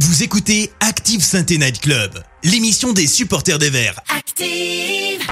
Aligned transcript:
Vous 0.00 0.24
écoutez 0.24 0.72
Active 0.80 1.22
Sainte 1.22 1.50
Night 1.50 1.80
Club, 1.80 2.10
l'émission 2.42 2.92
des 2.92 3.06
supporters 3.06 3.60
des 3.60 3.70
Verts. 3.70 4.00
Active. 4.12 5.22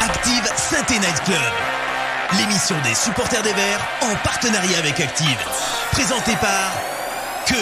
Active 0.00 0.48
Sainte 0.56 0.90
Night 0.90 1.24
Club, 1.24 2.38
l'émission 2.38 2.76
des 2.84 2.94
supporters 2.94 3.42
des 3.42 3.52
Verts 3.52 3.84
en 4.02 4.14
partenariat 4.22 4.78
avec 4.78 5.00
Active. 5.00 5.38
Présentée 5.90 6.36
par 6.40 6.72
Keun. 7.46 7.56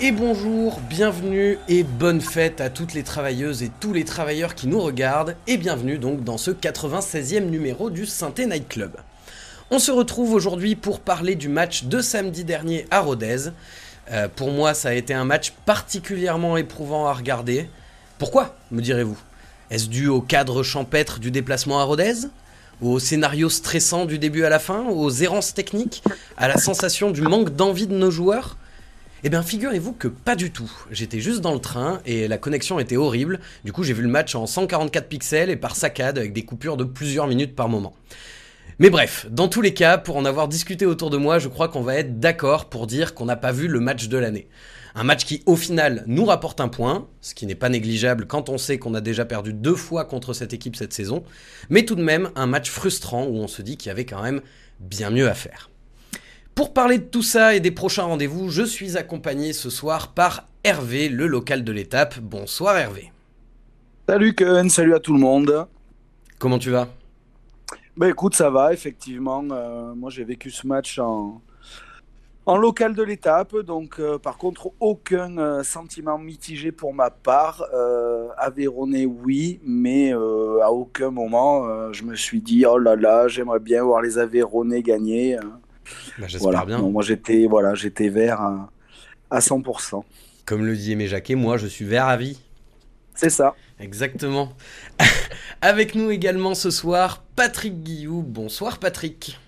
Et 0.00 0.10
bonjour, 0.10 0.80
bienvenue 0.80 1.58
et 1.68 1.82
bonne 1.82 2.22
fête 2.22 2.62
à 2.62 2.70
toutes 2.70 2.94
les 2.94 3.02
travailleuses 3.02 3.62
et 3.62 3.70
tous 3.80 3.92
les 3.92 4.04
travailleurs 4.04 4.54
qui 4.54 4.66
nous 4.66 4.80
regardent 4.80 5.36
et 5.46 5.58
bienvenue 5.58 5.98
donc 5.98 6.24
dans 6.24 6.38
ce 6.38 6.50
96e 6.50 7.50
numéro 7.50 7.90
du 7.90 8.06
Synthé 8.06 8.46
Night 8.46 8.66
Club. 8.66 8.96
On 9.74 9.78
se 9.78 9.90
retrouve 9.90 10.34
aujourd'hui 10.34 10.76
pour 10.76 11.00
parler 11.00 11.34
du 11.34 11.48
match 11.48 11.84
de 11.84 12.02
samedi 12.02 12.44
dernier 12.44 12.84
à 12.90 13.00
Rodez. 13.00 13.52
Euh, 14.10 14.28
pour 14.28 14.50
moi, 14.50 14.74
ça 14.74 14.90
a 14.90 14.92
été 14.92 15.14
un 15.14 15.24
match 15.24 15.54
particulièrement 15.64 16.58
éprouvant 16.58 17.06
à 17.06 17.14
regarder. 17.14 17.70
Pourquoi, 18.18 18.54
me 18.70 18.82
direz-vous? 18.82 19.16
Est-ce 19.70 19.88
dû 19.88 20.08
au 20.08 20.20
cadre 20.20 20.62
champêtre 20.62 21.20
du 21.20 21.30
déplacement 21.30 21.80
à 21.80 21.84
Rodez? 21.84 22.26
Au 22.82 22.98
scénario 22.98 23.48
stressant 23.48 24.04
du 24.04 24.18
début 24.18 24.44
à 24.44 24.50
la 24.50 24.58
fin? 24.58 24.84
Aux 24.90 25.08
errances 25.08 25.54
techniques? 25.54 26.04
À 26.36 26.48
la 26.48 26.58
sensation 26.58 27.10
du 27.10 27.22
manque 27.22 27.56
d'envie 27.56 27.86
de 27.86 27.94
nos 27.94 28.10
joueurs? 28.10 28.58
Eh 29.24 29.30
bien, 29.30 29.42
figurez-vous 29.42 29.94
que 29.94 30.08
pas 30.08 30.36
du 30.36 30.50
tout. 30.50 30.70
J'étais 30.90 31.20
juste 31.20 31.40
dans 31.40 31.54
le 31.54 31.60
train 31.60 32.02
et 32.04 32.28
la 32.28 32.36
connexion 32.36 32.78
était 32.78 32.98
horrible. 32.98 33.40
Du 33.64 33.72
coup, 33.72 33.84
j'ai 33.84 33.94
vu 33.94 34.02
le 34.02 34.08
match 34.08 34.34
en 34.34 34.46
144 34.46 35.08
pixels 35.08 35.48
et 35.48 35.56
par 35.56 35.76
saccade 35.76 36.18
avec 36.18 36.34
des 36.34 36.44
coupures 36.44 36.76
de 36.76 36.84
plusieurs 36.84 37.26
minutes 37.26 37.56
par 37.56 37.70
moment. 37.70 37.94
Mais 38.82 38.90
bref, 38.90 39.26
dans 39.30 39.46
tous 39.46 39.62
les 39.62 39.74
cas, 39.74 39.96
pour 39.96 40.16
en 40.16 40.24
avoir 40.24 40.48
discuté 40.48 40.86
autour 40.86 41.08
de 41.08 41.16
moi, 41.16 41.38
je 41.38 41.46
crois 41.46 41.68
qu'on 41.68 41.82
va 41.82 41.94
être 41.94 42.18
d'accord 42.18 42.68
pour 42.68 42.88
dire 42.88 43.14
qu'on 43.14 43.26
n'a 43.26 43.36
pas 43.36 43.52
vu 43.52 43.68
le 43.68 43.78
match 43.78 44.08
de 44.08 44.18
l'année. 44.18 44.48
Un 44.96 45.04
match 45.04 45.24
qui, 45.24 45.40
au 45.46 45.54
final, 45.54 46.02
nous 46.08 46.24
rapporte 46.24 46.60
un 46.60 46.66
point, 46.66 47.06
ce 47.20 47.32
qui 47.32 47.46
n'est 47.46 47.54
pas 47.54 47.68
négligeable 47.68 48.26
quand 48.26 48.48
on 48.48 48.58
sait 48.58 48.78
qu'on 48.78 48.94
a 48.94 49.00
déjà 49.00 49.24
perdu 49.24 49.52
deux 49.52 49.76
fois 49.76 50.04
contre 50.04 50.32
cette 50.32 50.52
équipe 50.52 50.74
cette 50.74 50.92
saison, 50.92 51.22
mais 51.70 51.84
tout 51.84 51.94
de 51.94 52.02
même 52.02 52.30
un 52.34 52.48
match 52.48 52.70
frustrant 52.70 53.24
où 53.26 53.36
on 53.36 53.46
se 53.46 53.62
dit 53.62 53.76
qu'il 53.76 53.86
y 53.86 53.92
avait 53.92 54.04
quand 54.04 54.20
même 54.20 54.40
bien 54.80 55.10
mieux 55.10 55.28
à 55.28 55.34
faire. 55.34 55.70
Pour 56.56 56.74
parler 56.74 56.98
de 56.98 57.04
tout 57.04 57.22
ça 57.22 57.54
et 57.54 57.60
des 57.60 57.70
prochains 57.70 58.02
rendez-vous, 58.02 58.50
je 58.50 58.64
suis 58.64 58.96
accompagné 58.96 59.52
ce 59.52 59.70
soir 59.70 60.12
par 60.12 60.48
Hervé, 60.64 61.08
le 61.08 61.28
local 61.28 61.62
de 61.62 61.70
l'étape. 61.70 62.18
Bonsoir 62.18 62.76
Hervé. 62.76 63.12
Salut 64.08 64.34
Ken, 64.34 64.68
salut 64.68 64.96
à 64.96 64.98
tout 64.98 65.14
le 65.14 65.20
monde. 65.20 65.68
Comment 66.40 66.58
tu 66.58 66.70
vas? 66.70 66.88
Ben 67.96 68.08
écoute, 68.08 68.34
ça 68.34 68.50
va, 68.50 68.72
effectivement. 68.72 69.44
Euh, 69.50 69.94
moi 69.94 70.10
j'ai 70.10 70.24
vécu 70.24 70.50
ce 70.50 70.66
match 70.66 70.98
en, 70.98 71.42
en 72.46 72.56
local 72.56 72.94
de 72.94 73.02
l'étape, 73.02 73.54
donc 73.58 74.00
euh, 74.00 74.18
par 74.18 74.38
contre 74.38 74.70
aucun 74.80 75.36
euh, 75.36 75.62
sentiment 75.62 76.16
mitigé 76.18 76.72
pour 76.72 76.94
ma 76.94 77.10
part. 77.10 77.62
Euh, 77.74 78.28
Aveyronais, 78.38 79.04
oui, 79.04 79.60
mais 79.64 80.12
à 80.12 80.72
aucun 80.72 81.10
moment 81.10 81.92
je 81.92 82.04
me 82.04 82.14
suis 82.16 82.40
dit 82.40 82.64
oh 82.66 82.78
là 82.78 82.96
là, 82.96 83.28
j'aimerais 83.28 83.60
bien 83.60 83.82
voir 83.84 84.00
les 84.00 84.16
Aveyronnais 84.18 84.82
gagner. 84.82 85.36
Bah, 86.18 86.26
J'espère 86.28 86.50
Voilà. 86.50 86.64
bien. 86.64 86.78
Moi 86.78 87.02
j'étais 87.02 87.46
voilà, 87.46 87.74
j'étais 87.74 88.08
vert 88.08 88.40
à, 88.40 88.70
à 89.30 89.40
100%. 89.40 90.02
Comme 90.46 90.64
le 90.64 90.74
dit 90.76 90.92
Aimé 90.92 91.06
Jacquet, 91.08 91.34
moi 91.34 91.58
je 91.58 91.66
suis 91.66 91.84
vert 91.84 92.06
à 92.06 92.16
vie. 92.16 92.40
C'est 93.14 93.30
ça. 93.30 93.54
Exactement. 93.82 94.50
Avec 95.60 95.94
nous 95.94 96.10
également 96.10 96.54
ce 96.54 96.70
soir, 96.70 97.22
Patrick 97.36 97.82
Guillou. 97.82 98.22
Bonsoir 98.22 98.78
Patrick. 98.78 99.38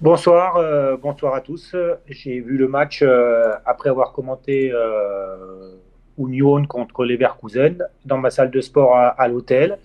Bonsoir, 0.00 0.56
euh, 0.56 0.96
bonsoir 0.96 1.34
à 1.34 1.40
tous. 1.40 1.74
J'ai 2.08 2.40
vu 2.40 2.56
le 2.56 2.68
match 2.68 3.02
euh, 3.02 3.52
après 3.66 3.90
avoir 3.90 4.12
commenté 4.12 4.70
euh, 4.72 5.72
Union 6.18 6.64
contre 6.64 7.04
Leverkusen 7.04 7.84
dans 8.04 8.18
ma 8.18 8.30
salle 8.30 8.50
de 8.50 8.60
sport 8.60 8.96
à, 8.96 9.08
à 9.08 9.28
l'hôtel. 9.28 9.78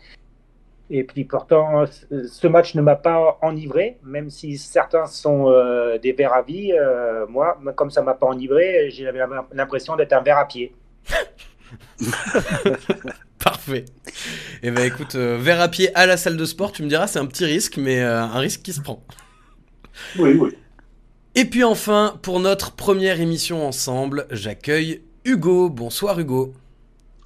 Et 0.92 1.04
puis 1.04 1.24
pourtant, 1.24 1.86
ce 1.88 2.48
match 2.48 2.76
ne 2.76 2.82
m'a 2.82 2.96
pas 2.96 3.40
enivré, 3.42 3.98
même 4.04 4.30
si 4.30 4.60
certains 4.60 5.08
sont 5.08 5.50
euh, 5.50 5.98
des 5.98 6.14
verres 6.14 6.34
à 6.34 6.44
vie. 6.44 6.72
euh, 6.74 7.26
moi, 7.28 7.58
comme 7.76 7.90
ça 7.90 8.04
m'a 8.04 8.14
pas 8.14 8.28
enivré, 8.28 8.92
j'ai 8.92 9.10
l'impression 9.54 9.96
d'être 9.96 10.14
un 10.14 10.22
verre 10.22 10.38
à 10.38 10.48
pied. 10.48 10.76
Parfait. 13.46 13.86
Eh 14.64 14.72
ben 14.72 14.84
écoute, 14.84 15.14
euh, 15.14 15.38
verre 15.40 15.62
à 15.62 15.68
pied 15.68 15.96
à 15.96 16.08
la 16.08 16.18
salle 16.18 16.36
de 16.36 16.46
sport, 16.46 16.72
tu 16.72 16.82
me 16.82 16.90
diras, 16.90 17.06
c'est 17.06 17.20
un 17.20 17.28
petit 17.28 17.46
risque, 17.46 17.78
mais 17.78 18.02
euh, 18.02 18.24
un 18.24 18.40
risque 18.40 18.64
qui 18.64 18.74
se 18.74 18.82
prend. 18.82 19.06
Oui, 20.18 20.34
oui. 20.34 20.50
Et 21.36 21.46
puis 21.46 21.64
enfin, 21.64 22.18
pour 22.24 22.40
notre 22.40 22.72
première 22.72 23.22
émission 23.22 23.68
ensemble, 23.68 24.26
j'accueille 24.32 25.04
Hugo. 25.26 25.70
Bonsoir 25.70 26.20
Hugo. 26.20 26.54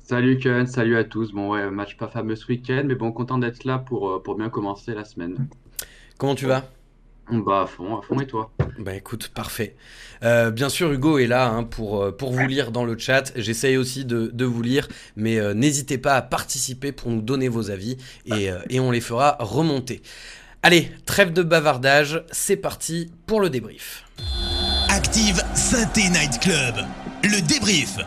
Salut 0.03 0.39
Ken, 0.39 0.67
salut 0.67 0.97
à 0.97 1.05
tous. 1.05 1.31
Bon 1.31 1.51
ouais, 1.51 1.71
match 1.71 1.95
pas 1.95 2.09
fameux 2.09 2.35
ce 2.35 2.47
week-end, 2.47 2.83
mais 2.85 2.95
bon, 2.95 3.13
content 3.13 3.37
d'être 3.37 3.63
là 3.63 3.77
pour, 3.79 4.09
euh, 4.09 4.21
pour 4.21 4.35
bien 4.35 4.49
commencer 4.49 4.93
la 4.93 5.05
semaine. 5.05 5.47
Comment 6.17 6.35
tu 6.35 6.47
vas? 6.47 6.65
Bah 7.31 7.61
à 7.61 7.67
fond, 7.67 7.97
à 7.97 8.01
fond 8.01 8.19
et 8.19 8.25
toi? 8.25 8.51
Bah 8.79 8.95
écoute, 8.95 9.29
parfait. 9.29 9.75
Euh, 10.23 10.51
bien 10.51 10.67
sûr, 10.67 10.91
Hugo 10.91 11.19
est 11.19 11.27
là 11.27 11.47
hein, 11.47 11.63
pour, 11.63 12.01
euh, 12.01 12.11
pour 12.11 12.31
vous 12.31 12.47
lire 12.47 12.71
dans 12.71 12.85
le 12.85 12.97
chat. 12.97 13.31
J'essaye 13.35 13.77
aussi 13.77 14.03
de, 14.03 14.31
de 14.33 14.45
vous 14.45 14.61
lire, 14.61 14.87
mais 15.15 15.37
euh, 15.37 15.53
n'hésitez 15.53 15.97
pas 15.97 16.15
à 16.15 16.21
participer 16.21 16.91
pour 16.91 17.11
nous 17.11 17.21
donner 17.21 17.47
vos 17.47 17.69
avis 17.69 17.97
et, 18.25 18.49
euh, 18.49 18.59
et 18.69 18.79
on 18.79 18.89
les 18.91 19.01
fera 19.01 19.37
remonter. 19.39 20.01
Allez, 20.63 20.91
trêve 21.05 21.31
de 21.31 21.43
bavardage, 21.43 22.23
c'est 22.31 22.57
parti 22.57 23.11
pour 23.27 23.39
le 23.41 23.49
débrief. 23.49 24.05
Active 24.89 25.41
Synthé 25.53 26.09
Night 26.09 26.39
Club, 26.41 26.75
le 27.23 27.41
débrief. 27.47 27.97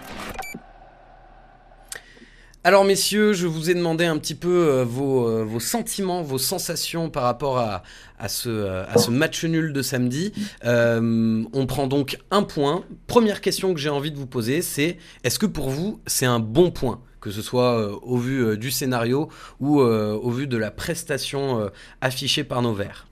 Alors 2.65 2.84
messieurs, 2.84 3.33
je 3.33 3.49
vous 3.49 3.71
ai 3.71 3.75
demandé 3.75 4.05
un 4.05 4.19
petit 4.19 4.37
peu 4.37 4.69
euh, 4.69 4.84
vos, 4.84 5.27
euh, 5.28 5.43
vos 5.45 5.59
sentiments, 5.59 6.23
vos 6.23 6.39
sensations 6.39 7.11
par 7.11 7.25
rapport 7.25 7.59
à, 7.59 7.83
à, 8.21 8.28
ce, 8.28 8.49
euh, 8.49 8.84
à 8.89 8.99
ce 8.99 9.11
match 9.11 9.45
nul 9.45 9.73
de 9.73 9.83
samedi. 9.83 10.33
Euh, 10.65 11.43
on 11.53 11.67
prend 11.67 11.89
donc 11.89 12.19
un 12.31 12.45
point. 12.45 12.84
Première 13.09 13.41
question 13.41 13.75
que 13.75 13.81
j'ai 13.81 13.89
envie 13.89 14.12
de 14.12 14.17
vous 14.17 14.28
poser, 14.28 14.62
c'est 14.62 14.97
est-ce 15.25 15.41
que 15.41 15.47
pour 15.47 15.71
vous 15.71 16.00
c'est 16.06 16.27
un 16.27 16.39
bon 16.39 16.71
point? 16.71 17.00
Que 17.21 17.33
ce 17.33 17.43
soit 17.43 17.78
euh, 17.81 17.97
au 18.03 18.17
vu 18.17 18.45
euh, 18.45 18.56
du 18.56 18.71
scénario 18.71 19.29
ou 19.59 19.81
euh, 19.81 20.12
au 20.15 20.31
vu 20.31 20.47
de 20.47 20.56
la 20.56 20.71
prestation 20.71 21.61
euh, 21.61 21.69
affichée 22.00 22.44
par 22.44 22.62
nos 22.62 22.75
verts 22.75 23.09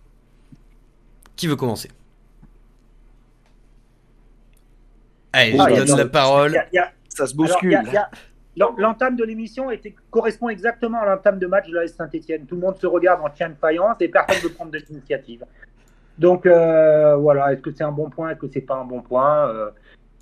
Qui 1.35 1.49
veut 1.49 1.57
commencer? 1.57 1.91
Allez, 5.33 5.57
Ah, 5.59 5.67
je 5.69 5.75
il 5.75 5.77
y 5.79 5.81
a- 5.81 5.85
donne 5.87 5.99
la 5.99 6.07
parole. 6.07 6.53
y 6.53 6.57
a- 6.57 6.67
il 6.73 6.77
y 6.77 6.79
a- 6.79 6.93
Ça 7.09 7.27
se 7.27 7.35
bouscule. 7.35 7.71
il 7.71 7.73
y 7.73 7.77
a- 7.77 7.83
il 7.83 7.93
y 7.93 7.97
a- 7.97 8.03
l'en- 8.03 8.09
L'entame 8.57 9.17
de 9.17 9.25
l'émission 9.25 9.69
correspond 10.11 10.49
exactement 10.49 11.01
à 11.01 11.07
l'entame 11.07 11.39
de 11.39 11.47
match 11.47 11.69
de 11.69 11.75
la 11.75 11.87
Saint-Etienne. 11.87 12.47
Tout 12.47 12.57
le 12.57 12.61
monde 12.61 12.77
se 12.77 12.87
regarde 12.87 13.21
en 13.23 13.35
chien 13.35 13.49
de 13.49 13.55
faïence 13.55 13.97
et 14.01 14.09
personne 14.09 14.37
ne 14.37 14.49
veut 14.49 14.55
prendre 14.55 14.71
de 14.73 14.79
l'initiative. 14.79 15.45
Donc 16.19 16.47
euh, 16.47 17.17
voilà, 17.17 17.53
est-ce 17.53 17.63
que 17.63 17.71
c'est 17.73 17.85
un 17.85 17.93
bon 17.93 18.11
point, 18.11 18.31
est-ce 18.31 18.41
que 18.41 18.49
c'est 18.53 18.61
pas 18.61 18.77
un 18.77 18.85
bon 18.85 19.01
point? 19.01 19.49
Euh, 19.49 19.71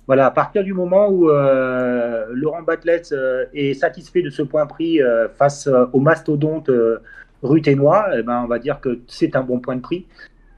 Voilà, 0.07 0.25
à 0.25 0.31
partir 0.31 0.63
du 0.63 0.73
moment 0.73 1.07
où 1.07 1.29
euh, 1.29 2.25
Laurent 2.31 2.63
Batles 2.63 3.01
euh, 3.11 3.45
est 3.53 3.75
satisfait 3.75 4.23
de 4.23 4.31
ce 4.31 4.41
point 4.41 4.65
pris 4.65 4.99
face 5.37 5.69
au 5.93 5.99
mastodonte 5.99 6.71
ruténois, 7.43 8.07
eh 8.17 8.23
ben, 8.23 8.41
on 8.43 8.47
va 8.47 8.57
dire 8.57 8.79
que 8.79 9.01
c'est 9.07 9.35
un 9.35 9.43
bon 9.43 9.59
point 9.59 9.75
de 9.75 9.81
prix. 9.81 10.07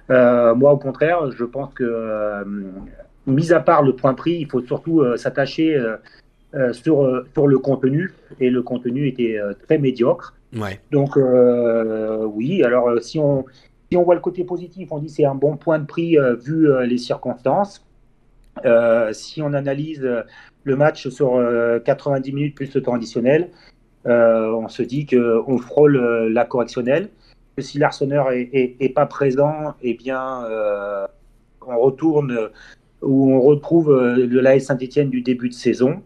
Moi, 0.07 0.71
au 0.71 0.77
contraire, 0.77 1.31
je 1.31 1.43
pense 1.43 1.73
que, 1.73 2.45
mis 3.27 3.51
à 3.51 3.59
part 3.59 3.83
le 3.83 3.93
point 3.93 4.13
prix, 4.13 4.35
il 4.39 4.47
faut 4.49 4.61
surtout 4.61 5.03
s'attacher 5.17 5.77
euh, 6.53 6.73
sur, 6.73 7.03
euh, 7.03 7.25
sur 7.33 7.47
le 7.47 7.57
contenu, 7.59 8.13
et 8.39 8.49
le 8.49 8.61
contenu 8.61 9.07
était 9.07 9.37
euh, 9.37 9.53
très 9.67 9.77
médiocre. 9.77 10.35
Ouais. 10.55 10.79
Donc 10.91 11.15
oui, 11.15 12.61
alors 12.63 13.01
si 13.01 13.19
on, 13.19 13.45
si 13.89 13.97
on 13.97 14.03
voit 14.03 14.15
le 14.15 14.21
côté 14.21 14.43
positif, 14.43 14.89
on 14.91 14.99
dit 14.99 15.07
c'est 15.07 15.25
un 15.25 15.35
bon 15.35 15.55
point 15.55 15.79
de 15.79 15.85
prix 15.85 16.17
vu 16.45 16.67
les 16.85 16.97
circonstances. 16.97 17.85
Si 19.13 19.41
on 19.41 19.53
analyse 19.53 20.05
le 20.63 20.75
match 20.75 21.07
sur 21.07 21.35
euh, 21.35 21.79
90 21.79 22.33
minutes 22.33 22.55
plus 22.55 22.73
le 22.75 22.81
temps 22.81 22.95
additionnel, 22.95 23.49
on 24.05 24.67
se 24.67 24.83
dit 24.83 25.05
qu'on 25.05 25.57
frôle 25.57 25.97
la 26.33 26.43
correctionnelle. 26.43 27.09
Que 27.55 27.61
si 27.61 27.79
l'Arseneur 27.79 28.31
est, 28.31 28.49
est, 28.53 28.75
est 28.79 28.89
pas 28.89 29.05
présent, 29.05 29.73
eh 29.81 29.93
bien, 29.93 30.43
euh, 30.45 31.05
on 31.65 31.77
retourne 31.79 32.49
où 33.01 33.33
on 33.33 33.41
retrouve 33.41 33.91
euh, 33.91 34.25
le 34.25 34.41
l'AS 34.41 34.65
Saint-Etienne 34.65 35.09
du 35.09 35.21
début 35.21 35.49
de 35.49 35.53
saison. 35.53 36.01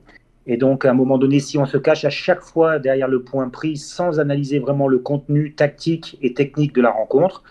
Et 0.47 0.57
donc, 0.57 0.85
à 0.85 0.91
un 0.91 0.93
moment 0.93 1.17
donné, 1.17 1.39
si 1.39 1.57
on 1.57 1.65
se 1.65 1.77
cache 1.77 2.05
à 2.05 2.09
chaque 2.09 2.41
fois 2.41 2.79
derrière 2.79 3.07
le 3.07 3.23
point 3.23 3.49
pris 3.49 3.77
sans 3.77 4.19
analyser 4.19 4.59
vraiment 4.59 4.87
le 4.87 4.99
contenu 4.99 5.53
tactique 5.53 6.17
et 6.21 6.33
technique 6.33 6.73
de 6.73 6.81
la 6.81 6.91
rencontre, 6.91 7.43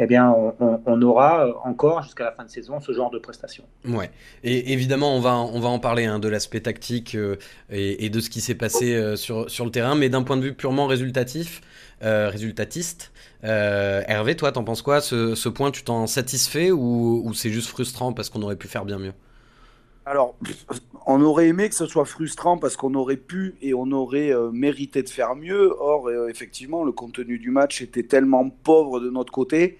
eh 0.00 0.06
bien, 0.06 0.32
on, 0.60 1.02
aura 1.02 1.48
encore 1.64 2.04
jusqu'à 2.04 2.22
la 2.22 2.30
fin 2.30 2.44
de 2.44 2.48
saison 2.48 2.78
ce 2.78 2.92
genre 2.92 3.10
de 3.10 3.18
prestations. 3.18 3.64
Ouais, 3.84 4.12
et 4.44 4.72
évidemment, 4.72 5.16
on 5.16 5.18
va, 5.18 5.36
on 5.36 5.58
va 5.58 5.68
en 5.68 5.80
parler 5.80 6.04
hein, 6.04 6.20
de 6.20 6.28
l'aspect 6.28 6.60
tactique 6.60 7.16
et, 7.68 8.08
de 8.08 8.20
ce 8.20 8.30
qui 8.30 8.40
s'est 8.40 8.54
passé 8.54 9.16
sur, 9.16 9.50
sur 9.50 9.64
le 9.64 9.72
terrain, 9.72 9.96
mais 9.96 10.08
d'un 10.08 10.22
point 10.22 10.36
de 10.36 10.42
vue 10.42 10.54
purement 10.54 10.86
résultatif, 10.86 11.62
résultatiste, 12.00 13.10
Hervé, 13.42 14.36
toi, 14.36 14.52
t'en 14.52 14.62
penses 14.62 14.82
quoi? 14.82 15.00
Ce, 15.00 15.34
ce, 15.34 15.48
point, 15.48 15.72
tu 15.72 15.82
t'en 15.82 16.06
satisfais 16.06 16.70
ou 16.70 17.32
c'est 17.34 17.50
juste 17.50 17.68
frustrant 17.68 18.12
parce 18.12 18.30
qu'on 18.30 18.42
aurait 18.42 18.54
pu 18.54 18.68
faire 18.68 18.84
bien 18.84 19.00
mieux? 19.00 19.14
Alors, 20.08 20.36
on 21.06 21.20
aurait 21.20 21.48
aimé 21.48 21.68
que 21.68 21.74
ce 21.74 21.86
soit 21.86 22.06
frustrant 22.06 22.56
parce 22.56 22.76
qu'on 22.76 22.94
aurait 22.94 23.16
pu 23.16 23.56
et 23.60 23.74
on 23.74 23.92
aurait 23.92 24.32
euh, 24.32 24.50
mérité 24.50 25.02
de 25.02 25.08
faire 25.10 25.36
mieux. 25.36 25.74
Or, 25.78 26.08
euh, 26.08 26.28
effectivement, 26.28 26.82
le 26.82 26.92
contenu 26.92 27.38
du 27.38 27.50
match 27.50 27.82
était 27.82 28.04
tellement 28.04 28.48
pauvre 28.48 29.00
de 29.00 29.10
notre 29.10 29.30
côté 29.32 29.78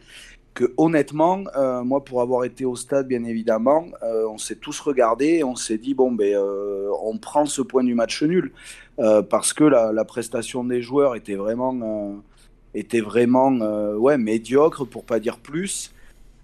que, 0.52 0.74
honnêtement, 0.76 1.44
euh, 1.56 1.82
moi, 1.82 2.04
pour 2.04 2.20
avoir 2.20 2.44
été 2.44 2.66
au 2.66 2.76
stade, 2.76 3.08
bien 3.08 3.24
évidemment, 3.24 3.86
on 4.02 4.38
s'est 4.38 4.56
tous 4.56 4.78
regardés 4.80 5.38
et 5.38 5.44
on 5.44 5.56
s'est 5.56 5.78
dit 5.78 5.94
bon, 5.94 6.12
ben, 6.12 6.36
on 7.02 7.16
prend 7.16 7.46
ce 7.46 7.62
point 7.62 7.84
du 7.84 7.94
match 7.94 8.22
nul 8.22 8.52
parce 9.30 9.52
que 9.52 9.64
la, 9.64 10.04
prestation 10.04 10.64
des 10.64 10.82
joueurs 10.82 11.14
était 11.14 11.36
vraiment, 11.36 12.16
était 12.74 13.00
vraiment 13.00 13.50
médiocre, 14.18 14.84
pour 14.84 15.04
pas 15.04 15.20
dire 15.20 15.38
plus. 15.38 15.92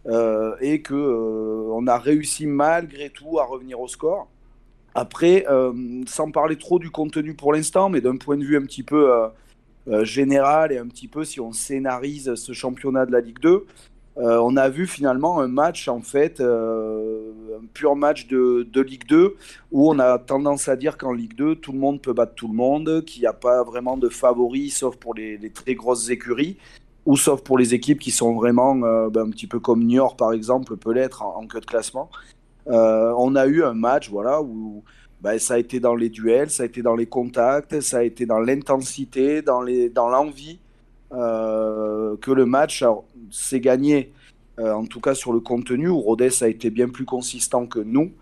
Euh, 0.07 0.55
et 0.61 0.83
que 0.83 0.95
euh, 0.95 1.71
on 1.73 1.87
a 1.87 1.97
réussi 1.97 2.47
malgré 2.47 3.09
tout 3.09 3.39
à 3.39 3.45
revenir 3.45 3.81
au 3.81 3.89
score. 3.89 4.29
Après, 4.95 5.47
euh, 5.49 5.73
sans 6.07 6.31
parler 6.31 6.57
trop 6.57 6.79
du 6.79 6.91
contenu 6.91 7.35
pour 7.35 7.55
l'instant, 7.55 7.89
mais 7.89 8.01
d'un 8.01 8.17
point 8.17 8.37
de 8.37 8.45
vue 8.45 8.57
un 8.57 8.63
petit 8.63 8.83
peu 8.83 9.11
général 10.03 10.73
et 10.73 10.79
un 10.79 10.87
petit 10.87 11.09
peu 11.09 11.25
si 11.25 11.41
on 11.41 11.53
scénarise 11.53 12.35
ce 12.37 12.53
championnat 12.53 13.05
de 13.07 13.13
la 13.13 13.21
Ligue 13.21 13.41
2, 13.41 13.67
on 14.17 14.57
a 14.57 14.69
vu 14.69 14.87
finalement 14.87 15.41
un 15.41 15.49
match, 15.49 15.89
en 15.89 16.01
fait, 16.01 16.41
un 16.41 17.67
pur 17.75 17.97
match 17.97 18.29
de, 18.29 18.67
de, 18.71 18.81
Ligue 18.81 19.07
2, 19.09 19.37
où 19.73 19.91
on 19.91 19.99
a 19.99 20.19
tendance 20.19 20.69
à 20.69 20.77
dire 20.77 20.97
qu'en 20.97 21.13
Ligue 21.13 21.35
2, 21.35 21.57
tout 21.57 21.73
le 21.73 21.79
monde 21.79 22.01
peut 22.01 22.13
battre 22.13 22.35
tout 22.35 22.49
le 22.49 22.55
monde, 22.55 23.05
qu'il 23.05 23.23
n'y 23.23 23.27
a 23.27 23.33
pas 23.33 23.65
vraiment 23.65 23.97
de 23.97 24.09
favoris, 24.09 24.77
sauf 24.77 24.97
pour 24.97 25.15
les, 25.15 25.37
les 25.37 25.51
très 25.51 25.75
grosses 25.75 26.09
écuries 26.09 26.57
ou 27.07 27.17
sauf 27.17 27.43
pour 27.43 27.59
les 27.59 27.75
équipes 27.75 27.99
qui 27.99 28.11
sont 28.11 28.35
vraiment 28.35 28.77
euh, 28.83 29.11
ben, 29.11 29.23
un 29.23 29.31
petit 29.31 29.47
peu 29.47 29.61
comme 29.61 29.85
Niort 29.85 30.17
par 30.17 30.33
exemple 30.33 30.77
peut 30.77 30.93
l'être 30.93 31.23
en, 31.23 31.47
queue 31.47 31.61
de 31.61 31.67
classement. 31.67 32.11
Euh, 32.69 33.13
on 33.19 33.35
a 33.37 33.47
eu 33.47 33.63
un 33.63 33.75
match 33.75 34.11
voilà 34.11 34.41
où 34.41 34.83
ben, 35.21 35.39
ça 35.39 35.55
a 35.55 35.59
été 35.59 35.81
dans 35.81 35.95
les 35.95 36.09
duels, 36.09 36.51
ça 36.51 36.63
a 36.63 36.67
été 36.67 36.83
dans 36.83 36.97
les 36.97 37.07
contacts, 37.07 37.81
ça 37.81 37.99
a 37.99 38.03
été 38.03 38.27
dans 38.27 38.41
l'intensité, 38.41 39.43
dans 39.43 39.61
l'envie 40.09 40.59
euh, 41.13 42.17
que 42.17 42.31
le 42.31 42.47
match 42.47 42.85
s'est 43.31 43.61
gagné. 43.61 44.13
en 44.59 44.87
tout 44.87 45.01
cas 45.01 45.15
sur 45.15 45.33
le 45.33 45.41
contenu 45.41 45.89
où 45.89 46.01
Rodez 46.01 46.43
a 46.43 46.49
été 46.49 46.71
bien 46.71 46.89
plus 46.89 47.05
consistant 47.05 47.67
que 47.67 47.81
nous. 47.81 48.13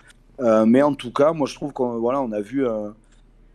mais 0.66 0.82
en 0.82 0.94
tout 0.94 1.12
cas, 1.12 1.32
moi 1.32 1.46
je 1.46 1.54
trouve 1.54 1.72
qu'on 1.72 1.98
voilà, 1.98 2.20
on 2.20 2.32
a 2.32 2.40
vu 2.40 2.66
un 2.66 2.94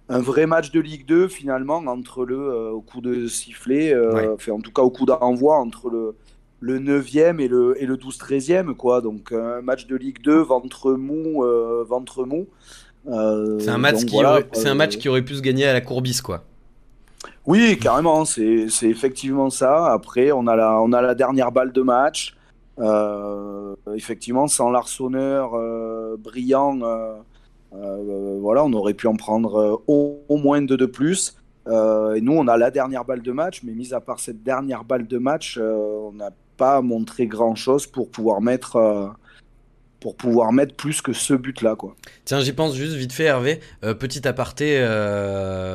vrai 0.10 0.46
match 0.46 0.72
de 0.72 0.80
Ligue 0.80 1.06
2 1.06 1.28
finalement 1.28 1.78
entre 1.78 2.26
le 2.26 2.38
euh, 2.38 2.72
au 2.72 2.82
coup 2.82 3.02
de 3.02 3.28
sifflet, 3.28 3.94
euh, 3.94 4.36
en 4.50 4.60
tout 4.62 4.72
cas 4.72 4.82
au 4.82 4.90
coup 4.90 5.06
d'envoi 5.06 5.58
entre 5.58 5.90
le, 5.90 6.16
le 6.62 6.80
9e 6.80 7.40
et 7.40 7.48
le, 7.48 7.82
et 7.82 7.86
le 7.86 7.98
12-13e. 7.98 8.74
Quoi. 8.74 9.02
Donc 9.02 9.32
un 9.32 9.62
match 9.62 9.88
de 9.88 9.96
Ligue 9.96 10.22
2, 10.24 10.38
ventre 10.40 10.94
mou. 10.94 11.44
Euh, 11.44 11.84
ventre 11.84 12.24
mou. 12.24 12.48
c'est 13.06 13.70
un, 13.70 13.78
match 13.78 14.06
qui 14.06 14.16
aurait, 14.16 14.48
un 14.66 14.76
match 14.76 14.98
qui 14.98 15.10
aurait 15.10 15.24
pu 15.24 15.36
se 15.36 15.42
gagner 15.42 15.66
à 15.66 15.74
la 15.74 15.82
courbisse. 15.82 16.22
quoi. 16.22 16.44
Oui, 17.46 17.78
carrément, 17.80 18.26
c'est 18.26 18.68
effectivement 18.84 19.50
ça. 19.50 19.92
Après, 19.92 20.32
on 20.32 20.48
a 20.48 20.56
la, 20.56 20.82
on 20.82 20.94
a 20.94 21.02
la 21.02 21.16
dernière 21.16 21.52
balle 21.52 21.74
de 21.74 21.82
match. 21.82 22.36
effectivement, 23.94 24.48
sans 24.48 24.70
l'arçonneur 24.70 25.52
brillant 26.18 26.80
voilà, 28.40 28.64
on 28.64 28.74
aurait 28.74 28.94
pu 28.94 29.08
en 29.08 29.16
prendre 29.16 29.56
euh, 29.56 29.76
au, 29.88 30.38
moins 30.38 30.62
deux 30.62 30.78
de 30.78 30.86
plus. 30.86 31.36
Euh, 31.68 32.16
et 32.16 32.22
nous, 32.22 32.34
on 32.34 32.48
a 32.48 32.58
la 32.58 32.72
dernière 32.72 33.04
balle 33.04 33.22
de 33.22 33.32
match, 33.32 33.62
mais 33.64 33.74
mis 33.74 33.94
à 33.94 34.00
part 34.00 34.20
cette 34.20 34.44
dernière 34.44 34.84
balle 34.84 35.08
de 35.08 35.18
match, 35.18 35.58
on 35.58 36.14
n'a 36.14 36.32
pas 36.56 36.82
montré 36.82 37.28
grand-chose 37.28 37.88
pour 37.88 38.10
pouvoir 38.10 38.42
mettre 38.42 39.16
pour 40.00 40.16
pouvoir 40.16 40.54
mettre 40.54 40.76
plus 40.76 41.02
que 41.02 41.12
ce 41.12 41.34
but-là. 41.34 41.76
quoi. 41.76 41.96
Tiens, 42.24 42.40
j'y 42.40 42.54
pense 42.54 42.76
juste 42.76 42.94
vite 42.94 43.12
fait, 43.12 43.26
Hervé. 43.26 43.60
petit 43.82 44.28
aparté, 44.28 44.80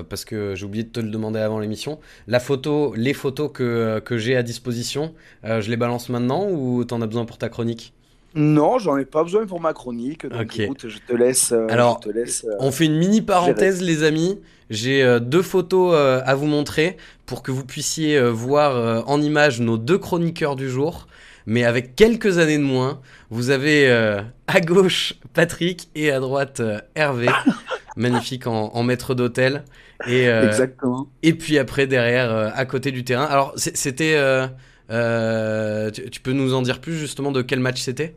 parce 0.08 0.24
que 0.24 0.54
j'ai 0.54 0.64
oublié 0.64 0.84
de 0.84 0.90
te 0.90 1.00
le 1.00 1.10
demander 1.10 1.40
avant 1.40 1.58
l'émission. 1.58 1.98
La 2.28 2.40
photo, 2.40 2.94
les 2.96 3.14
photos 3.14 3.50
que, 3.52 3.98
que 3.98 4.16
j'ai 4.16 4.36
à 4.36 4.44
disposition, 4.44 5.12
je 5.42 5.68
les 5.68 5.76
balance 5.76 6.08
maintenant 6.08 6.48
ou 6.48 6.84
t'en 6.84 7.02
as 7.02 7.06
besoin 7.06 7.24
pour 7.24 7.36
ta 7.36 7.48
chronique? 7.48 7.92
Non, 8.34 8.78
j'en 8.78 8.96
ai 8.96 9.04
pas 9.04 9.22
besoin 9.22 9.46
pour 9.46 9.60
ma 9.60 9.72
chronique. 9.72 10.26
Donc 10.26 10.58
écoute, 10.58 10.88
je 10.88 10.98
te 10.98 11.14
laisse. 11.14 11.52
Euh, 11.52 11.66
Alors, 11.68 12.00
te 12.00 12.08
laisse, 12.08 12.44
euh, 12.44 12.54
on 12.60 12.70
fait 12.70 12.86
une 12.86 12.96
mini 12.96 13.20
parenthèse, 13.20 13.82
les 13.82 14.04
amis. 14.04 14.38
J'ai 14.70 15.02
euh, 15.02 15.20
deux 15.20 15.42
photos 15.42 15.94
à 15.94 16.34
vous 16.34 16.46
montrer 16.46 16.96
pour 17.26 17.42
que 17.42 17.50
vous 17.50 17.64
puissiez 17.64 18.20
voir 18.30 19.08
en 19.08 19.20
image 19.20 19.60
nos 19.60 19.78
deux 19.78 19.98
chroniqueurs 19.98 20.56
du 20.56 20.68
jour. 20.68 21.06
Mais 21.44 21.64
avec 21.64 21.96
quelques 21.96 22.38
années 22.38 22.58
de 22.58 22.62
moins, 22.62 23.00
vous 23.30 23.50
avez 23.50 23.90
à 24.46 24.60
gauche 24.60 25.14
Patrick 25.34 25.88
et 25.94 26.10
à 26.10 26.20
droite 26.20 26.62
Hervé, 26.94 27.28
magnifique 27.96 28.46
en, 28.46 28.82
maître 28.82 29.14
d'hôtel. 29.14 29.64
Et, 30.06 30.24
Exactement. 30.24 31.08
Et 31.22 31.34
puis 31.34 31.58
après, 31.58 31.86
derrière, 31.86 32.52
à 32.54 32.64
côté 32.64 32.92
du 32.92 33.04
terrain. 33.04 33.24
Alors, 33.24 33.52
c'était 33.56 34.16
euh, 34.92 35.90
tu, 35.90 36.20
peux 36.20 36.32
nous 36.32 36.54
en 36.54 36.62
dire 36.62 36.80
plus 36.80 36.94
justement 36.94 37.32
de 37.32 37.42
quel 37.42 37.60
match 37.60 37.80
c'était? 37.80 38.14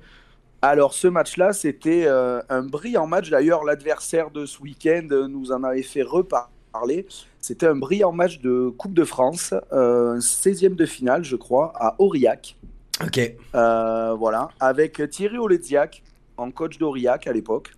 Alors 0.61 0.93
ce 0.93 1.07
match-là, 1.07 1.53
c'était 1.53 2.05
euh, 2.05 2.41
un 2.49 2.63
brillant 2.63 3.07
match. 3.07 3.29
D'ailleurs, 3.29 3.63
l'adversaire 3.63 4.31
de 4.31 4.45
ce 4.45 4.61
week-end 4.61 5.07
nous 5.29 5.51
en 5.51 5.63
avait 5.63 5.83
fait 5.83 6.01
reparler. 6.01 7.05
C'était 7.39 7.67
un 7.67 7.75
brillant 7.75 8.11
match 8.11 8.39
de 8.39 8.69
Coupe 8.69 8.93
de 8.93 9.05
France, 9.05 9.53
euh, 9.71 10.17
16e 10.17 10.75
de 10.75 10.85
finale, 10.85 11.23
je 11.23 11.35
crois, 11.35 11.71
à 11.75 11.95
Aurillac. 11.99 12.57
Ok. 13.03 13.19
Euh, 13.53 14.13
voilà, 14.15 14.49
avec 14.59 15.01
Thierry 15.09 15.37
Oledziak 15.37 16.03
en 16.37 16.51
coach 16.51 16.77
d'Aurillac 16.77 17.27
à 17.27 17.33
l'époque. 17.33 17.71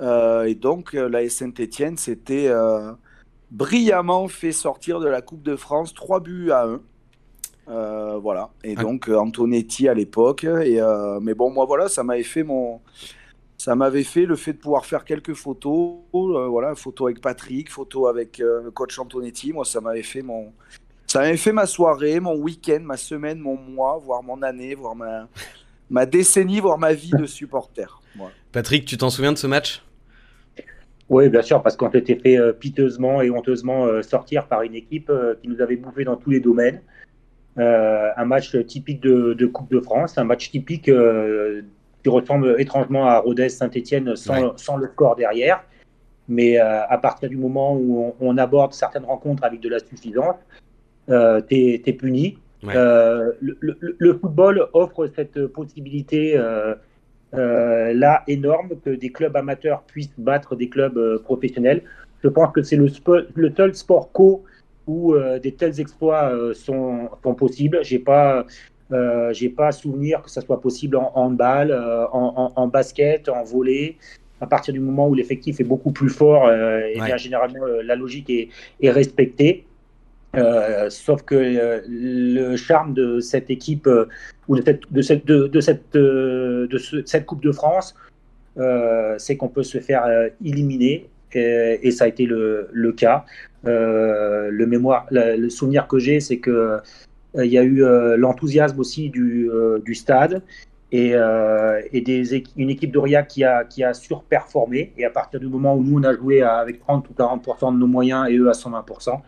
et 0.00 0.54
donc, 0.54 0.92
la 0.92 1.28
Saint-Etienne 1.28 1.96
s'était 1.96 2.52
brillamment 3.50 4.28
fait 4.28 4.52
sortir 4.52 5.00
de 5.00 5.08
la 5.08 5.22
Coupe 5.22 5.42
de 5.42 5.56
France 5.56 5.94
3 5.94 6.20
buts 6.20 6.50
à 6.50 6.66
1. 6.66 6.80
Euh, 7.68 8.18
voilà. 8.18 8.50
Et 8.62 8.74
ah. 8.76 8.82
donc 8.82 9.08
euh, 9.08 9.16
Antonetti 9.16 9.88
à 9.88 9.94
l'époque. 9.94 10.44
Et 10.44 10.80
euh, 10.80 11.20
mais 11.20 11.34
bon, 11.34 11.50
moi 11.50 11.64
voilà, 11.64 11.88
ça 11.88 12.02
m'avait 12.02 12.22
fait 12.22 12.42
mon, 12.42 12.80
ça 13.56 13.74
m'avait 13.74 14.04
fait 14.04 14.26
le 14.26 14.36
fait 14.36 14.52
de 14.52 14.58
pouvoir 14.58 14.86
faire 14.86 15.04
quelques 15.04 15.34
photos. 15.34 15.98
voilà, 16.12 16.74
photo 16.74 17.06
avec 17.06 17.20
Patrick, 17.20 17.70
photo 17.70 18.06
avec 18.06 18.38
le 18.38 18.70
coach 18.70 18.98
Antonetti. 18.98 19.52
Moi, 19.52 19.64
ça 19.64 19.80
m'avait 19.80 20.02
fait 20.02 20.22
mon, 20.22 20.52
ça 21.06 21.20
m'avait 21.20 21.36
fait 21.36 21.52
ma 21.52 21.66
soirée, 21.66 22.20
mon 22.20 22.36
week-end, 22.36 22.80
ma 22.82 22.96
semaine, 22.96 23.38
mon 23.38 23.56
mois, 23.56 24.00
voire 24.02 24.22
mon 24.22 24.42
année, 24.42 24.74
voire 24.74 24.94
ma, 24.94 25.28
ma 25.90 26.06
décennie, 26.06 26.60
voire 26.60 26.78
ma 26.78 26.92
vie 26.92 27.12
de 27.12 27.26
supporter. 27.26 28.00
Patrick, 28.52 28.84
tu 28.84 28.96
t'en 28.96 29.10
souviens 29.10 29.32
de 29.32 29.38
ce 29.38 29.46
match? 29.46 29.82
Oui, 31.10 31.28
bien 31.28 31.42
sûr, 31.42 31.62
parce 31.62 31.76
qu'on 31.76 31.90
était 31.90 32.16
fait 32.16 32.38
piteusement 32.58 33.20
et 33.20 33.30
honteusement 33.30 34.02
sortir 34.02 34.46
par 34.46 34.62
une 34.62 34.74
équipe 34.74 35.12
qui 35.42 35.48
nous 35.48 35.60
avait 35.60 35.76
bouffé 35.76 36.04
dans 36.04 36.16
tous 36.16 36.30
les 36.30 36.40
domaines. 36.40 36.80
Euh, 37.58 38.10
un 38.16 38.24
match 38.24 38.56
typique 38.66 39.00
de, 39.00 39.46
Coupe 39.46 39.70
de 39.70 39.80
France, 39.80 40.18
un 40.18 40.24
match 40.24 40.50
typique 40.50 40.88
euh, 40.88 41.62
qui 42.02 42.08
ressemble 42.08 42.60
étrangement 42.60 43.06
à 43.06 43.20
Rodez 43.20 43.48
Saint-Etienne 43.48 44.16
sans, 44.16 44.56
sans, 44.56 44.76
le 44.76 44.88
score 44.88 45.14
derrière. 45.14 45.62
Mais 46.26 46.58
euh, 46.58 46.84
à 46.88 46.98
partir 46.98 47.28
du 47.28 47.36
moment 47.36 47.76
où 47.76 48.14
on, 48.18 48.38
aborde 48.38 48.72
certaines 48.72 49.04
rencontres 49.04 49.44
avec 49.44 49.60
de 49.60 49.68
la 49.68 49.78
suffisance, 49.78 50.36
t'es 51.06 51.82
es 51.86 51.92
puni. 51.92 52.38
Le, 52.62 54.18
football 54.20 54.66
offre 54.72 55.08
cette 55.14 55.46
possibilité 55.46 56.36
là 57.32 58.24
énorme 58.26 58.70
que 58.84 58.90
des 58.90 59.10
clubs 59.10 59.36
amateurs 59.36 59.82
puissent 59.82 60.18
battre 60.18 60.56
des 60.56 60.68
clubs 60.68 61.18
professionnels. 61.22 61.82
Je 62.24 62.28
pense 62.28 62.52
que 62.52 62.62
c'est 62.62 62.76
le, 62.76 62.88
le, 63.34 63.54
seul 63.54 63.74
sport 63.74 64.10
co 64.10 64.44
où 64.86 65.14
euh, 65.14 65.38
des 65.38 65.52
tels 65.52 65.80
exploits 65.80 66.30
euh, 66.30 66.54
sont, 66.54 67.08
sont, 67.22 67.34
possibles. 67.34 67.80
J'ai 67.82 67.98
pas, 67.98 68.46
euh, 68.92 69.32
j'ai 69.32 69.48
pas 69.48 69.72
souvenir 69.72 70.22
que 70.22 70.30
ça 70.30 70.40
soit 70.40 70.60
possible 70.60 70.96
en 70.96 71.10
handball, 71.14 71.72
en, 72.12 72.52
en, 72.54 72.66
basket, 72.68 73.28
en 73.28 73.42
volley. 73.44 73.96
À 74.40 74.46
partir 74.46 74.74
du 74.74 74.80
moment 74.80 75.08
où 75.08 75.14
l'effectif 75.14 75.60
est 75.60 75.64
beaucoup 75.64 75.92
plus 75.92 76.10
fort, 76.10 76.50
et 76.50 77.00
bien 77.02 77.16
généralement 77.16 77.64
la 77.82 77.94
logique 77.94 78.28
est, 78.28 78.48
est 78.82 78.90
respectée. 78.90 79.64
sauf 80.88 81.22
que 81.22 81.82
le 81.88 82.56
charme 82.56 82.92
de 82.92 83.20
cette 83.20 83.48
équipe 83.48 83.88
ou 84.48 84.56
de 84.56 84.62
cette, 84.62 84.92
de 84.92 85.02
cette, 85.02 85.24
de, 85.24 85.60
cette, 85.60 85.94
de 85.94 87.02
cette 87.06 87.26
Coupe 87.26 87.42
de 87.42 87.52
France, 87.52 87.94
c'est 89.18 89.36
qu'on 89.38 89.48
peut 89.48 89.62
se 89.62 89.78
faire 89.78 90.04
éliminer 90.44 91.08
et, 91.34 91.90
ça 91.90 92.04
a 92.04 92.08
été 92.08 92.26
le, 92.26 92.92
cas. 92.96 93.24
Euh, 93.66 94.50
le 94.50 94.66
mémoire, 94.66 95.06
le 95.10 95.48
souvenir 95.48 95.86
que 95.86 95.98
j'ai, 95.98 96.20
c'est 96.20 96.38
que 96.38 96.78
il 97.36 97.50
y 97.50 97.58
a 97.58 97.64
eu 97.64 97.82
l'enthousiasme 98.16 98.78
aussi 98.78 99.10
du, 99.10 99.50
stade 99.94 100.42
et, 100.92 101.14
une 101.14 102.70
équipe 102.70 102.92
d'Aurillac 102.92 103.28
qui 103.28 103.42
a, 103.44 103.64
qui 103.64 103.82
a 103.82 103.92
surperformé. 103.92 104.92
Et 104.96 105.04
à 105.04 105.10
partir 105.10 105.40
du 105.40 105.46
moment 105.46 105.74
où 105.74 105.82
nous, 105.82 105.98
on 105.98 106.04
a 106.04 106.14
joué 106.14 106.42
avec 106.42 106.78
30 106.80 107.08
ou 107.10 107.12
40% 107.12 107.74
de 107.74 107.78
nos 107.78 107.88
moyens 107.88 108.28
et 108.28 108.36
eux 108.36 108.48
à 108.48 108.52
120%, 108.52 109.20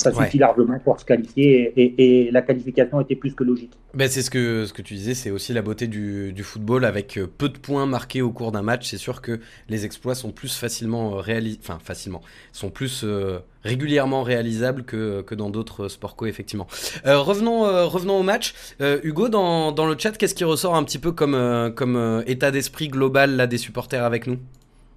ça 0.00 0.12
suffit 0.12 0.38
largement 0.38 0.78
pour 0.78 0.98
se 0.98 1.04
qualifier 1.04 1.72
et, 1.76 2.30
la 2.30 2.42
qualification 2.42 3.00
était 3.00 3.16
plus 3.16 3.34
que 3.34 3.44
logique. 3.44 3.72
Ben 3.94 4.08
c'est 4.08 4.22
ce 4.22 4.30
que, 4.30 4.64
ce 4.66 4.72
que 4.72 4.82
tu 4.82 4.94
disais, 4.94 5.14
c'est 5.14 5.30
aussi 5.30 5.52
la 5.52 5.62
beauté 5.62 5.86
du, 5.86 6.42
football 6.42 6.84
avec 6.84 7.16
euh, 7.16 7.26
peu 7.26 7.48
de 7.48 7.58
points 7.58 7.86
marqués 7.86 8.22
au 8.22 8.30
cours 8.30 8.52
d'un 8.52 8.62
match. 8.62 8.88
C'est 8.88 8.98
sûr 8.98 9.20
que 9.20 9.40
les 9.68 9.84
exploits 9.84 10.14
sont 10.14 10.30
plus 10.32 10.56
facilement 10.56 11.14
euh, 11.14 11.20
réalisables, 11.20 11.62
enfin 11.62 11.78
facilement, 11.82 12.22
sont 12.52 12.70
plus 12.70 13.02
euh, 13.04 13.40
régulièrement 13.64 14.22
réalisables 14.22 14.84
que, 14.84 15.22
que 15.22 15.34
dans 15.34 15.50
d'autres 15.50 15.88
sports 15.88 16.16
co, 16.16 16.26
effectivement. 16.26 16.66
revenons, 17.04 17.88
revenons 17.88 18.18
au 18.18 18.22
match. 18.22 18.54
Hugo, 18.80 19.28
dans, 19.28 19.72
dans, 19.72 19.86
le 19.86 19.96
chat, 19.98 20.12
qu'est-ce 20.12 20.34
qui 20.34 20.44
ressort 20.44 20.76
un 20.76 20.84
petit 20.84 20.98
peu 20.98 21.12
comme, 21.12 21.72
comme 21.76 22.24
état 22.26 22.50
d'esprit 22.50 22.88
global 22.88 23.36
là, 23.36 23.46
des 23.46 23.58
supporters 23.58 24.04
avec 24.04 24.26
nous? 24.26 24.38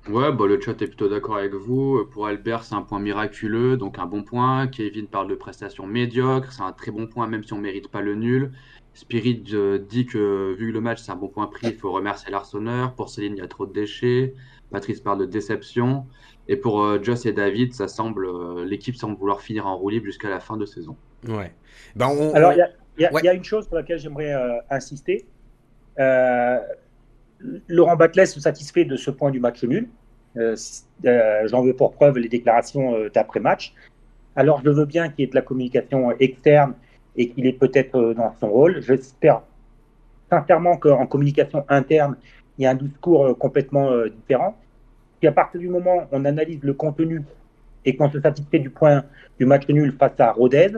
Ouais, 0.10 0.34
bah, 0.34 0.48
le 0.48 0.60
chat 0.60 0.82
est 0.82 0.88
plutôt 0.88 1.08
d'accord 1.08 1.38
avec 1.38 1.54
vous. 1.54 2.06
Pour 2.12 2.28
Albert, 2.28 2.64
c'est 2.64 2.76
un 2.76 2.82
point 2.82 3.00
miraculeux, 3.00 3.78
donc 3.78 4.00
un 4.00 4.06
bon 4.06 4.24
point. 4.24 4.68
Kevin 4.68 5.08
parle 5.08 5.30
de 5.30 5.36
prestations 5.36 5.88
médiocres, 5.88 6.52
c'est 6.52 6.62
un 6.62 6.74
très 6.74 6.92
bon 6.92 7.08
point, 7.08 7.26
même 7.28 7.44
si 7.44 7.54
on 7.54 7.58
ne 7.58 7.62
mérite 7.62 7.88
pas 7.88 8.02
le 8.02 8.16
nul. 8.16 8.52
Spirit 8.94 9.44
euh, 9.54 9.80
dit 9.80 10.06
que 10.06 10.54
vu 10.58 10.72
le 10.72 10.82
match, 10.82 11.02
c'est 11.02 11.12
un 11.12 11.16
bon 11.16 11.28
point 11.28 11.48
pris, 11.48 11.68
il 11.68 11.76
faut 11.76 11.92
remercier 11.92 12.32
l'Arseneur. 12.32 12.94
Pour 12.94 13.10
Céline, 13.10 13.34
il 13.38 13.40
y 13.40 13.44
a 13.44 13.48
trop 13.48 13.66
de 13.66 13.74
déchets. 13.74 14.34
Patrice 14.72 15.02
parle 15.02 15.20
de 15.20 15.26
déception. 15.26 16.06
Et 16.48 16.58
pour 16.58 16.84
euh, 16.84 17.00
Joss 17.02 17.26
et 17.26 17.34
David, 17.34 17.74
ça 17.74 17.88
semble, 17.88 18.26
euh, 18.26 18.66
l'équipe 18.66 18.96
semble 18.96 19.18
vouloir 19.18 19.42
finir 19.42 19.68
en 19.68 19.78
roue 19.78 19.90
libre 19.90 20.06
jusqu'à 20.06 20.30
la 20.30 20.40
fin 20.40 20.58
de 20.58 20.66
saison. 20.66 20.96
Ouais. 21.28 21.54
Ben, 21.96 22.08
Alors, 22.34 22.54
il 22.54 22.68
y, 23.00 23.04
y, 23.04 23.28
a 23.28 23.34
une 23.34 23.44
chose 23.44 23.66
sur 23.66 23.76
laquelle 23.76 23.98
j'aimerais 23.98 24.34
insister. 24.70 25.26
Laurent 27.68 27.96
Batles 27.96 28.28
se 28.28 28.40
satisfait 28.40 28.86
de 28.86 28.96
ce 28.96 29.12
point 29.12 29.32
du 29.32 29.40
match 29.40 29.64
nul. 29.64 29.88
Euh, 30.38 30.56
euh, 31.06 31.48
j'en 31.48 31.62
veux 31.62 31.76
pour 31.76 31.94
preuve 31.94 32.18
les 32.18 32.30
déclarations 32.30 32.96
euh, 32.96 33.10
d'après-match. 33.14 33.74
Alors 34.36 34.62
je 34.64 34.70
veux 34.70 34.86
bien 34.86 35.10
qu'il 35.10 35.22
y 35.22 35.24
ait 35.24 35.30
de 35.30 35.36
la 35.36 35.42
communication 35.42 36.12
externe 36.20 36.74
et 37.16 37.30
qu'il 37.30 37.46
est 37.46 37.54
peut-être 37.54 38.14
dans 38.14 38.34
son 38.40 38.50
rôle. 38.50 38.82
J'espère 38.82 39.42
sincèrement 40.32 40.78
qu'en 40.78 41.06
communication 41.06 41.64
interne, 41.70 42.16
il 42.58 42.64
y 42.64 42.66
a 42.66 42.72
un 42.72 42.76
discours 42.76 43.38
complètement 43.38 43.92
différent. 44.08 44.58
Si 45.20 45.28
à 45.28 45.32
partir 45.32 45.60
du 45.60 45.70
moment 45.70 45.98
où 45.98 46.08
on 46.12 46.26
analyse 46.26 46.64
le 46.64 46.74
contenu 46.74 47.22
et 47.86 47.96
qu'on 47.96 48.10
se 48.10 48.20
satisfait 48.20 48.58
du 48.58 48.72
point 48.72 49.04
du 49.40 49.46
match 49.46 49.68
nul 49.68 49.96
face 50.00 50.20
à 50.20 50.32
Rodez, 50.32 50.72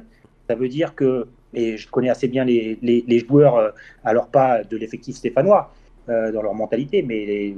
ça 0.50 0.55
veut 0.55 0.67
dire 0.67 0.93
que, 0.93 1.27
et 1.53 1.77
je 1.77 1.89
connais 1.89 2.10
assez 2.10 2.27
bien 2.27 2.43
les, 2.43 2.77
les, 2.81 3.05
les 3.07 3.19
joueurs, 3.19 3.74
alors 4.03 4.27
pas 4.27 4.65
de 4.65 4.75
l'effectif 4.75 5.15
stéphanois, 5.15 5.74
euh, 6.09 6.31
dans 6.31 6.41
leur 6.41 6.53
mentalité, 6.53 7.01
mais 7.01 7.55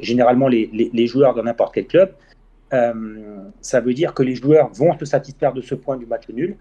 généralement 0.00 0.48
les, 0.48 0.70
les, 0.72 1.06
joueurs 1.06 1.34
dans 1.34 1.42
n'importe 1.42 1.74
quel 1.74 1.86
club, 1.86 2.12
euh, 2.72 2.92
ça 3.60 3.80
veut 3.80 3.94
dire 3.94 4.14
que 4.14 4.22
les 4.22 4.34
joueurs 4.34 4.68
vont 4.72 4.96
se 4.98 5.04
satisfaire 5.04 5.52
de 5.52 5.60
ce 5.60 5.74
point 5.74 5.96
du 5.96 6.06
match 6.06 6.28
nul 6.28 6.56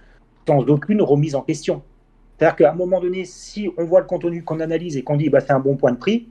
sans 0.47 0.59
aucune 0.69 1.01
remise 1.01 1.35
en 1.35 1.41
question. 1.41 1.83
C'est-à-dire 2.37 2.55
qu'à 2.55 2.71
un 2.71 2.75
moment 2.75 3.01
donné, 3.01 3.25
si 3.25 3.69
on 3.77 3.85
voit 3.85 3.99
le 3.99 4.05
contenu 4.05 4.43
qu'on 4.43 4.59
analyse 4.59 4.95
et 4.97 5.03
qu'on 5.03 5.17
dit 5.17 5.29
bah, 5.29 5.41
c'est 5.41 5.51
un 5.51 5.59
bon 5.59 5.75
point 5.75 5.91
de 5.91 5.97
prix, 5.97 6.27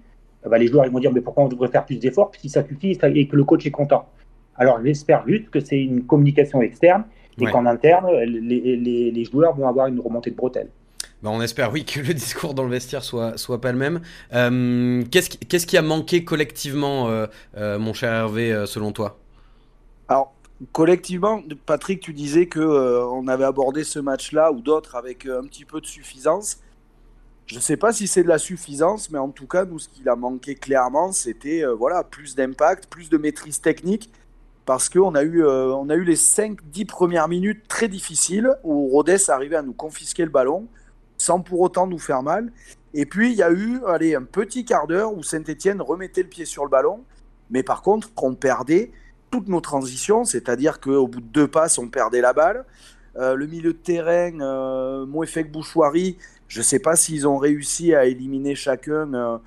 bah, 0.48 0.58
les 0.58 0.66
joueurs 0.66 0.86
ils 0.86 0.92
vont 0.92 1.00
dire 1.00 1.12
mais 1.12 1.20
pourquoi 1.20 1.44
on 1.44 1.48
devrait 1.48 1.68
faire 1.68 1.84
plus 1.84 1.98
d'efforts 1.98 2.32
si 2.38 2.48
ça 2.48 2.64
suffit 2.66 2.98
et 3.02 3.28
que 3.28 3.36
le 3.36 3.44
coach 3.44 3.66
est 3.66 3.70
content? 3.70 4.08
Alors 4.56 4.80
j'espère 4.82 5.26
juste 5.26 5.50
que 5.50 5.60
c'est 5.60 5.80
une 5.80 6.04
communication 6.04 6.62
externe 6.62 7.04
et 7.40 7.44
qu'en 7.46 7.66
interne, 7.66 8.10
les, 8.25 8.76
les, 8.76 9.10
les, 9.10 9.25
joueurs 9.25 9.54
vont 9.54 9.68
avoir 9.68 9.88
une 9.88 10.00
remontée 10.00 10.30
de 10.30 10.36
bretelles. 10.36 10.70
Bah, 11.23 11.30
on 11.32 11.40
espère, 11.40 11.73
oui, 11.73 11.85
que 11.85 12.00
le 12.00 12.14
discours 12.14 12.54
dans 12.54 12.64
le 12.64 12.70
vestiaire 12.70 13.02
soit, 13.02 13.38
soit 13.38 13.61
pas 13.61 13.73
le 13.73 13.78
même. 13.78 14.00
Euh, 14.35 15.02
qu'est-ce, 15.11 15.30
qui, 15.30 15.38
qui 15.66 15.76
a 15.76 15.82
manqué 15.82 16.25
collectivement, 16.25 17.08
euh, 17.08 17.26
euh, 17.56 17.78
mon 17.78 17.94
cher 17.94 18.12
Hervé, 18.12 18.64
selon 18.66 18.92
toi? 18.92 19.18
Alors, 20.08 20.35
collectivement, 20.73 21.42
Patrick, 21.64 22.00
tu 22.00 22.12
disais 22.12 22.46
que 22.46 22.61
on 22.61 23.28
avait 23.28 23.44
abordé 23.44 23.82
ce 23.85 23.99
match-là 23.99 24.52
ou 24.52 24.61
d'autres 24.61 24.94
avec 24.94 25.26
un 25.26 25.44
petit 25.44 25.64
peu 25.64 25.80
de 25.80 25.87
suffisance. 25.87 26.58
Je 27.46 27.54
ne 27.56 27.61
sais 27.61 27.76
pas 27.76 27.92
si 27.92 28.08
c'est 28.08 28.25
de 28.25 28.28
la 28.28 28.38
suffisance, 28.38 29.11
mais 29.11 29.18
en 29.18 29.28
tout 29.30 29.46
cas, 29.46 29.64
nous, 29.64 29.78
ce 29.78 29.88
qu'il 29.88 30.08
a 30.08 30.16
manqué 30.16 30.56
clairement, 30.56 31.12
c'était 31.12 31.64
voilà, 31.78 32.02
plus 32.02 32.35
d'impact, 32.35 32.88
plus 32.88 33.08
de 33.08 33.16
maîtrise 33.16 33.61
technique 33.61 34.11
parce 34.64 34.88
qu'on 34.88 35.14
a, 35.14 35.23
eu, 35.23 35.46
a 35.46 35.94
eu 35.94 36.02
les 36.02 36.16
5-10 36.16 36.87
premières 36.87 37.28
minutes 37.28 37.68
très 37.68 37.87
difficiles 37.87 38.50
où 38.64 38.88
Rodez 38.88 39.30
arrivait 39.30 39.54
à 39.54 39.62
nous 39.62 39.73
confisquer 39.73 40.25
le 40.25 40.30
ballon 40.30 40.66
sans 41.26 41.40
pour 41.40 41.61
autant 41.61 41.88
nous 41.88 41.99
faire 41.99 42.23
mal. 42.23 42.52
Et 42.95 43.04
puis, 43.04 43.33
il 43.33 43.37
y 43.37 43.42
a 43.42 43.50
eu 43.50 43.80
allez, 43.87 44.14
un 44.14 44.23
petit 44.23 44.64
quart 44.64 44.87
d'heure 44.87 45.12
où 45.12 45.23
Saint-Etienne 45.25 45.83
remettait 45.83 46.23
le 46.23 46.28
pied 46.28 46.45
sur 46.45 46.62
le 46.64 46.71
ballon, 46.71 47.00
mais 47.50 47.64
par 47.64 47.83
contre, 47.83 48.11
on 48.23 48.35
perdait 48.35 48.92
toutes 49.30 49.49
nos 49.49 49.61
transitions, 49.61 50.25
c'est-à-dire 50.25 50.78
qu'au 50.80 51.09
bout 51.09 51.21
de 51.21 51.26
deux 51.26 51.49
passes, 51.49 51.78
on 51.78 51.88
perdait 51.88 52.21
la 52.21 52.33
balle. 52.33 52.64
Euh, 53.16 53.35
le 53.35 53.47
milieu 53.47 53.73
de 53.73 53.78
terrain, 53.78 54.40
euh, 54.40 55.04
Bouchouari, 55.50 56.16
je 56.47 56.61
ne 56.61 56.64
sais 56.64 56.78
pas 56.78 56.95
s'ils 56.95 57.26
ont 57.26 57.38
réussi 57.38 57.92
à 57.92 58.04
éliminer 58.04 58.54
chacun 58.54 59.12
euh, 59.12 59.38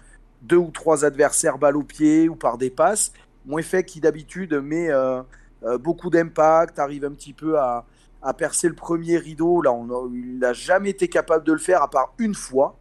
deux 0.42 0.58
ou 0.58 0.72
trois 0.72 1.06
adversaires 1.06 1.58
balle 1.58 1.78
au 1.78 1.84
pied 1.84 2.28
ou 2.28 2.36
par 2.36 2.58
des 2.58 2.70
passes. 2.70 3.14
Mouefek 3.46 3.86
qui 3.86 4.02
d'habitude 4.02 4.54
met 4.54 4.90
euh, 4.92 5.78
beaucoup 5.78 6.10
d'impact, 6.10 6.78
arrive 6.78 7.06
un 7.06 7.12
petit 7.12 7.34
peu 7.34 7.58
à, 7.58 7.86
à 8.22 8.34
percer 8.34 8.68
le 8.68 8.76
premier 8.76 9.18
rideau. 9.18 9.62
Là, 9.62 9.72
on 9.72 10.12
il 10.14 10.40
n'a 10.40 10.54
jamais 10.54 10.90
été 10.90 11.08
capable 11.08 11.46
de 11.46 11.54
le 11.54 11.60
faire, 11.60 11.82
à 11.82 11.90
part 11.90 12.14
une 12.18 12.36
fois. 12.36 12.78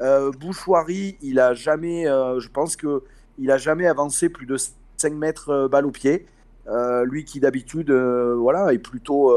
Euh, 0.00 0.30
Bouchoirie, 0.32 1.16
il 1.22 1.40
a 1.40 1.54
jamais, 1.54 2.06
euh, 2.06 2.38
je 2.40 2.48
pense 2.48 2.76
que 2.76 3.02
il 3.38 3.50
a 3.50 3.58
jamais 3.58 3.86
avancé 3.86 4.28
plus 4.28 4.46
de 4.46 4.56
5 4.96 5.12
mètres 5.12 5.50
euh, 5.50 5.68
balle 5.68 5.86
au 5.86 5.90
pied. 5.90 6.26
Euh, 6.68 7.04
lui 7.04 7.24
qui 7.24 7.40
d'habitude, 7.40 7.92
voilà, 7.92 8.72
est 8.72 8.78
plutôt 8.78 9.32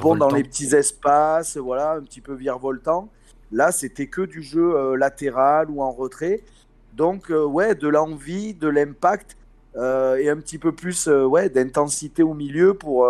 bon 0.00 0.16
dans 0.16 0.30
les 0.30 0.44
petits 0.44 0.76
espaces, 0.76 1.56
voilà, 1.56 1.94
un 1.94 2.02
petit 2.02 2.20
peu 2.20 2.34
virevoltant. 2.34 3.08
Là, 3.50 3.72
c'était 3.72 4.06
que 4.06 4.22
du 4.22 4.42
jeu 4.42 4.94
latéral 4.94 5.70
ou 5.70 5.82
en 5.82 5.90
retrait. 5.90 6.44
Donc, 6.94 7.30
ouais, 7.30 7.74
de 7.74 7.88
l'envie, 7.88 8.54
de 8.54 8.68
l'impact 8.68 9.36
et 9.74 10.30
un 10.30 10.36
petit 10.36 10.58
peu 10.58 10.70
plus, 10.70 11.08
ouais, 11.08 11.48
d'intensité 11.48 12.22
au 12.22 12.34
milieu 12.34 12.74
pour 12.74 13.08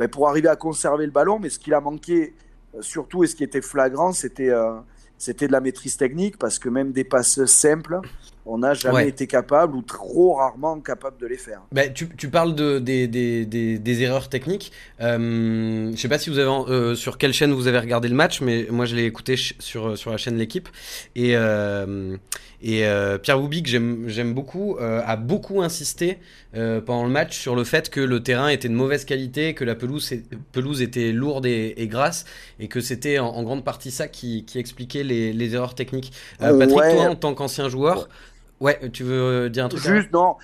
ben, 0.00 0.08
pour 0.08 0.28
arriver 0.28 0.48
à 0.48 0.56
conserver 0.56 1.04
le 1.04 1.12
ballon. 1.12 1.38
Mais 1.38 1.50
ce 1.50 1.58
qu'il 1.58 1.74
a 1.74 1.80
manqué, 1.80 2.32
euh, 2.74 2.78
surtout, 2.80 3.22
et 3.22 3.26
ce 3.26 3.36
qui 3.36 3.44
était 3.44 3.60
flagrant, 3.60 4.12
c'était 4.12 4.48
euh, 4.48 4.72
c'était 5.18 5.46
de 5.46 5.52
la 5.52 5.60
maîtrise 5.60 5.98
technique, 5.98 6.38
parce 6.38 6.58
que 6.58 6.70
même 6.70 6.92
des 6.92 7.04
passes 7.04 7.44
simples, 7.44 8.00
on 8.46 8.56
n'a 8.56 8.72
jamais 8.72 9.06
été 9.06 9.26
capable 9.26 9.76
ou 9.76 9.82
trop 9.82 10.36
rarement 10.36 10.80
capable 10.80 11.18
de 11.20 11.26
les 11.26 11.36
faire. 11.36 11.60
Ben, 11.72 11.92
tu, 11.92 12.08
tu, 12.08 12.30
parles 12.30 12.54
de, 12.54 12.78
des, 12.78 13.06
des, 13.06 13.44
des, 13.44 13.78
des 13.78 14.02
erreurs 14.02 14.30
techniques. 14.30 14.72
Euh, 15.02 15.18
je 15.18 15.90
ne 15.90 15.96
sais 15.96 16.08
pas 16.08 16.18
si 16.18 16.30
vous 16.30 16.38
avez, 16.38 16.96
sur 16.96 17.18
quelle 17.18 17.34
chaîne 17.34 17.52
vous 17.52 17.66
avez 17.66 17.78
regardé 17.78 18.08
le 18.08 18.14
match, 18.14 18.40
mais 18.40 18.66
moi 18.70 18.86
je 18.86 18.96
l'ai 18.96 19.04
écouté 19.04 19.36
sur, 19.36 19.98
sur 19.98 20.10
la 20.10 20.16
chaîne 20.16 20.38
L'équipe. 20.38 20.70
Et, 21.14 21.32
et 22.62 23.18
Pierre 23.22 23.38
Boubi, 23.38 23.62
que 23.62 23.68
j'aime 23.68 24.32
beaucoup, 24.32 24.78
a 24.80 25.16
beaucoup 25.16 25.60
insisté 25.60 26.18
euh, 26.56 26.80
pendant 26.80 27.04
le 27.04 27.10
match 27.10 27.38
sur 27.38 27.54
le 27.54 27.64
fait 27.64 27.90
que 27.90 28.00
le 28.00 28.22
terrain 28.22 28.48
était 28.48 28.68
de 28.68 28.74
mauvaise 28.74 29.04
qualité, 29.04 29.54
que 29.54 29.64
la 29.64 29.74
pelouse, 29.74 30.12
pelouse 30.52 30.82
était 30.82 31.12
lourde 31.12 31.46
et, 31.46 31.86
grasse, 31.88 32.24
et 32.58 32.68
que 32.68 32.80
c'était 32.80 33.18
en, 33.18 33.42
grande 33.42 33.64
partie 33.64 33.90
ça 33.90 34.08
qui, 34.08 34.44
expliquait 34.54 35.02
les, 35.04 35.54
erreurs 35.54 35.74
techniques. 35.74 36.12
Patrick, 36.38 36.70
toi, 36.70 37.08
en 37.08 37.16
tant 37.16 37.34
qu'ancien 37.34 37.68
joueur, 37.68 38.08
ouais. 38.60 38.78
tu 38.90 39.04
veux 39.04 39.48
dire 39.50 39.66
un 39.66 39.68
truc 39.68 39.82
Juste, 39.82 40.12
non. 40.12 40.36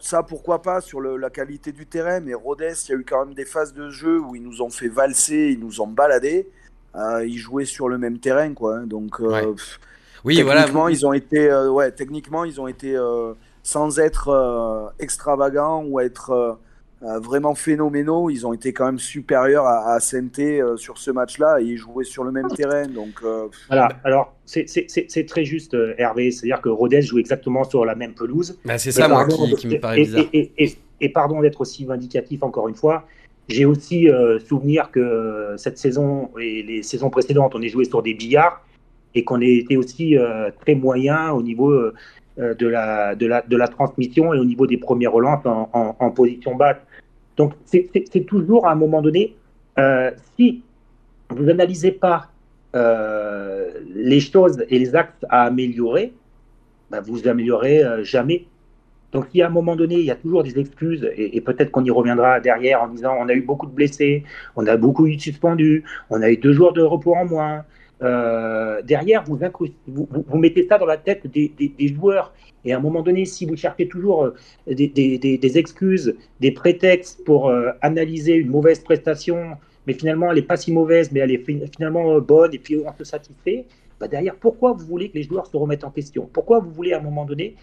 ça, 0.00 0.22
pourquoi 0.22 0.62
pas 0.62 0.80
sur 0.80 1.00
la 1.00 1.30
qualité 1.30 1.72
du 1.72 1.86
terrain, 1.86 2.20
mais 2.20 2.34
Rodez, 2.34 2.74
il 2.88 2.92
y 2.92 2.94
a 2.94 2.98
eu 2.98 3.04
quand 3.04 3.24
même 3.24 3.34
des 3.34 3.44
phases 3.44 3.74
de 3.74 3.90
jeu 3.90 4.20
où 4.20 4.34
ils 4.36 4.42
nous 4.42 4.62
ont 4.62 4.70
fait 4.70 4.88
valser, 4.88 5.50
ils 5.50 5.60
nous 5.60 5.80
ont 5.80 5.88
baladé. 5.88 6.48
ils 6.94 7.38
jouaient 7.38 7.64
sur 7.64 7.88
le 7.88 7.98
même 7.98 8.18
terrain, 8.18 8.54
quoi. 8.54 8.76
Hein. 8.76 8.86
donc, 8.86 9.20
oui, 10.24 10.36
techniquement, 10.36 10.72
voilà. 10.72 10.90
Ils 10.90 11.06
ont 11.06 11.12
été, 11.12 11.50
euh, 11.50 11.70
ouais, 11.70 11.90
techniquement, 11.90 12.44
ils 12.44 12.60
ont 12.60 12.68
été 12.68 12.96
euh, 12.96 13.34
sans 13.68 13.98
être 13.98 14.28
euh, 14.28 14.88
extravagants 14.98 15.84
ou 15.84 16.00
être 16.00 16.58
vraiment 17.00 17.54
phénoménaux. 17.54 18.28
Ils 18.28 18.44
ont 18.44 18.52
été 18.52 18.72
quand 18.72 18.86
même 18.86 18.98
supérieurs 18.98 19.66
à, 19.66 19.94
à 19.94 20.00
sur 20.00 20.98
ce 20.98 21.10
match-là 21.12 21.60
et 21.60 21.64
ils 21.64 21.76
jouaient 21.76 22.02
sur 22.02 22.24
le 22.24 22.32
même 22.32 22.48
terrain. 22.48 22.88
Donc, 22.88 23.22
voilà, 23.68 23.88
alors 24.02 24.34
c'est 24.46 25.26
très 25.28 25.44
juste, 25.44 25.76
Hervé. 25.96 26.32
C'est-à-dire 26.32 26.60
que 26.60 26.70
Rodez 26.70 27.02
joue 27.02 27.18
exactement 27.18 27.62
sur 27.62 27.84
la 27.84 27.94
même 27.94 28.14
pelouse. 28.14 28.58
Bah, 28.64 28.78
c'est 28.78 28.90
ça, 28.90 29.06
moi, 29.06 29.26
qui, 29.26 29.68
me 29.68 29.78
paraît 29.78 29.98
bizarre. 29.98 30.24
Et, 30.32 31.08
pardon 31.10 31.40
d'être 31.40 31.60
aussi 31.60 31.84
vindicatif 31.84 32.42
encore 32.42 32.66
une 32.68 32.74
fois. 32.74 33.06
J'ai 33.48 33.64
aussi 33.64 34.08
souvenir 34.48 34.90
que 34.90 35.54
cette 35.56 35.78
saison 35.78 36.30
et 36.40 36.64
les 36.64 36.82
saisons 36.82 37.10
précédentes, 37.10 37.54
on 37.54 37.62
est 37.62 37.68
joué 37.68 37.84
sur 37.84 38.02
des 38.02 38.14
billards 38.14 38.64
et 39.14 39.24
qu'on 39.24 39.40
ait 39.40 39.56
été 39.56 39.76
aussi 39.76 40.16
euh, 40.16 40.50
très 40.60 40.74
moyen 40.74 41.32
au 41.32 41.42
niveau 41.42 41.70
euh, 41.70 41.94
de, 42.38 42.66
la, 42.66 43.14
de, 43.14 43.26
la, 43.26 43.42
de 43.42 43.56
la 43.56 43.68
transmission 43.68 44.32
et 44.32 44.38
au 44.38 44.44
niveau 44.44 44.66
des 44.66 44.76
premiers 44.76 45.08
relances 45.08 45.44
en, 45.44 46.10
position 46.10 46.54
basse. 46.54 46.78
Donc 47.36 47.52
c'est 47.64 48.26
toujours 48.26 48.66
à 48.66 48.72
un 48.72 48.74
moment 48.74 49.02
donné, 49.02 49.36
euh, 49.78 50.10
si 50.36 50.62
vous 51.30 51.44
n'analysez 51.44 51.92
pas 51.92 52.30
euh, 52.74 53.70
les 53.94 54.20
choses 54.20 54.64
et 54.68 54.78
les 54.78 54.94
actes 54.94 55.24
à 55.28 55.44
améliorer, 55.44 56.12
bah, 56.90 57.00
vous 57.00 57.28
améliorez 57.28 57.84
euh, 57.84 58.04
jamais. 58.04 58.46
Donc, 59.12 59.26
si 59.32 59.40
à 59.40 59.46
un 59.46 59.50
moment 59.50 59.74
donné, 59.74 59.94
il 59.94 60.04
y 60.04 60.10
a 60.10 60.16
toujours 60.16 60.42
des 60.42 60.58
excuses, 60.58 61.08
et, 61.16 61.40
peut-être 61.40 61.70
qu'on 61.70 61.82
y 61.82 61.90
reviendra 61.90 62.40
derrière 62.40 62.82
en 62.82 62.88
disant 62.88 63.14
on 63.18 63.28
a 63.28 63.32
eu 63.32 63.40
beaucoup 63.40 63.66
de 63.66 63.72
blessés, 63.72 64.22
on 64.54 64.66
a 64.66 64.76
beaucoup 64.76 65.06
eu 65.06 65.16
de 65.16 65.20
suspendus, 65.20 65.82
on 66.10 66.20
a 66.20 66.30
eu 66.30 66.36
deux 66.36 66.52
jours 66.52 66.74
de 66.74 66.82
repos 66.82 67.14
en 67.14 67.24
moins. 67.24 67.64
Euh, 68.02 68.80
derrière, 68.82 69.24
vous, 69.24 69.38
mettez 70.34 70.66
ça 70.68 70.78
dans 70.78 70.86
la 70.86 70.96
tête 70.96 71.26
des, 71.26 71.94
joueurs. 71.94 72.32
Et 72.64 72.72
à 72.72 72.76
un 72.76 72.80
moment 72.80 73.02
donné, 73.02 73.24
si 73.24 73.46
vous 73.46 73.56
cherchez 73.56 73.88
toujours 73.88 74.32
des, 74.66 74.88
des 74.88 75.58
excuses, 75.58 76.14
des 76.40 76.50
prétextes 76.52 77.24
pour 77.24 77.52
analyser 77.80 78.34
une 78.34 78.50
mauvaise 78.50 78.80
prestation, 78.80 79.56
mais 79.88 79.94
finalement, 79.94 80.28
elle 80.28 80.36
n'est 80.36 80.42
pas 80.42 80.58
si 80.58 80.70
mauvaise, 80.70 81.10
mais 81.12 81.20
elle 81.20 81.32
est 81.32 81.42
finalement 81.74 82.12
euh, 82.12 82.20
bonne, 82.20 82.52
et 82.52 82.58
puis 82.58 82.76
on 82.76 82.92
se 82.92 83.04
satisfait, 83.04 83.64
bah 83.98 84.06
derrière, 84.06 84.36
pourquoi 84.36 84.72
vous 84.74 84.84
voulez 84.84 85.08
que 85.08 85.14
les 85.14 85.22
joueurs 85.22 85.46
se 85.46 85.56
remettent 85.56 85.82
en 85.82 85.90
question? 85.90 86.28
Pourquoi 86.30 86.60
vous 86.60 86.70
voulez 86.70 86.92
à 86.92 86.98
un 86.98 87.02
moment 87.02 87.24
donné, 87.24 87.56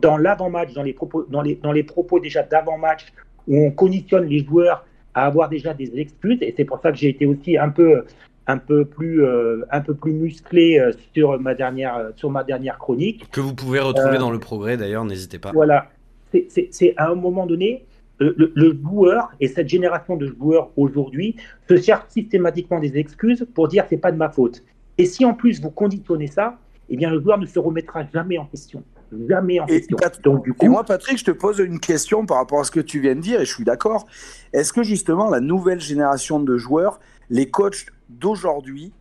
dans 0.00 0.16
l'avant-match, 0.16 0.72
dans 0.74 0.84
dans 1.28 1.72
les 1.72 1.82
propos 1.82 2.20
déjà 2.20 2.44
d'avant-match, 2.44 3.12
où 3.48 3.56
on 3.66 3.72
conditionne 3.72 4.26
les 4.26 4.44
joueurs 4.44 4.86
à 5.12 5.26
avoir 5.26 5.48
déjà 5.48 5.74
des 5.74 5.98
excuses, 5.98 6.38
et 6.40 6.54
c'est 6.56 6.64
pour 6.64 6.80
ça 6.80 6.92
que 6.92 6.98
j'ai 6.98 7.08
été 7.08 7.26
aussi 7.26 7.58
un 7.58 7.70
peu, 7.70 8.04
un 8.50 8.58
peu 8.58 8.84
plus, 8.84 9.22
euh, 9.22 9.64
un 9.70 9.80
peu 9.80 9.94
plus 9.94 10.12
musclé 10.12 10.78
euh, 10.78 10.92
sur 11.14 11.38
ma 11.40 11.54
dernière, 11.54 12.10
sur 12.16 12.30
ma 12.30 12.42
dernière 12.42 12.78
chronique. 12.78 13.30
Que 13.30 13.40
vous 13.40 13.54
pouvez 13.54 13.78
retrouver 13.78 14.18
dans 14.18 14.30
le 14.30 14.38
progrès 14.38 14.76
d'ailleurs, 14.76 15.04
n'hésitez 15.04 15.38
pas. 15.38 15.52
Voilà, 15.52 15.88
c'est 16.32 16.94
à 16.96 17.10
un 17.10 17.14
moment 17.14 17.46
donné, 17.46 17.84
le, 18.18 18.78
joueur 18.82 19.30
et 19.40 19.48
cette 19.48 19.68
génération 19.68 20.16
de 20.16 20.26
joueurs 20.26 20.70
aujourd'hui 20.76 21.36
se 21.68 21.76
cherchent 21.76 22.08
systématiquement 22.08 22.80
des 22.80 22.98
excuses 22.98 23.46
pour 23.54 23.68
dire 23.68 23.84
c'est 23.88 23.96
pas 23.96 24.12
de 24.12 24.16
ma 24.18 24.28
faute. 24.28 24.62
Et 24.98 25.06
si 25.06 25.24
en 25.24 25.32
plus 25.32 25.60
vous 25.60 25.70
conditionnez 25.70 26.26
ça, 26.26 26.58
eh 26.90 26.96
bien 26.96 27.10
le 27.10 27.20
joueur 27.20 27.38
ne 27.38 27.46
se 27.46 27.58
remettra 27.58 28.04
jamais 28.12 28.36
en 28.36 28.46
question. 28.46 28.82
Jamais 29.28 29.58
en 29.58 29.66
question. 29.66 29.96
Donc, 30.22 30.44
du 30.44 30.52
coup... 30.52 30.66
Et 30.66 30.68
moi, 30.68 30.84
Patrick, 30.84 31.18
je 31.18 31.24
te 31.24 31.30
pose 31.32 31.58
une 31.58 31.80
question 31.80 32.26
par 32.26 32.36
rapport 32.36 32.60
à 32.60 32.64
ce 32.64 32.70
que 32.70 32.80
tu 32.80 33.00
viens 33.00 33.16
de 33.16 33.20
dire, 33.20 33.40
et 33.40 33.44
je 33.44 33.52
suis 33.52 33.64
d'accord. 33.64 34.06
Est-ce 34.52 34.72
que 34.72 34.82
justement 34.84 35.28
la 35.28 35.40
nouvelle 35.40 35.80
génération 35.80 36.38
de 36.38 36.56
joueurs, 36.56 37.00
les 37.28 37.50
coachs 37.50 37.86
d'aujourd'hui, 38.10 38.92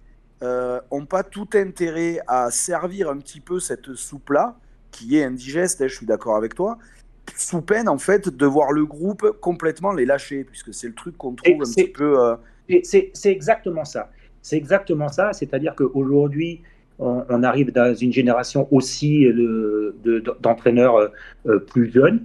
n'ont 0.42 0.48
euh, 0.48 1.06
pas 1.10 1.24
tout 1.24 1.50
intérêt 1.54 2.20
à 2.28 2.50
servir 2.52 3.10
un 3.10 3.18
petit 3.18 3.42
peu 3.42 3.60
cette 3.60 3.94
soupe-là, 3.94 4.58
qui 4.92 5.18
est 5.18 5.24
indigeste, 5.24 5.82
hein, 5.82 5.88
je 5.88 5.96
suis 5.96 6.06
d'accord 6.06 6.36
avec 6.36 6.56
toi, 6.56 6.78
sous 7.38 7.62
peine 7.62 7.90
en 7.90 7.98
fait 7.98 8.30
de 8.30 8.46
voir 8.46 8.72
le 8.72 8.86
groupe 8.86 9.38
complètement 9.42 9.92
les 9.92 10.06
lâcher, 10.06 10.44
puisque 10.44 10.74
c'est 10.74 10.88
le 10.88 10.94
truc 10.94 11.18
qu'on 11.18 11.34
trouve 11.34 11.62
un 11.62 11.66
petit 11.66 11.88
peu. 11.88 12.20
Euh, 12.20 12.36
c'est 12.84 13.12
exactement 13.26 13.86
ça. 13.86 14.10
C'est 14.42 14.58
exactement 14.58 15.10
ça. 15.10 15.34
C'est-à-dire 15.34 15.76
qu'aujourd'hui, 15.76 16.62
on, 16.98 17.24
on, 17.30 17.44
arrive 17.44 17.72
dans 17.72 17.96
une 17.96 18.14
génération 18.14 18.68
aussi 18.72 19.28
d'entraîneurs 20.42 20.96
euh, 20.96 21.08
euh, 21.48 21.60
plus 21.60 21.92
jeunes, 21.92 22.22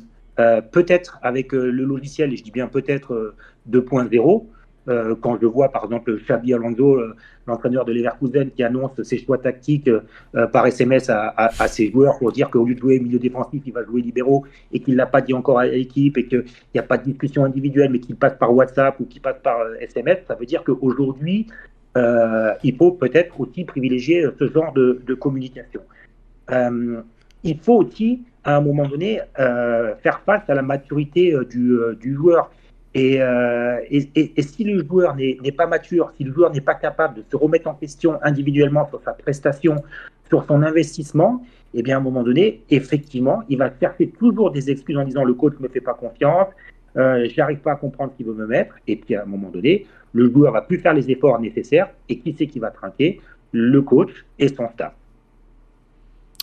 peut-être 0.73 1.19
avec 1.23 1.53
le 1.53 1.71
logiciel, 1.71 2.33
et 2.33 2.37
je 2.37 2.43
dis 2.43 2.51
bien 2.51 2.67
peut-être 2.67 3.35
2.0, 3.71 4.47
euh, 4.89 5.15
quand 5.21 5.39
je 5.41 5.47
vois 5.47 5.71
par 5.71 5.85
exemple 5.85 6.19
Xabi 6.19 6.53
Alonso, 6.53 6.97
euh, 6.97 7.17
l'entraîneur 7.47 7.85
de 7.85 7.93
Leverkusen, 7.93 8.51
qui 8.51 8.63
annonce 8.63 9.03
ses 9.03 9.19
choix 9.19 9.39
tactiques 9.39 9.89
euh, 9.89 10.47
par 10.49 10.67
SMS 10.67 11.09
à, 11.09 11.69
ses 11.69 11.91
joueurs 11.91 12.19
pour 12.19 12.33
dire 12.33 12.51
qu'au 12.51 12.65
lieu 12.65 12.75
de 12.75 12.81
jouer 12.81 13.01
milieu 13.01 13.19
défensif, 13.19 13.63
il 13.65 13.73
va 13.73 13.85
jouer 13.85 14.03
libéraux 14.03 14.45
et 14.73 14.81
qu'il 14.81 14.95
ne 14.95 14.99
l'a 14.99 15.07
pas 15.07 15.23
dit 15.23 15.33
encore 15.33 15.59
à 15.59 15.67
l'équipe 15.67 16.19
et 16.19 16.27
qu'il 16.27 16.45
n'y 16.75 16.81
a 16.81 16.83
pas 16.83 16.99
de 16.99 17.05
discussion 17.05 17.45
individuelle 17.45 17.91
mais 17.91 17.99
qu'il 17.99 18.17
passe 18.17 18.35
par 18.35 18.55
WhatsApp 18.55 19.01
ou 19.01 19.07
qu'il 19.07 19.23
passe 19.23 19.39
par 19.43 19.59
SMS, 19.81 20.19
ça 20.29 20.35
veut 20.35 20.47
dire 20.47 20.63
qu'aujourd'hui, 20.65 21.47
il 21.97 22.77
faut 22.77 22.93
peut-être 22.93 23.41
aussi 23.41 23.65
privilégier 23.65 24.27
ce 24.39 24.49
genre 24.49 24.73
de, 24.73 25.15
communication. 25.15 25.81
il 26.51 27.59
faut 27.59 27.77
aussi, 27.85 28.23
à 28.43 28.57
un 28.57 28.61
moment 28.61 28.87
donné, 28.87 29.21
faire 29.37 30.21
face 30.27 30.43
à 30.49 30.55
la 30.55 30.63
maturité 30.63 31.35
du, 31.49 31.79
du 32.01 32.15
joueur. 32.15 32.51
Euh, 32.97 33.81
et, 33.91 34.09
et, 34.15 34.43
si 34.43 34.63
le 34.63 34.85
joueur 34.85 35.17
n'est 35.17 35.53
pas 35.53 35.67
mature, 35.67 36.13
si 36.17 36.25
le 36.25 36.33
joueur 36.33 36.53
n'est 36.53 36.61
pas 36.61 36.75
capable 36.75 37.17
de 37.17 37.25
se 37.29 37.37
remettre 37.37 37.69
en 37.69 37.75
question 37.75 38.19
individuellement 38.23 38.89
sur 38.89 39.01
sa 39.03 39.13
prestation, 39.13 39.83
sur 40.29 40.45
son 40.45 40.63
investissement, 40.63 41.43
eh 41.75 41.83
bien 41.83 41.97
à 41.97 42.01
un 42.01 42.03
moment 42.03 42.23
donné, 42.23 42.63
effectivement, 42.71 43.43
il 43.49 43.59
va 43.59 43.73
chercher 43.81 44.09
toujours 44.09 44.53
des 44.53 44.71
excuses 44.71 44.97
en 44.97 45.05
disant 45.05 45.25
le 45.25 45.35
coach 45.35 45.55
ne 45.59 45.65
me 45.65 45.69
fait 45.69 45.81
pas 45.81 45.95
confiance, 45.95 46.47
euh, 46.97 47.29
je 47.29 47.37
n'arrive 47.37 47.59
pas 47.59 47.73
à 47.73 47.77
comprendre 47.77 48.13
ce 48.13 48.17
qu'il 48.19 48.27
veut 48.27 48.35
me 48.35 48.47
mettre. 48.47 48.77
Et 48.87 48.97
puis 48.97 49.17
à 49.17 49.23
un 49.23 49.27
moment 49.27 49.51
donné, 49.51 49.87
le 50.13 50.31
joueur 50.31 50.53
va 50.53 50.63
plus 50.63 50.79
faire 50.79 50.95
les 50.95 51.11
efforts 51.11 51.41
nécessaires. 51.41 51.91
Et 52.09 52.19
qui 52.19 52.35
c'est 52.39 52.47
qui 52.47 52.59
va 52.61 52.71
trinquer? 52.71 53.21
Le 53.53 53.83
coach 53.83 54.25
et 54.39 54.49
son 54.49 54.69
staff. 54.69 54.93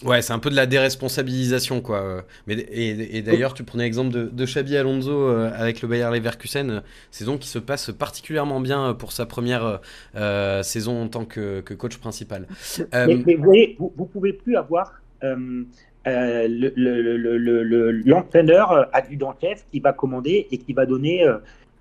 Ouais, 0.03 0.21
c'est 0.21 0.33
un 0.33 0.39
peu 0.39 0.49
de 0.49 0.55
la 0.55 0.65
déresponsabilisation, 0.65 1.81
quoi. 1.81 2.23
Mais, 2.47 2.55
et, 2.71 3.21
d'ailleurs, 3.21 3.53
tu 3.53 3.63
prenais 3.63 3.83
l'exemple 3.83 4.11
de, 4.11 4.25
de 4.25 4.45
Xabi 4.45 4.75
Alonso 4.77 5.11
euh, 5.11 5.51
avec 5.55 5.81
le 5.81 5.87
Bayer 5.87 6.09
Leverkusen, 6.11 6.69
euh, 6.71 6.79
saison 7.11 7.37
qui 7.37 7.47
se 7.47 7.59
passe 7.59 7.91
particulièrement 7.91 8.59
bien 8.59 8.89
euh, 8.89 8.93
pour 8.93 9.11
sa 9.11 9.27
première 9.27 9.79
saison 10.63 11.03
en 11.03 11.07
tant 11.07 11.25
que, 11.25 11.61
coach 11.61 11.97
principal. 11.97 12.47
Mais, 12.93 13.35
vous 13.35 13.43
voyez, 13.43 13.75
vous, 13.79 14.05
pouvez 14.05 14.33
plus 14.33 14.55
avoir 14.55 14.93
l'entraîneur 18.05 18.89
adjudant-chef 18.93 19.65
qui 19.71 19.79
va 19.79 19.93
commander 19.93 20.47
et 20.51 20.57
qui 20.57 20.73
va 20.73 20.85
donner 20.85 21.25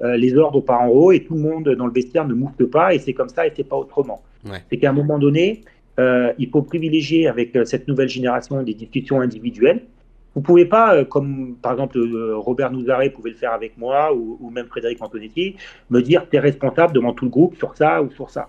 les 0.02 0.36
ordres 0.36 0.58
aux 0.58 0.62
parents 0.62 0.88
haut 0.88 1.12
et 1.12 1.24
tout 1.24 1.34
le 1.34 1.40
monde 1.40 1.68
dans 1.70 1.86
le 1.86 1.92
vestiaire 1.92 2.26
ne 2.26 2.34
mouffe 2.34 2.64
pas 2.70 2.94
et 2.94 2.98
c'est 2.98 3.12
comme 3.12 3.28
ça 3.28 3.46
et 3.46 3.52
c'est 3.54 3.64
pas 3.64 3.76
autrement. 3.76 4.22
C'est 4.70 4.78
qu'à 4.78 4.90
un 4.90 4.94
moment 4.94 5.18
donné, 5.18 5.62
euh, 6.00 6.32
il 6.38 6.48
faut 6.48 6.62
privilégier 6.62 7.28
avec 7.28 7.54
euh, 7.54 7.64
cette 7.64 7.86
nouvelle 7.86 8.08
génération 8.08 8.62
des 8.62 8.74
discussions 8.74 9.20
individuelles. 9.20 9.82
Vous 10.34 10.40
ne 10.40 10.46
pouvez 10.46 10.64
pas, 10.64 10.94
euh, 10.94 11.04
comme 11.04 11.56
par 11.60 11.72
exemple 11.72 11.98
Robert 12.36 12.70
Nouzaré 12.70 13.10
pouvait 13.10 13.30
le 13.30 13.36
faire 13.36 13.52
avec 13.52 13.76
moi, 13.76 14.14
ou, 14.14 14.50
même 14.50 14.66
Frédéric 14.66 15.02
Antonetti, 15.02 15.56
me 15.90 16.00
dire 16.00 16.26
tu 16.30 16.36
es 16.36 16.40
responsable 16.40 16.94
devant 16.94 17.12
tout 17.12 17.26
le 17.26 17.30
groupe 17.30 17.56
sur 17.56 17.76
ça 17.76 18.02
ou 18.02 18.10
sur 18.12 18.30
ça. 18.30 18.48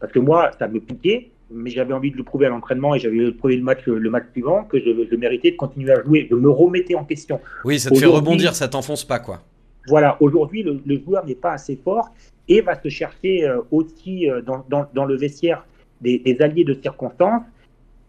Parce 0.00 0.12
que 0.12 0.18
moi, 0.18 0.50
ça 0.58 0.68
me 0.68 0.80
piquait, 0.80 1.30
mais 1.50 1.70
j'avais 1.70 1.94
envie 1.94 2.10
de 2.10 2.16
le 2.16 2.24
prouver 2.24 2.46
à 2.46 2.48
l'entraînement 2.50 2.94
et 2.94 2.98
j'avais 2.98 3.30
prouvé 3.30 3.56
le 3.56 3.62
match, 3.62 3.86
le 3.86 4.10
match 4.10 4.24
suivant 4.32 4.64
que 4.64 4.78
je, 4.78 5.16
méritais 5.16 5.52
de 5.52 5.56
continuer 5.56 5.92
à 5.92 6.02
jouer. 6.02 6.26
Je 6.28 6.34
me 6.34 6.50
remettais 6.50 6.96
en 6.96 7.04
question. 7.04 7.40
Oui, 7.64 7.78
ça 7.78 7.90
te 7.90 7.94
fait 7.94 8.06
rebondir, 8.06 8.54
ça 8.54 8.68
t'enfonce 8.68 9.04
pas, 9.04 9.20
quoi. 9.20 9.40
Voilà, 9.88 10.16
aujourd'hui, 10.20 10.62
le, 10.62 11.00
joueur 11.04 11.24
n'est 11.24 11.36
pas 11.36 11.52
assez 11.52 11.76
fort 11.76 12.10
et 12.48 12.60
va 12.60 12.80
se 12.80 12.88
chercher 12.88 13.48
aussi 13.70 14.28
dans, 14.44 14.64
dans, 14.92 15.04
le 15.04 15.16
vestiaire 15.16 15.64
des, 16.02 16.36
alliés 16.40 16.64
de 16.64 16.74
circonstance, 16.74 17.42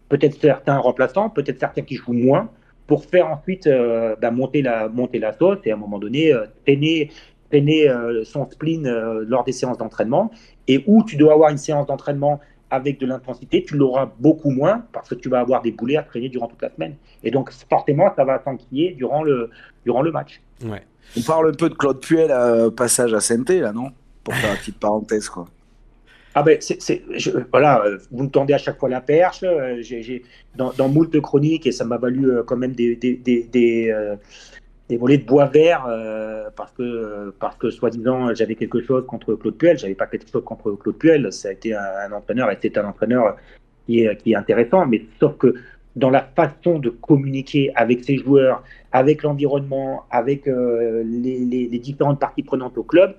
peut-être 0.08 0.40
certains 0.40 0.78
remplaçants, 0.78 1.30
peut-être 1.30 1.58
certains 1.58 1.82
qui 1.82 1.96
jouent 1.96 2.12
moins, 2.12 2.50
pour 2.86 3.04
faire 3.04 3.28
ensuite 3.28 3.66
euh, 3.66 4.14
bah, 4.20 4.30
monter, 4.30 4.62
la, 4.62 4.88
monter 4.88 5.18
la 5.18 5.32
sauce 5.32 5.58
et 5.64 5.70
à 5.70 5.74
un 5.74 5.78
moment 5.78 5.98
donné 5.98 6.32
euh, 6.32 6.44
traîner, 6.64 7.10
euh, 7.88 8.24
son 8.24 8.50
spleen 8.50 8.88
lors 9.28 9.44
des 9.44 9.52
séances 9.52 9.78
d'entraînement. 9.78 10.30
Et 10.66 10.82
où 10.86 11.04
tu 11.04 11.16
dois 11.16 11.34
avoir 11.34 11.50
une 11.50 11.58
séance 11.58 11.86
d'entraînement 11.86 12.40
avec 12.70 12.98
de 12.98 13.06
l'intensité, 13.06 13.62
tu 13.62 13.76
l'auras 13.76 14.10
beaucoup 14.18 14.50
moins 14.50 14.84
parce 14.92 15.08
que 15.08 15.14
tu 15.14 15.28
vas 15.28 15.38
avoir 15.38 15.62
des 15.62 15.70
boulets 15.70 15.96
à 15.96 16.02
traîner 16.02 16.28
durant 16.28 16.48
toute 16.48 16.60
la 16.60 16.70
semaine. 16.74 16.96
Et 17.22 17.30
donc, 17.30 17.50
forcément, 17.70 18.12
ça 18.16 18.24
va 18.24 18.42
s'enquiller 18.42 18.94
durant 18.94 19.22
le, 19.22 19.50
durant 19.84 20.02
le 20.02 20.10
match. 20.10 20.40
Ouais. 20.64 20.82
On 21.16 21.22
parle 21.22 21.50
un 21.50 21.52
peu 21.52 21.68
de 21.68 21.74
Claude 21.74 22.00
Puel, 22.00 22.32
passage 22.76 23.14
à 23.14 23.20
saint 23.20 23.44
là, 23.48 23.72
non? 23.72 23.90
Pour 24.24 24.34
faire 24.34 24.50
une 24.50 24.58
petite 24.58 24.80
parenthèse, 24.80 25.28
quoi. 25.28 25.46
Ah 26.36 26.42
ben, 26.42 26.58
c'est, 26.60 27.02
voilà, 27.52 27.84
vous 28.10 28.24
me 28.24 28.28
tendez 28.28 28.54
à 28.54 28.58
chaque 28.58 28.78
fois 28.78 28.88
la 28.88 29.00
perche. 29.00 29.44
Euh, 29.44 29.76
j'ai, 29.82 30.24
dans, 30.56 30.72
dans 30.72 30.88
moult 30.88 31.20
chroniques, 31.20 31.66
et 31.66 31.72
ça 31.72 31.84
m'a 31.84 31.96
valu 31.96 32.28
euh, 32.28 32.42
quand 32.42 32.56
même 32.56 32.72
des, 32.72 32.96
des, 32.96 33.14
des, 33.14 33.44
des, 33.44 33.88
euh, 33.90 34.16
volets 34.98 35.18
de 35.18 35.24
bois 35.24 35.46
vert, 35.46 35.86
parce 36.56 36.72
que, 36.72 37.32
parce 37.38 37.56
que 37.56 37.70
soi-disant, 37.70 38.34
j'avais 38.34 38.56
quelque 38.56 38.82
chose 38.82 39.06
contre 39.06 39.34
Claude 39.34 39.56
Puel. 39.56 39.78
J'avais 39.78 39.94
pas 39.94 40.06
quelque 40.06 40.28
chose 40.28 40.44
contre 40.44 40.72
Claude 40.72 40.98
Puel. 40.98 41.32
Ça 41.32 41.48
a 41.48 41.52
été 41.52 41.72
un, 41.74 42.12
entraîneur, 42.12 42.50
et 42.50 42.58
c'est 42.60 42.76
un 42.78 42.86
entraîneur 42.86 43.36
qui 43.86 44.00
est, 44.00 44.16
qui 44.16 44.32
est 44.32 44.36
intéressant, 44.36 44.86
mais 44.86 45.04
sauf 45.20 45.36
que 45.38 45.54
dans 45.94 46.10
la 46.10 46.22
façon 46.22 46.80
de 46.80 46.90
communiquer 46.90 47.70
avec 47.76 48.02
ses 48.02 48.16
joueurs, 48.16 48.64
avec 48.90 49.22
l'environnement, 49.22 50.04
avec 50.10 50.46
les, 50.46 51.38
les, 51.44 51.68
les 51.68 51.78
différentes 51.78 52.18
parties 52.18 52.42
prenantes 52.42 52.76
au 52.76 52.82
club, 52.82 53.14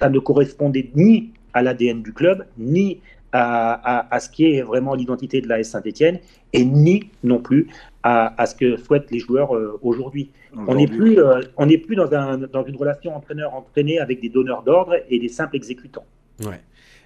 ça 0.00 0.08
ne 0.08 0.18
correspondait 0.18 0.90
ni 0.94 1.32
à 1.54 1.62
l'ADN 1.62 2.02
du 2.02 2.12
club, 2.12 2.46
ni 2.58 3.00
à, 3.36 4.18
ce 4.20 4.28
qui 4.28 4.44
est 4.46 4.62
vraiment 4.62 4.94
l'identité 4.94 5.40
de 5.40 5.48
la 5.48 5.62
Saint-Etienne, 5.64 6.20
et 6.52 6.64
ni 6.64 7.10
non 7.24 7.40
plus 7.40 7.66
à, 8.02 8.46
ce 8.46 8.54
que 8.54 8.76
souhaitent 8.76 9.10
les 9.10 9.18
joueurs 9.18 9.56
euh, 9.56 9.78
aujourd'hui. 9.82 10.30
On 10.68 10.76
n'est 10.76 10.86
plus, 10.86 11.18
euh, 11.18 11.40
on 11.56 11.66
plus 11.66 11.96
dans, 11.96 12.12
un, 12.12 12.38
dans 12.38 12.64
une 12.64 12.76
relation 12.76 13.16
entraîneur-entraîné 13.16 13.98
avec 13.98 14.20
des 14.20 14.28
donneurs 14.28 14.62
d'ordre 14.62 14.94
et 15.08 15.18
des 15.18 15.28
simples 15.28 15.56
exécutants. 15.56 16.04
Ouais. 16.44 16.60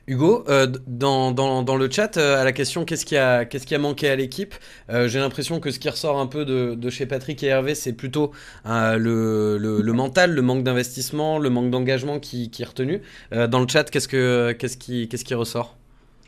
Hugo, 0.08 0.42
euh, 0.48 0.66
dans, 0.86 1.76
le 1.76 1.90
chat, 1.90 2.16
euh, 2.16 2.40
à 2.40 2.44
la 2.44 2.52
question 2.52 2.86
qu'est-ce 2.86 3.04
qui 3.04 3.14
a, 3.14 3.78
manqué 3.78 4.08
à 4.08 4.16
l'équipe, 4.16 4.54
euh, 4.88 5.06
j'ai 5.06 5.18
l'impression 5.18 5.60
que 5.60 5.70
ce 5.70 5.78
qui 5.78 5.90
ressort 5.90 6.18
un 6.18 6.26
peu 6.26 6.46
de, 6.46 6.88
chez 6.88 7.04
Patrick 7.04 7.42
et 7.42 7.48
Hervé, 7.48 7.74
c'est 7.74 7.92
plutôt 7.92 8.32
le, 8.64 9.92
mental, 9.92 10.34
le 10.34 10.40
manque 10.40 10.64
d'investissement, 10.64 11.38
le 11.38 11.50
manque 11.50 11.70
d'engagement 11.70 12.20
qui, 12.20 12.50
qui 12.50 12.62
est 12.62 12.64
retenu. 12.64 13.02
dans 13.30 13.60
le 13.60 13.68
chat, 13.68 13.84
qu'est-ce, 13.90 14.08
que, 14.08 14.52
qu'est-ce, 14.52 14.78
qui, 14.78 15.08
qui 15.08 15.34
ressort? 15.34 15.76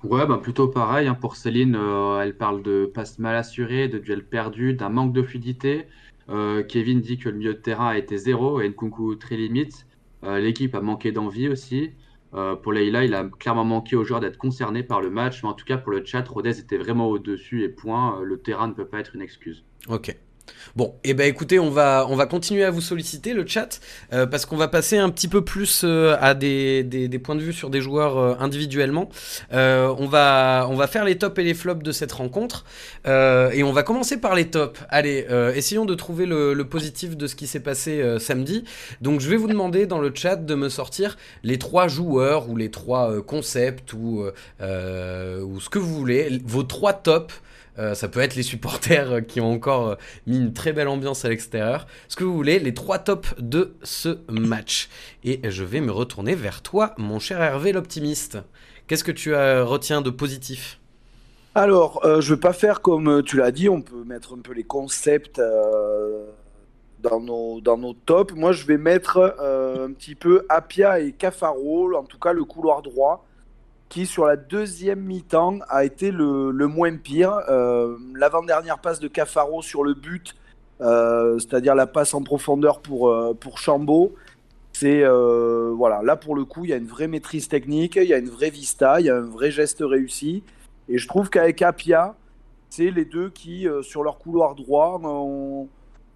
Ouais, 0.05 0.27
bah 0.27 0.38
plutôt 0.43 0.69
pareil. 0.69 1.09
hein. 1.09 1.14
Pour 1.14 1.37
Céline, 1.37 1.79
elle 2.23 2.37
parle 2.37 2.62
de 2.62 2.85
passes 2.85 3.19
mal 3.19 3.35
assurées, 3.35 3.88
de 3.88 3.99
duels 3.99 4.25
perdus, 4.25 4.75
d'un 4.75 4.90
manque 4.90 5.14
de 5.14 5.23
fluidité. 5.23 5.87
Kevin 6.69 7.01
dit 7.01 7.16
que 7.16 7.31
le 7.31 7.37
milieu 7.37 7.55
de 7.55 7.59
terrain 7.59 7.88
a 7.88 7.97
été 7.97 8.19
zéro 8.19 8.61
et 8.61 8.69
Nkunku 8.69 9.16
très 9.16 9.37
limite. 9.37 9.87
L'équipe 10.23 10.75
a 10.75 10.83
manqué 10.83 11.12
d'envie 11.12 11.49
aussi. 11.49 11.93
Euh, 12.35 12.55
pour 12.55 12.73
Leïla, 12.73 13.05
il 13.05 13.14
a 13.14 13.25
clairement 13.25 13.64
manqué 13.64 13.97
aux 13.97 14.05
joueurs 14.05 14.21
d'être 14.21 14.38
concernés 14.38 14.83
par 14.83 15.01
le 15.01 15.11
match. 15.11 15.43
Mais 15.43 15.49
en 15.49 15.55
tout 15.55 15.64
cas, 15.64 15.79
pour 15.79 15.93
le 15.93 16.05
chat, 16.05 16.27
Rodez 16.29 16.59
était 16.59 16.79
vraiment 16.79 17.09
au-dessus 17.09 17.64
et 17.64 17.69
point. 17.69 18.21
Euh, 18.21 18.25
le 18.25 18.40
terrain 18.40 18.69
ne 18.69 18.73
peut 18.73 18.87
pas 18.87 19.01
être 19.01 19.14
une 19.14 19.23
excuse. 19.23 19.64
Ok. 19.88 20.16
Bon, 20.77 20.95
et 21.03 21.11
eh 21.11 21.15
ben 21.15 21.29
écoutez, 21.29 21.59
on 21.59 21.71
va, 21.71 22.07
on 22.09 22.15
va 22.15 22.27
continuer 22.27 22.65
à 22.65 22.71
vous 22.71 22.81
solliciter 22.81 23.33
le 23.35 23.45
chat 23.47 23.81
euh, 24.13 24.27
parce 24.27 24.47
qu'on 24.47 24.57
va 24.57 24.69
passer 24.69 24.99
un 24.99 25.11
petit 25.11 25.27
peu 25.27 25.45
plus 25.45 25.83
euh, 25.85 26.17
à 26.21 26.35
des, 26.35 27.21
points 27.23 27.35
de 27.35 27.41
vue 27.41 27.53
sur 27.53 27.71
des 27.71 27.81
joueurs 27.81 28.17
euh, 28.19 28.35
individuellement. 28.39 29.09
On, 29.53 30.07
va, 30.07 30.87
faire 30.89 31.05
les 31.05 31.19
tops 31.19 31.39
et 31.39 31.43
les 31.43 31.55
flops 31.55 31.83
de 31.83 31.93
cette 31.93 32.13
rencontre 32.13 32.65
et 33.05 33.63
on 33.63 33.73
va 33.73 33.83
commencer 33.83 34.19
par 34.19 34.35
les 34.35 34.47
tops. 34.47 34.81
Allez, 34.89 35.27
essayons 35.55 35.85
de 35.85 35.95
trouver 35.95 36.27
le, 36.27 36.63
positif 36.65 37.17
de 37.17 37.27
ce 37.27 37.35
qui 37.35 37.47
s'est 37.47 37.61
passé 37.61 38.03
samedi. 38.19 38.65
Donc 39.01 39.21
je 39.21 39.29
vais 39.29 39.37
vous 39.37 39.49
demander 39.49 39.87
dans 39.87 39.99
le 39.99 40.13
chat 40.15 40.37
de 40.37 40.55
me 40.55 40.69
sortir 40.69 41.17
les 41.43 41.59
trois 41.59 41.89
joueurs 41.89 42.49
ou 42.49 42.57
les 42.57 42.71
trois 42.71 43.23
concepts 43.23 43.93
ou 43.93 44.25
ce 44.61 45.69
que 45.69 45.79
vous 45.79 45.95
voulez, 45.95 46.41
vos 46.45 46.63
trois 46.63 46.93
tops. 46.93 47.35
Euh, 47.81 47.95
ça 47.95 48.09
peut 48.09 48.21
être 48.21 48.35
les 48.35 48.43
supporters 48.43 49.11
euh, 49.11 49.21
qui 49.23 49.40
ont 49.40 49.53
encore 49.53 49.88
euh, 49.88 49.95
mis 50.27 50.37
une 50.37 50.53
très 50.53 50.73
belle 50.73 50.88
ambiance 50.88 51.25
à 51.25 51.31
l'extérieur. 51.31 51.87
Ce 52.09 52.16
que 52.16 52.25
vous 52.25 52.35
voulez, 52.35 52.59
les 52.59 52.75
trois 52.75 52.99
tops 52.99 53.35
de 53.38 53.75
ce 53.83 54.19
match? 54.29 54.90
Et 55.25 55.40
je 55.49 55.64
vais 55.64 55.81
me 55.81 55.90
retourner 55.90 56.35
vers 56.35 56.61
toi, 56.61 56.95
mon 56.99 57.19
cher 57.19 57.40
Hervé 57.40 57.73
l'optimiste. 57.73 58.38
Qu'est-ce 58.87 59.05
que 59.05 59.12
tu 59.12 59.35
retiens 59.35 60.03
de 60.03 60.11
positif? 60.11 60.79
Alors, 61.55 62.01
je 62.05 62.31
ne 62.31 62.35
vais 62.35 62.40
pas 62.40 62.53
faire 62.53 62.81
comme 62.81 63.23
tu 63.23 63.37
l'as 63.37 63.53
dit, 63.53 63.69
on 63.69 63.83
peut 63.83 64.03
mettre 64.05 64.35
un 64.35 64.40
peu 64.40 64.53
les 64.53 64.64
concepts 64.64 65.40
dans, 67.01 67.21
nos, 67.21 67.61
dans 67.61 67.79
nos 67.79 67.93
tops. 67.93 68.35
Moi, 68.35 68.51
je 68.51 68.66
vais 68.66 68.79
mettre 68.79 69.19
un 69.38 69.93
petit 69.93 70.16
peu 70.16 70.45
Apia 70.49 70.99
et 70.99 71.12
Cafaro, 71.12 71.95
en 71.95 72.03
tout 72.03 72.19
cas 72.19 72.33
le 72.33 72.45
couloir 72.45 72.83
droit, 72.83 73.25
qui 73.90 74.07
sur 74.07 74.24
la 74.24 74.37
deuxième 74.37 75.00
mi-temps 75.00 75.59
a 75.68 75.85
été 75.85 76.12
le, 76.12 76.53
le 76.53 76.66
moins 76.68 76.96
pire. 76.96 77.40
Euh, 77.50 77.98
L'avant-dernière 78.14 78.79
passe 78.79 79.00
de 79.00 79.09
Cafaro 79.09 79.61
sur 79.62 79.83
le 79.85 79.94
but, 79.94 80.37
euh, 80.81 81.38
c'est-à-dire 81.40 81.74
la 81.74 81.88
passe 81.88 82.14
en 82.14 82.22
profondeur 82.22 82.81
pour, 82.81 83.11
euh, 83.11 83.35
pour 83.35 83.59
Chambaud. 83.59 84.14
C'est 84.72 85.03
euh, 85.03 85.72
voilà, 85.76 86.03
là 86.03 86.14
pour 86.14 86.37
le 86.37 86.44
coup, 86.44 86.64
il 86.64 86.70
y 86.70 86.72
a 86.72 86.76
une 86.76 86.87
vraie 86.87 87.09
maîtrise 87.09 87.48
technique, 87.48 87.96
il 87.96 88.09
y 88.09 88.14
a 88.14 88.18
une 88.18 88.31
vraie 88.31 88.50
vista, 88.50 89.00
il 89.00 89.07
y 89.07 89.11
a 89.11 89.16
un 89.16 89.29
vrai 89.29 89.50
geste 89.50 89.83
réussi. 89.83 90.44
Et 90.88 90.96
je 90.96 91.09
trouve 91.09 91.29
qu'avec 91.29 91.61
Apia, 91.61 92.14
c'est 92.70 92.92
les 92.92 93.05
deux 93.05 93.29
qui, 93.31 93.66
sur 93.83 94.05
leur 94.05 94.18
couloir 94.18 94.55
droit, 94.55 95.00
ont, 95.03 95.68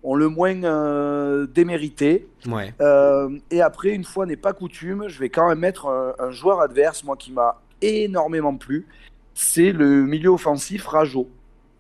ont 0.05 0.15
le 0.15 0.29
moins 0.29 0.63
euh, 0.63 1.49
démérité. 1.49 2.29
Ouais. 2.47 2.73
Euh, 2.81 3.37
et 3.51 3.61
après, 3.61 3.89
une 3.91 4.05
fois 4.05 4.27
n'est 4.27 4.37
pas 4.37 4.53
coutume, 4.53 5.09
je 5.09 5.19
vais 5.19 5.31
quand 5.31 5.49
même 5.49 5.59
mettre 5.59 5.87
un, 5.87 6.15
un 6.21 6.31
joueur 6.31 6.61
adverse, 6.61 7.03
moi 7.03 7.17
qui 7.17 7.33
m'a 7.33 7.61
énormément 7.85 8.57
plu. 8.57 8.87
C'est 9.35 9.73
le 9.73 10.05
milieu 10.05 10.31
offensif 10.31 10.87
Rajo. 10.87 11.29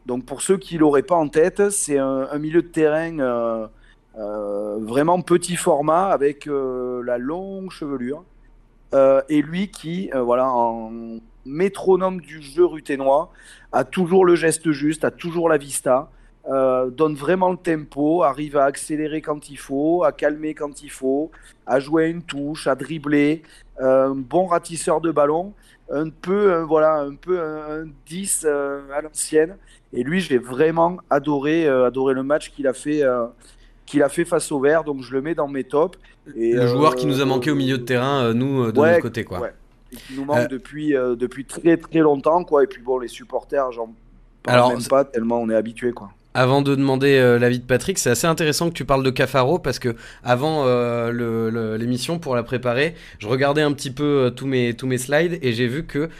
Donc 0.07 0.27
pour 0.27 0.43
ceux 0.43 0.59
qui 0.59 0.77
l'auraient 0.77 1.03
pas 1.03 1.17
en 1.17 1.29
tête, 1.29 1.71
c'est 1.71 1.99
un, 1.99 2.39
milieu 2.39 2.63
de 2.63 2.69
terrain 2.69 3.19
euh, 3.21 3.67
euh, 4.19 4.79
vraiment 4.81 5.21
petit 5.23 5.57
format 5.57 6.09
avec 6.09 6.47
euh, 6.47 7.03
la 7.05 7.19
longue 7.19 7.71
chevelure. 7.71 8.25
Et 9.29 9.43
lui 9.43 9.73
qui, 9.73 10.09
voilà, 10.15 10.49
en 10.49 10.93
métronome 11.45 12.21
du 12.21 12.41
jeu 12.41 12.65
ruténois, 12.65 13.33
a 13.73 13.83
toujours 13.83 14.25
le 14.25 14.37
geste 14.37 14.71
juste, 14.71 15.05
a 15.05 15.11
toujours 15.11 15.49
la 15.49 15.57
vista, 15.57 16.11
donne 16.47 17.17
vraiment 17.17 17.51
le 17.51 17.57
tempo, 17.57 18.23
arrive 18.23 18.57
à 18.57 18.67
accélérer 18.67 19.21
quand 19.21 19.51
il 19.51 19.59
faut, 19.59 20.05
à 20.05 20.13
calmer 20.13 20.55
quand 20.55 20.81
il 20.85 20.93
faut, 20.93 21.33
à 21.67 21.81
jouer 21.81 22.05
à 22.05 22.07
une 22.07 22.23
touche, 22.23 22.69
à 22.69 22.77
dribbler, 22.77 23.43
un 23.81 24.15
bon 24.15 24.47
ratisseur 24.47 25.01
de 25.01 25.11
ballon, 25.11 25.55
un 25.91 26.11
peu, 26.11 26.53
un, 26.55 26.65
voilà, 26.65 27.01
un 27.01 27.15
peu 27.15 27.41
un, 27.41 27.83
un 27.83 27.87
10 28.07 28.45
euh, 28.47 28.83
à 28.93 29.03
l'ancienne. 29.03 29.57
Et 29.93 30.03
lui, 30.03 30.21
j'ai 30.21 30.39
vraiment 30.39 30.99
adoré, 31.11 31.67
euh, 31.67 31.87
adoré 31.87 32.15
le 32.15 32.23
match 32.23 32.51
qu'il 32.51 32.67
a 32.67 32.73
fait. 32.73 33.03
euh, 33.03 33.27
qu'il 33.87 34.03
a 34.03 34.09
fait 34.09 34.25
face 34.25 34.51
au 34.51 34.61
vert, 34.61 34.83
donc 34.83 35.03
je 35.03 35.13
le 35.13 35.21
mets 35.21 35.35
dans 35.35 35.47
mes 35.49 35.65
tops. 35.65 35.99
Et, 36.35 36.55
le 36.55 36.67
joueur 36.67 36.93
euh, 36.93 36.95
qui 36.95 37.07
nous 37.07 37.21
a 37.21 37.25
manqué 37.27 37.51
au 37.51 37.55
milieu 37.55 37.77
de 37.79 37.83
terrain, 37.85 38.25
euh, 38.25 38.33
nous, 38.33 38.65
euh, 38.65 38.73
de 38.73 38.81
ouais, 38.81 38.93
notre 38.93 39.03
côté, 39.03 39.25
quoi. 39.25 39.41
ouais. 39.41 39.53
Et 39.93 39.97
qui 39.97 40.15
nous 40.15 40.25
manque 40.25 40.39
Euh, 40.39 40.49
depuis, 40.49 40.97
euh, 40.97 41.15
depuis 41.17 41.45
très 41.45 41.77
très 41.77 41.99
longtemps, 41.99 42.45
quoi. 42.45 42.65
Et 42.65 42.67
puis 42.67 42.83
bon, 42.83 42.99
les 42.99 43.09
supporters, 43.09 43.73
j'en 43.73 43.95
parle 44.43 44.57
Alors, 44.57 44.69
même 44.71 44.85
pas 44.89 45.05
tellement 45.05 45.41
on 45.43 45.51
est 45.51 45.55
habitué, 45.55 45.93
quoi. 45.93 46.11
Avant 46.37 46.63
de 46.63 46.75
demander 46.75 47.17
euh, 47.17 47.39
l'avis 47.39 47.61
de 47.61 47.65
Patrick, 47.65 47.97
c'est 47.97 48.11
assez 48.11 48.27
intéressant 48.27 48.69
que 48.69 48.75
tu 48.75 48.85
parles 48.85 49.05
de 49.05 49.11
Cafaro 49.11 49.61
parce 49.61 49.79
que 49.79 49.95
avant 50.25 50.65
euh, 50.67 51.79
l'émission 51.79 52.19
pour 52.19 52.35
la 52.35 52.43
préparer, 52.43 52.97
je 53.21 53.29
regardais 53.29 53.63
un 53.63 53.71
petit 53.71 53.93
peu 53.93 54.25
euh, 54.27 54.31
tous 54.31 54.49
mes 54.49 54.99
slides 54.99 55.39
et 55.43 55.53
j'ai 55.53 55.69
vu 55.69 55.87
que 55.87 56.11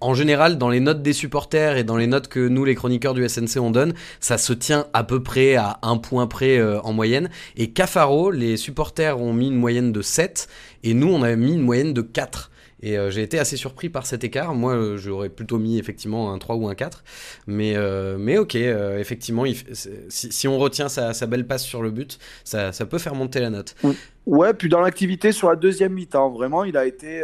en 0.00 0.14
général, 0.14 0.58
dans 0.58 0.68
les 0.68 0.78
notes 0.78 1.02
des 1.02 1.12
supporters 1.12 1.76
et 1.76 1.82
dans 1.82 1.96
les 1.96 2.06
notes 2.06 2.28
que 2.28 2.38
nous, 2.38 2.64
les 2.64 2.76
chroniqueurs 2.76 3.14
du 3.14 3.28
SNC, 3.28 3.60
on 3.60 3.72
donne, 3.72 3.94
ça 4.20 4.38
se 4.38 4.52
tient 4.52 4.86
à 4.92 5.02
peu 5.02 5.24
près 5.24 5.56
à 5.56 5.80
un 5.82 5.96
point 5.96 6.28
près 6.28 6.62
en 6.62 6.92
moyenne. 6.92 7.30
Et 7.56 7.70
Cafaro, 7.70 8.30
les 8.30 8.56
supporters 8.56 9.20
ont 9.20 9.32
mis 9.32 9.48
une 9.48 9.56
moyenne 9.56 9.90
de 9.90 10.00
7 10.00 10.46
et 10.84 10.94
nous, 10.94 11.08
on 11.08 11.24
a 11.24 11.34
mis 11.34 11.54
une 11.54 11.62
moyenne 11.62 11.94
de 11.94 12.02
4. 12.02 12.52
Et 12.80 12.96
euh, 12.96 13.10
j'ai 13.10 13.22
été 13.22 13.38
assez 13.38 13.56
surpris 13.56 13.88
par 13.88 14.06
cet 14.06 14.24
écart. 14.24 14.54
Moi, 14.54 14.74
euh, 14.74 14.96
j'aurais 14.96 15.28
plutôt 15.28 15.58
mis 15.58 15.78
effectivement 15.78 16.32
un 16.32 16.38
3 16.38 16.56
ou 16.56 16.68
un 16.68 16.74
4. 16.74 17.02
Mais, 17.46 17.76
euh, 17.76 18.16
mais 18.18 18.38
ok, 18.38 18.54
effectivement, 18.54 19.44
si, 20.08 20.48
on 20.48 20.58
retient 20.58 20.88
sa, 20.88 21.26
belle 21.26 21.46
passe 21.46 21.64
sur 21.64 21.82
le 21.82 21.90
but, 21.90 22.18
ça, 22.44 22.72
peut 22.88 22.98
faire 22.98 23.14
monter 23.14 23.40
la 23.40 23.50
note. 23.50 23.74
Ouais, 24.26 24.54
puis 24.54 24.68
dans 24.68 24.80
l'activité 24.80 25.32
sur 25.32 25.48
la 25.48 25.56
deuxième 25.56 25.92
mi-temps, 25.92 26.30
vraiment, 26.30 26.64
il 26.64 26.76
a 26.76 26.86
été 26.86 27.22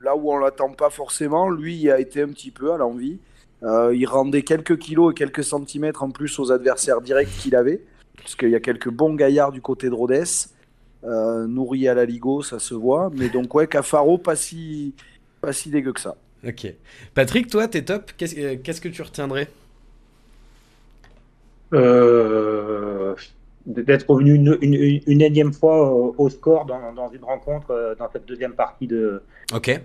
là 0.00 0.14
où 0.16 0.30
on 0.30 0.38
l'attend 0.38 0.70
pas 0.70 0.90
forcément. 0.90 1.48
Lui, 1.48 1.76
il 1.76 1.90
a 1.90 1.98
été 1.98 2.22
un 2.22 2.28
petit 2.28 2.50
peu 2.50 2.72
à 2.72 2.76
l'envie. 2.76 3.18
Il 3.62 4.06
rendait 4.06 4.42
quelques 4.42 4.78
kilos 4.78 5.12
et 5.12 5.14
quelques 5.14 5.44
centimètres 5.44 6.02
en 6.02 6.10
plus 6.10 6.38
aux 6.38 6.52
adversaires 6.52 7.00
directs 7.00 7.30
qu'il 7.40 7.56
avait, 7.56 7.80
puisqu'il 8.16 8.50
y 8.50 8.54
a 8.54 8.60
quelques 8.60 8.90
bons 8.90 9.14
gaillards 9.14 9.52
du 9.52 9.62
côté 9.62 9.88
de 9.88 9.94
Rodez. 9.94 10.24
Euh, 11.04 11.46
nourri 11.46 11.88
à 11.88 11.94
la 11.94 12.04
Ligo, 12.04 12.42
ça 12.42 12.58
se 12.58 12.74
voit. 12.74 13.10
Mais 13.14 13.28
donc, 13.28 13.54
ouais, 13.54 13.66
Cafaro, 13.66 14.18
pas 14.18 14.36
si, 14.36 14.94
pas 15.40 15.52
si 15.52 15.70
dégueu 15.70 15.92
que 15.92 16.00
ça. 16.00 16.16
Ok. 16.46 16.72
Patrick, 17.14 17.48
toi, 17.48 17.68
t'es 17.68 17.84
top. 17.84 18.12
Qu'est-ce 18.16 18.36
euh, 18.38 18.56
qu'est-ce 18.62 18.80
que 18.80 18.88
tu 18.88 19.02
retiendrais? 19.02 19.48
Euh, 21.74 23.14
d'être 23.66 24.08
revenu 24.08 24.34
une, 24.34 24.56
une, 24.62 25.00
une 25.06 25.20
énième 25.20 25.52
fois 25.52 25.92
au, 25.92 26.14
au 26.18 26.28
score 26.28 26.66
dans, 26.66 26.92
dans 26.94 27.08
une 27.10 27.24
rencontre, 27.24 27.72
euh, 27.72 27.94
dans 27.98 28.08
cette 28.12 28.24
deuxième 28.24 28.52
partie 28.52 28.86
de, 28.86 29.20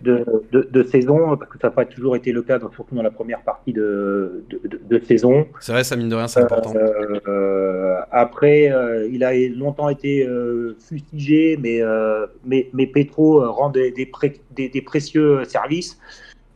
de, 0.03 0.23
de, 0.51 0.69
de 0.71 0.83
saison, 0.83 1.35
parce 1.35 1.51
que 1.51 1.57
ça 1.59 1.67
n'a 1.69 1.71
pas 1.71 1.85
toujours 1.85 2.15
été 2.15 2.31
le 2.31 2.43
cas, 2.43 2.59
surtout 2.59 2.93
dans 2.93 3.01
la 3.01 3.09
première 3.09 3.41
partie 3.41 3.73
de, 3.73 4.43
de, 4.87 4.99
saison. 4.99 5.47
C'est 5.59 5.71
vrai, 5.71 5.83
ça 5.83 5.95
mine 5.95 6.09
de 6.09 6.15
rien, 6.15 6.27
c'est 6.27 6.41
important. 6.41 6.73
Euh, 6.75 7.19
euh, 7.27 7.95
après, 8.11 8.71
euh, 8.71 9.07
il 9.11 9.23
a 9.23 9.33
longtemps 9.49 9.89
été 9.89 10.27
euh, 10.27 10.75
fustigé, 10.79 11.57
mais, 11.59 11.81
euh, 11.81 12.27
mais, 12.45 12.69
mais 12.73 12.85
Petro 12.85 13.41
euh, 13.41 13.49
rend 13.49 13.71
des, 13.71 13.89
des, 13.91 14.05
pré- 14.05 14.39
des- 14.55 14.69
des 14.69 14.81
précieux 14.83 15.43
services 15.45 15.97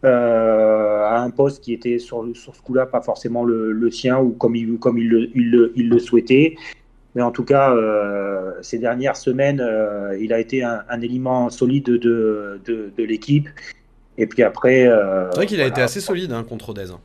euh, 0.04 1.04
à 1.06 1.22
un 1.22 1.32
poste 1.32 1.64
qui 1.64 1.74
était 1.74 1.98
sur, 1.98 2.24
sur 2.36 2.56
ce 2.56 2.62
coup-là 2.62 2.86
pas 2.86 3.02
forcément 3.02 3.44
le, 3.44 3.72
le 3.72 3.90
sien 3.90 4.20
ou 4.20 4.30
comme 4.32 4.56
il, 4.56 4.78
comme 4.78 5.00
il, 5.00 5.10
le, 5.10 5.30
il, 5.34 5.50
le, 5.50 5.74
il 5.76 5.90
le 5.90 5.98
souhaitait. 5.98 6.56
Mais 7.16 7.22
en 7.22 7.32
tout 7.32 7.46
cas, 7.46 7.74
euh, 7.74 8.52
ces 8.62 8.78
dernières 8.78 9.16
semaines, 9.16 9.62
euh, 9.62 10.18
il 10.20 10.34
a 10.34 10.40
été 10.40 10.64
un, 10.64 10.84
un 10.90 11.00
élément 11.02 11.50
solide 11.50 11.86
de, 11.86 12.60
de, 12.66 12.92
de 12.96 13.04
l'équipe. 13.04 13.48
Et 14.18 14.28
puis 14.28 14.44
après. 14.44 14.86
euh, 14.88 15.30
C'est 15.32 15.38
vrai 15.38 15.46
qu'il 15.46 15.60
a 15.62 15.64
voilà. 15.64 15.74
été 15.76 15.82
assez 15.82 16.02
solide 16.02 16.32
hein, 16.34 16.44
contre 16.48 16.70
Odez. 16.70 16.92
hein. 16.92 17.00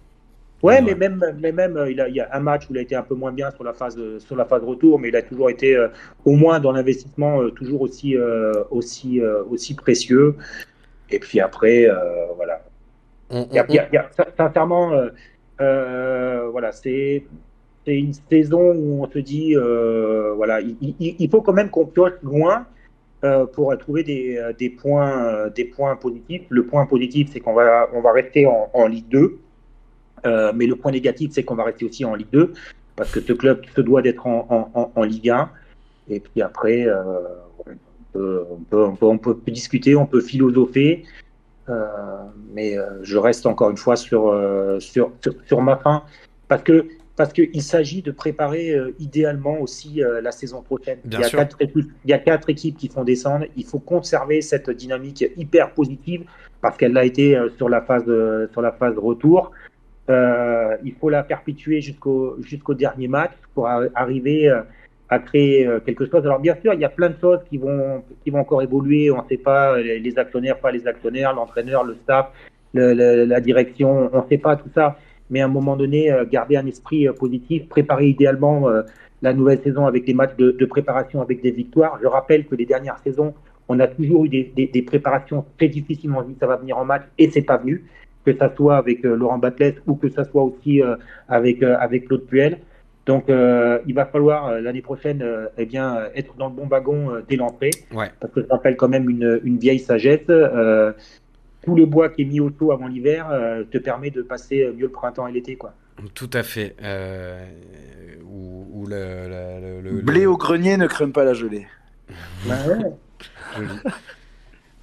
Ouais, 0.63 0.83
mais 0.83 0.95
même, 0.95 1.25
mais 1.41 1.53
même 1.53 1.83
il, 1.89 1.99
a, 2.03 2.09
il 2.09 2.15
y 2.17 2.21
a 2.21 2.29
un 2.35 2.41
match 2.41 2.65
où 2.69 2.75
il 2.75 2.79
a 2.79 2.83
été 2.83 2.95
un 2.95 3.03
peu 3.03 3.15
moins 3.15 3.33
bien 3.33 3.51
sur 3.51 3.65
la 3.65 3.73
phase 3.73 3.97
de, 3.97 4.19
sur 4.19 4.37
la 4.37 4.45
phase 4.45 4.63
retour, 4.63 4.99
mais 4.99 5.09
il 5.09 5.17
a 5.17 5.23
toujours 5.23 5.49
été, 5.49 5.75
euh, 5.75 5.89
au 6.27 6.33
moins 6.33 6.61
dans 6.61 6.73
l'investissement, 6.73 7.41
euh, 7.41 7.51
toujours 7.51 7.81
aussi, 7.81 8.15
euh, 8.15 8.53
aussi, 8.71 9.23
aussi 9.49 9.75
précieux. 9.75 10.35
Et 11.09 11.19
puis 11.19 11.41
après, 11.41 11.89
voilà. 12.37 12.61
On- 13.31 13.47
Il 13.51 13.55
y 13.55 13.59
a- 13.59 13.63
on- 13.63 13.67
il 13.71 13.75
y 13.75 13.79
a- 13.79 13.89
il 13.91 13.95
y 13.95 13.99
a- 13.99 14.11
sincèrement, 14.37 14.91
voilà, 15.59 16.73
c'est 16.73 17.25
c'est 17.91 17.99
une 17.99 18.13
saison 18.31 18.73
où 18.73 19.03
on 19.03 19.11
se 19.11 19.19
dit, 19.19 19.57
euh, 19.57 20.33
voilà, 20.37 20.61
il, 20.61 21.29
faut 21.29 21.43
quand 21.43 21.53
même 21.53 21.71
qu'on 21.71 21.87
pioche 21.87 22.13
loin 22.23 22.65
euh, 23.25 23.47
pour 23.47 23.77
trouver 23.79 24.05
des, 24.05 24.37
euh, 24.39 24.53
points, 24.81 25.49
des 25.49 25.65
points 25.65 25.97
positifs. 25.97 26.43
Le 26.51 26.67
point 26.67 26.87
positif, 26.87 27.31
c'est 27.33 27.41
qu'on 27.41 27.53
va, 27.53 27.89
on 27.93 28.01
va 28.01 28.13
rester 28.13 28.47
en, 28.47 28.87
Ligue 28.87 29.09
2. 29.09 29.39
Euh, 30.25 30.53
mais 30.55 30.67
le 30.67 30.77
point 30.77 30.93
négatif, 30.93 31.33
c'est 31.33 31.43
qu'on 31.43 31.57
va 31.57 31.65
rester 31.65 31.85
aussi 31.85 32.05
en 32.05 32.15
Ligue 32.15 32.31
2 32.33 32.53
parce 32.95 33.11
que 33.11 33.21
ce 33.21 33.33
club 33.33 33.63
se 33.75 33.81
doit 33.81 34.03
d'être 34.03 34.25
en, 34.25 35.03
Ligue 35.03 35.31
1. 35.31 35.51
Et 36.11 36.21
puis 36.21 36.43
après, 36.43 36.87
on 38.15 39.19
peut 39.19 39.37
discuter, 39.49 39.97
on 39.97 40.07
peut 40.07 40.21
philosopher. 40.21 41.05
mais 42.55 42.77
je 43.03 43.19
reste 43.19 43.47
encore 43.47 43.71
une 43.71 43.79
fois 43.79 43.97
sur, 43.97 44.33
sur, 44.79 45.13
sur, 45.47 45.61
ma 45.61 45.77
fin 45.77 46.05
parce 46.47 46.63
que 46.63 46.85
parce 47.21 47.35
qu'il 47.35 47.63
s'agit 47.63 48.01
de 48.01 48.13
préparer 48.13 48.75
idéalement 48.99 49.61
aussi 49.61 50.01
la 50.23 50.33
saison 50.33 50.63
prochaine. 50.63 50.99
il, 51.05 51.13
y 51.13 51.23
a 51.23 51.29
quatre 51.29 51.61
équipes, 51.61 51.91
il 52.07 52.11
y 52.11 52.15
a 52.15 52.19
quatre 52.19 52.49
équipes 52.49 52.79
qui 52.79 52.89
font 52.89 53.05
descendre. 53.05 53.45
Il 53.57 53.67
faut 53.67 53.79
conserver 53.79 54.41
cette 54.41 54.71
dynamique 54.71 55.23
hyper 55.37 55.75
positive 55.75 56.25
parce 56.63 56.79
qu'elle 56.79 56.97
a 56.97 57.05
été 57.05 57.39
sur 57.59 57.69
la 57.69 57.83
phase 57.83 58.11
sur 58.53 58.63
la 58.63 58.73
phase 58.73 58.97
retour. 58.97 59.53
Euh, 60.11 60.77
il 60.85 60.95
faut 60.95 61.09
la 61.09 61.23
perpétuer 61.23 61.81
jusqu'au 61.81 62.37
jusqu'au 62.43 62.75
dernier 62.75 63.07
match 63.07 63.33
pour 63.55 63.69
arriver 63.69 64.49
euh, 64.49 64.63
à 65.09 65.19
créer 65.21 65.67
euh, 65.67 65.79
quelque 65.79 66.05
chose. 66.07 66.25
Alors 66.25 66.41
bien 66.41 66.57
sûr, 66.61 66.75
il 66.75 66.81
y 66.81 66.85
a 66.85 66.89
plein 66.89 67.11
de 67.11 67.21
choses 67.21 67.41
qui 67.49 67.59
vont 67.59 68.03
qui 68.25 68.31
vont 68.31 68.41
encore 68.41 68.63
évoluer. 68.63 69.11
On 69.11 69.23
ne 69.23 69.29
sait 69.29 69.37
pas 69.37 69.79
les 69.79 70.19
actionnaires, 70.19 70.59
pas 70.59 70.73
les 70.73 70.87
actionnaires, 70.89 71.33
l'entraîneur, 71.35 71.85
le 71.85 71.95
staff, 72.03 72.27
la 72.75 73.41
direction. 73.41 74.11
On 74.13 74.23
ne 74.23 74.29
sait 74.29 74.39
pas 74.39 74.57
tout 74.57 74.71
ça. 74.75 74.99
Mais 75.31 75.41
à 75.41 75.47
un 75.47 75.49
moment 75.49 75.77
donné, 75.77 76.13
garder 76.31 76.57
un 76.57 76.67
esprit 76.67 77.07
positif, 77.19 77.69
préparer 77.69 78.09
idéalement 78.09 78.69
la 79.23 79.33
nouvelle 79.33 79.61
saison 79.63 79.87
avec 79.87 80.05
des 80.05 80.15
matchs 80.15 80.37
de, 80.37 80.67
préparation 80.67 81.21
avec 81.21 81.43
des 81.43 81.51
victoires. 81.51 81.99
Je 82.03 82.07
rappelle 82.07 82.47
que 82.47 82.55
les 82.55 82.67
dernières 82.67 82.99
saisons, 82.99 83.35
on 83.69 83.79
a 83.79 83.87
toujours 83.87 84.25
eu 84.25 84.29
des, 84.29 84.53
des, 84.73 84.83
préparations 84.83 85.45
très 85.57 85.69
difficiles. 85.69 86.11
On 86.13 86.23
dit 86.23 86.37
ça 86.41 86.47
va 86.47 86.57
venir 86.57 86.77
en 86.79 86.85
match 86.85 87.03
et 87.19 87.31
c'est 87.31 87.43
pas 87.43 87.57
venu 87.57 87.85
que 88.25 88.37
ça 88.37 88.53
soit 88.55 88.77
avec 88.77 89.05
euh, 89.05 89.17
Laurent 89.17 89.39
Batles 89.39 89.81
ou 89.87 89.95
que 89.95 90.09
ça 90.09 90.25
soit 90.25 90.43
aussi 90.43 90.83
euh, 90.83 90.97
avec, 91.29 91.63
euh, 91.63 91.77
avec 91.79 92.07
Claude 92.07 92.27
Puel. 92.27 92.59
Donc, 93.07 93.25
il 93.29 93.95
va 93.95 94.05
falloir 94.07 94.61
l'année 94.61 94.83
prochaine 94.83 95.25
eh 95.59 95.65
bien, 95.65 95.99
être 96.15 96.37
dans 96.37 96.49
le 96.49 96.55
bon 96.55 96.69
wagon 96.69 97.11
dès 97.29 97.35
l'entrée. 97.35 97.71
Parce 98.21 98.33
que 98.33 98.43
je 98.43 98.47
rappelle 98.47 98.77
quand 98.77 98.89
même 98.89 99.11
une, 99.11 99.41
une 99.43 99.59
vieille 99.59 99.81
sagesse. 99.81 100.29
Tout 101.63 101.75
le 101.75 101.87
bois 101.87 102.09
qui 102.09 102.23
est 102.23 102.25
mis 102.25 102.41
au 102.41 102.51
taux 102.51 102.73
avant 102.73 102.87
l'hiver 102.87 103.29
te 103.71 103.79
permet 103.79 104.11
de 104.11 104.23
passer 104.23 104.73
mieux 104.77 104.87
le 104.87 104.89
printemps 104.89 105.27
et 105.27 105.33
l'été. 105.33 105.57
quoi. 105.57 105.75
Tout 106.15 106.31
à 106.33 106.43
fait. 106.43 106.75
Ou, 108.25 108.87
le, 108.87 110.01
Blé 110.03 110.27
au 110.27 110.37
grenier 110.37 110.77
ne 110.77 110.87
craint 110.87 111.11
pas 111.11 111.25
la 111.25 111.35
gelée. 111.35 111.67
Bah 112.49 112.57
ouais. 112.67 113.61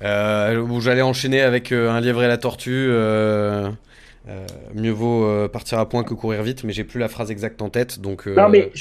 Euh, 0.04 0.80
J'allais 0.80 1.02
enchaîner 1.02 1.42
avec 1.42 1.72
euh, 1.72 1.90
un 1.90 2.00
lièvre 2.00 2.24
et 2.24 2.28
la 2.28 2.38
tortue. 2.38 2.72
Euh, 2.90 3.70
euh, 4.30 4.46
mieux 4.76 4.92
vaut 4.92 5.48
partir 5.48 5.80
à 5.80 5.88
point 5.88 6.04
que 6.04 6.14
courir 6.14 6.44
vite, 6.44 6.64
mais 6.64 6.74
j'ai 6.74 6.84
plus 6.84 7.00
la 7.00 7.08
phrase 7.08 7.32
exacte 7.32 7.62
en 7.62 7.70
tête. 7.70 8.00
Donc, 8.00 8.28
Non, 8.28 8.50
mais 8.50 8.72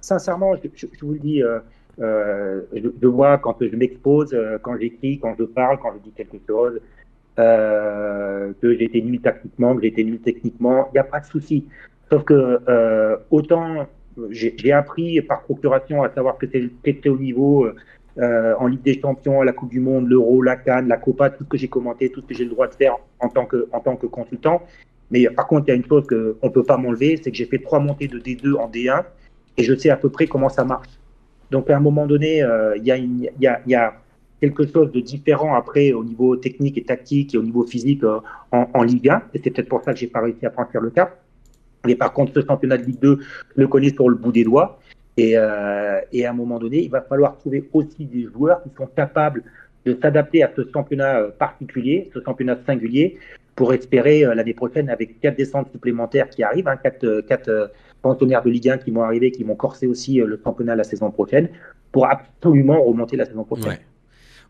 sincèrement, 0.00 0.54
je, 0.56 0.86
vous 1.02 1.12
le 1.14 1.18
dis, 1.18 1.42
je, 1.98 3.06
vois 3.06 3.38
quand 3.38 3.56
je 3.60 3.74
m'expose, 3.74 4.36
quand 4.62 4.78
j'écris, 4.78 5.18
quand 5.18 5.34
je 5.36 5.44
parle, 5.44 5.78
quand 5.80 5.92
je 5.94 5.98
dis 6.08 6.12
quelque 6.16 6.36
chose, 6.46 6.80
que 7.36 8.76
j'ai 8.76 8.84
été 8.84 9.00
nul 9.02 9.20
tactiquement, 9.20 9.76
que 9.76 9.86
été 9.86 10.04
nul 10.04 10.20
techniquement, 10.20 10.88
il 10.90 10.94
n'y 10.94 11.00
a 11.00 11.04
pas 11.04 11.20
de 11.20 11.26
souci. 11.26 11.66
Sauf 12.10 12.24
que 12.24 12.60
autant 13.30 13.86
j'ai 14.30 14.72
appris 14.72 15.20
par 15.22 15.42
procuration 15.42 16.02
à 16.02 16.10
savoir 16.10 16.36
que 16.36 16.46
c'était 16.84 17.08
au 17.08 17.16
niveau 17.16 17.66
euh, 18.18 18.54
en 18.58 18.66
Ligue 18.66 18.82
des 18.82 19.00
Champions, 19.00 19.42
la 19.42 19.52
Coupe 19.52 19.70
du 19.70 19.80
Monde, 19.80 20.08
l'Euro, 20.08 20.42
la 20.42 20.56
Cannes, 20.56 20.88
la 20.88 20.96
Copa, 20.96 21.30
tout 21.30 21.44
ce 21.44 21.48
que 21.48 21.56
j'ai 21.56 21.68
commenté, 21.68 22.10
tout 22.10 22.20
ce 22.20 22.26
que 22.26 22.34
j'ai 22.34 22.44
le 22.44 22.50
droit 22.50 22.66
de 22.66 22.74
faire 22.74 22.96
en 23.20 23.28
tant 23.28 23.46
que, 23.46 23.68
en 23.72 23.80
tant 23.80 23.96
que 23.96 24.06
consultant. 24.06 24.62
Mais 25.10 25.28
par 25.30 25.46
contre, 25.46 25.66
il 25.68 25.70
y 25.70 25.72
a 25.72 25.76
une 25.76 25.86
chose 25.86 26.06
qu'on 26.06 26.46
ne 26.46 26.52
peut 26.52 26.64
pas 26.64 26.76
m'enlever, 26.76 27.20
c'est 27.22 27.30
que 27.30 27.36
j'ai 27.36 27.46
fait 27.46 27.58
trois 27.58 27.78
montées 27.78 28.08
de 28.08 28.18
D2 28.18 28.56
en 28.56 28.68
D1 28.68 29.04
et 29.56 29.62
je 29.62 29.74
sais 29.74 29.90
à 29.90 29.96
peu 29.96 30.10
près 30.10 30.26
comment 30.26 30.48
ça 30.48 30.64
marche. 30.64 30.88
Donc 31.50 31.70
à 31.70 31.76
un 31.76 31.80
moment 31.80 32.06
donné, 32.06 32.42
euh, 32.42 32.76
il 32.76 32.84
y, 32.84 32.92
a, 32.92 32.96
y, 33.66 33.74
a, 33.74 33.94
quelque 34.40 34.66
chose 34.66 34.90
de 34.92 35.00
différent 35.00 35.54
après 35.54 35.92
au 35.92 36.02
niveau 36.02 36.36
technique 36.36 36.78
et 36.78 36.82
tactique 36.82 37.34
et 37.34 37.38
au 37.38 37.42
niveau 37.42 37.64
physique 37.64 38.02
euh, 38.04 38.20
en, 38.52 38.82
Ligue 38.82 39.08
1. 39.08 39.22
Et 39.34 39.40
c'est 39.42 39.50
peut-être 39.50 39.68
pour 39.68 39.82
ça 39.82 39.92
que 39.92 39.98
j'ai 39.98 40.06
pas 40.06 40.20
réussi 40.20 40.44
à 40.46 40.50
franchir 40.50 40.80
le 40.80 40.90
cap. 40.90 41.20
Mais 41.86 41.94
par 41.94 42.12
contre, 42.12 42.32
ce 42.34 42.46
championnat 42.46 42.78
de 42.78 42.84
Ligue 42.84 43.00
2, 43.00 43.18
je 43.56 43.60
le 43.60 43.68
connais 43.68 43.90
sur 43.90 44.08
le 44.08 44.16
bout 44.16 44.32
des 44.32 44.44
doigts. 44.44 44.78
Euh, 45.18 46.00
et, 46.12 46.24
à 46.24 46.30
un 46.30 46.34
moment 46.34 46.58
donné, 46.58 46.82
il 46.82 46.90
va 46.90 47.02
falloir 47.02 47.36
trouver 47.36 47.68
aussi 47.72 48.04
des 48.06 48.24
joueurs 48.24 48.62
qui 48.62 48.70
sont 48.76 48.86
capables 48.86 49.42
de 49.84 49.96
s'adapter 50.00 50.42
à 50.42 50.50
ce 50.54 50.62
championnat 50.72 51.20
euh, 51.20 51.30
particulier, 51.30 52.10
ce 52.14 52.20
championnat 52.22 52.58
singulier, 52.66 53.18
pour 53.54 53.74
espérer 53.74 54.24
euh, 54.24 54.34
l'année 54.34 54.54
prochaine 54.54 54.88
avec 54.88 55.20
quatre 55.20 55.36
descentes 55.36 55.70
supplémentaires 55.72 56.28
qui 56.28 56.42
arrivent, 56.42 56.68
hein, 56.68 56.76
quatre, 56.76 57.22
quatre 57.22 57.70
pensionnaires 58.02 58.42
de 58.42 58.50
Ligue 58.50 58.70
1 58.70 58.78
qui 58.78 58.90
vont 58.90 59.02
arriver, 59.02 59.30
qui 59.30 59.44
vont 59.44 59.56
corser 59.56 59.86
aussi 59.86 60.16
le 60.16 60.40
championnat 60.42 60.76
la 60.76 60.84
saison 60.84 61.10
prochaine, 61.10 61.48
pour 61.92 62.06
absolument 62.06 62.82
remonter 62.82 63.16
la 63.16 63.26
saison 63.26 63.44
prochaine. 63.44 63.78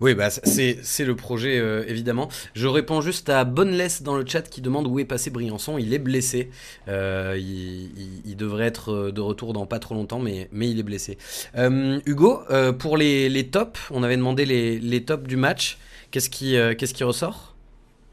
Oui, 0.00 0.14
bah, 0.14 0.30
c'est 0.30 1.04
le 1.04 1.14
projet, 1.14 1.58
euh, 1.58 1.84
évidemment. 1.86 2.28
Je 2.54 2.66
réponds 2.66 3.02
juste 3.02 3.28
à 3.28 3.44
Boneless 3.44 4.02
dans 4.02 4.16
le 4.16 4.24
chat 4.26 4.40
qui 4.42 4.62
demande 4.62 4.86
où 4.86 4.98
est 4.98 5.04
passé 5.04 5.28
Briançon. 5.30 5.76
Il 5.76 5.92
est 5.92 5.98
blessé. 5.98 6.50
Euh, 6.88 7.38
il, 7.38 8.34
devrait 8.34 8.64
être 8.64 8.92
euh, 8.92 9.12
de 9.12 9.20
retour 9.20 9.52
dans 9.52 9.66
pas 9.66 9.78
trop 9.78 9.94
longtemps, 9.94 10.18
mais, 10.18 10.48
il 10.52 10.78
est 10.78 10.82
blessé. 10.82 11.18
Hugo, 11.54 12.40
pour 12.78 12.96
les, 12.96 13.28
les, 13.28 13.48
tops, 13.48 13.78
on 13.90 14.02
avait 14.02 14.16
demandé 14.16 14.46
les, 14.46 15.04
tops 15.04 15.28
du 15.28 15.36
match. 15.36 15.78
Qu'est-ce 16.10 16.30
qui, 16.30 16.56
qui 16.76 17.04
ressort? 17.04 17.54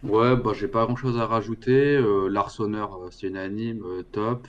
Ouais, 0.04 0.36
bah, 0.36 0.52
j'ai 0.54 0.68
pas 0.68 0.86
grand 0.86 0.98
chose 0.98 1.18
à 1.18 1.26
rajouter. 1.26 2.02
L'Arseneur, 2.30 3.00
c'est 3.12 3.28
unanime, 3.28 3.82
top. 4.12 4.46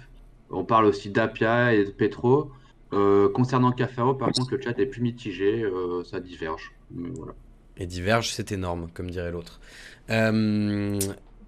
On 0.50 0.64
parle 0.64 0.86
aussi 0.86 1.10
d'Apia 1.10 1.72
et 1.72 1.84
de 1.84 1.90
Petro. 1.90 2.50
concernant 2.90 3.70
Cafaro, 3.70 4.14
par 4.14 4.32
contre, 4.32 4.56
le 4.56 4.60
chat 4.60 4.76
est 4.76 4.86
plus 4.86 5.02
mitigé, 5.02 5.64
ça 6.04 6.18
diverge. 6.18 6.72
Et 7.76 7.86
diverge, 7.86 8.30
c'est 8.32 8.52
énorme, 8.52 8.88
comme 8.92 9.10
dirait 9.10 9.30
l'autre. 9.30 9.60
Euh, 10.10 10.98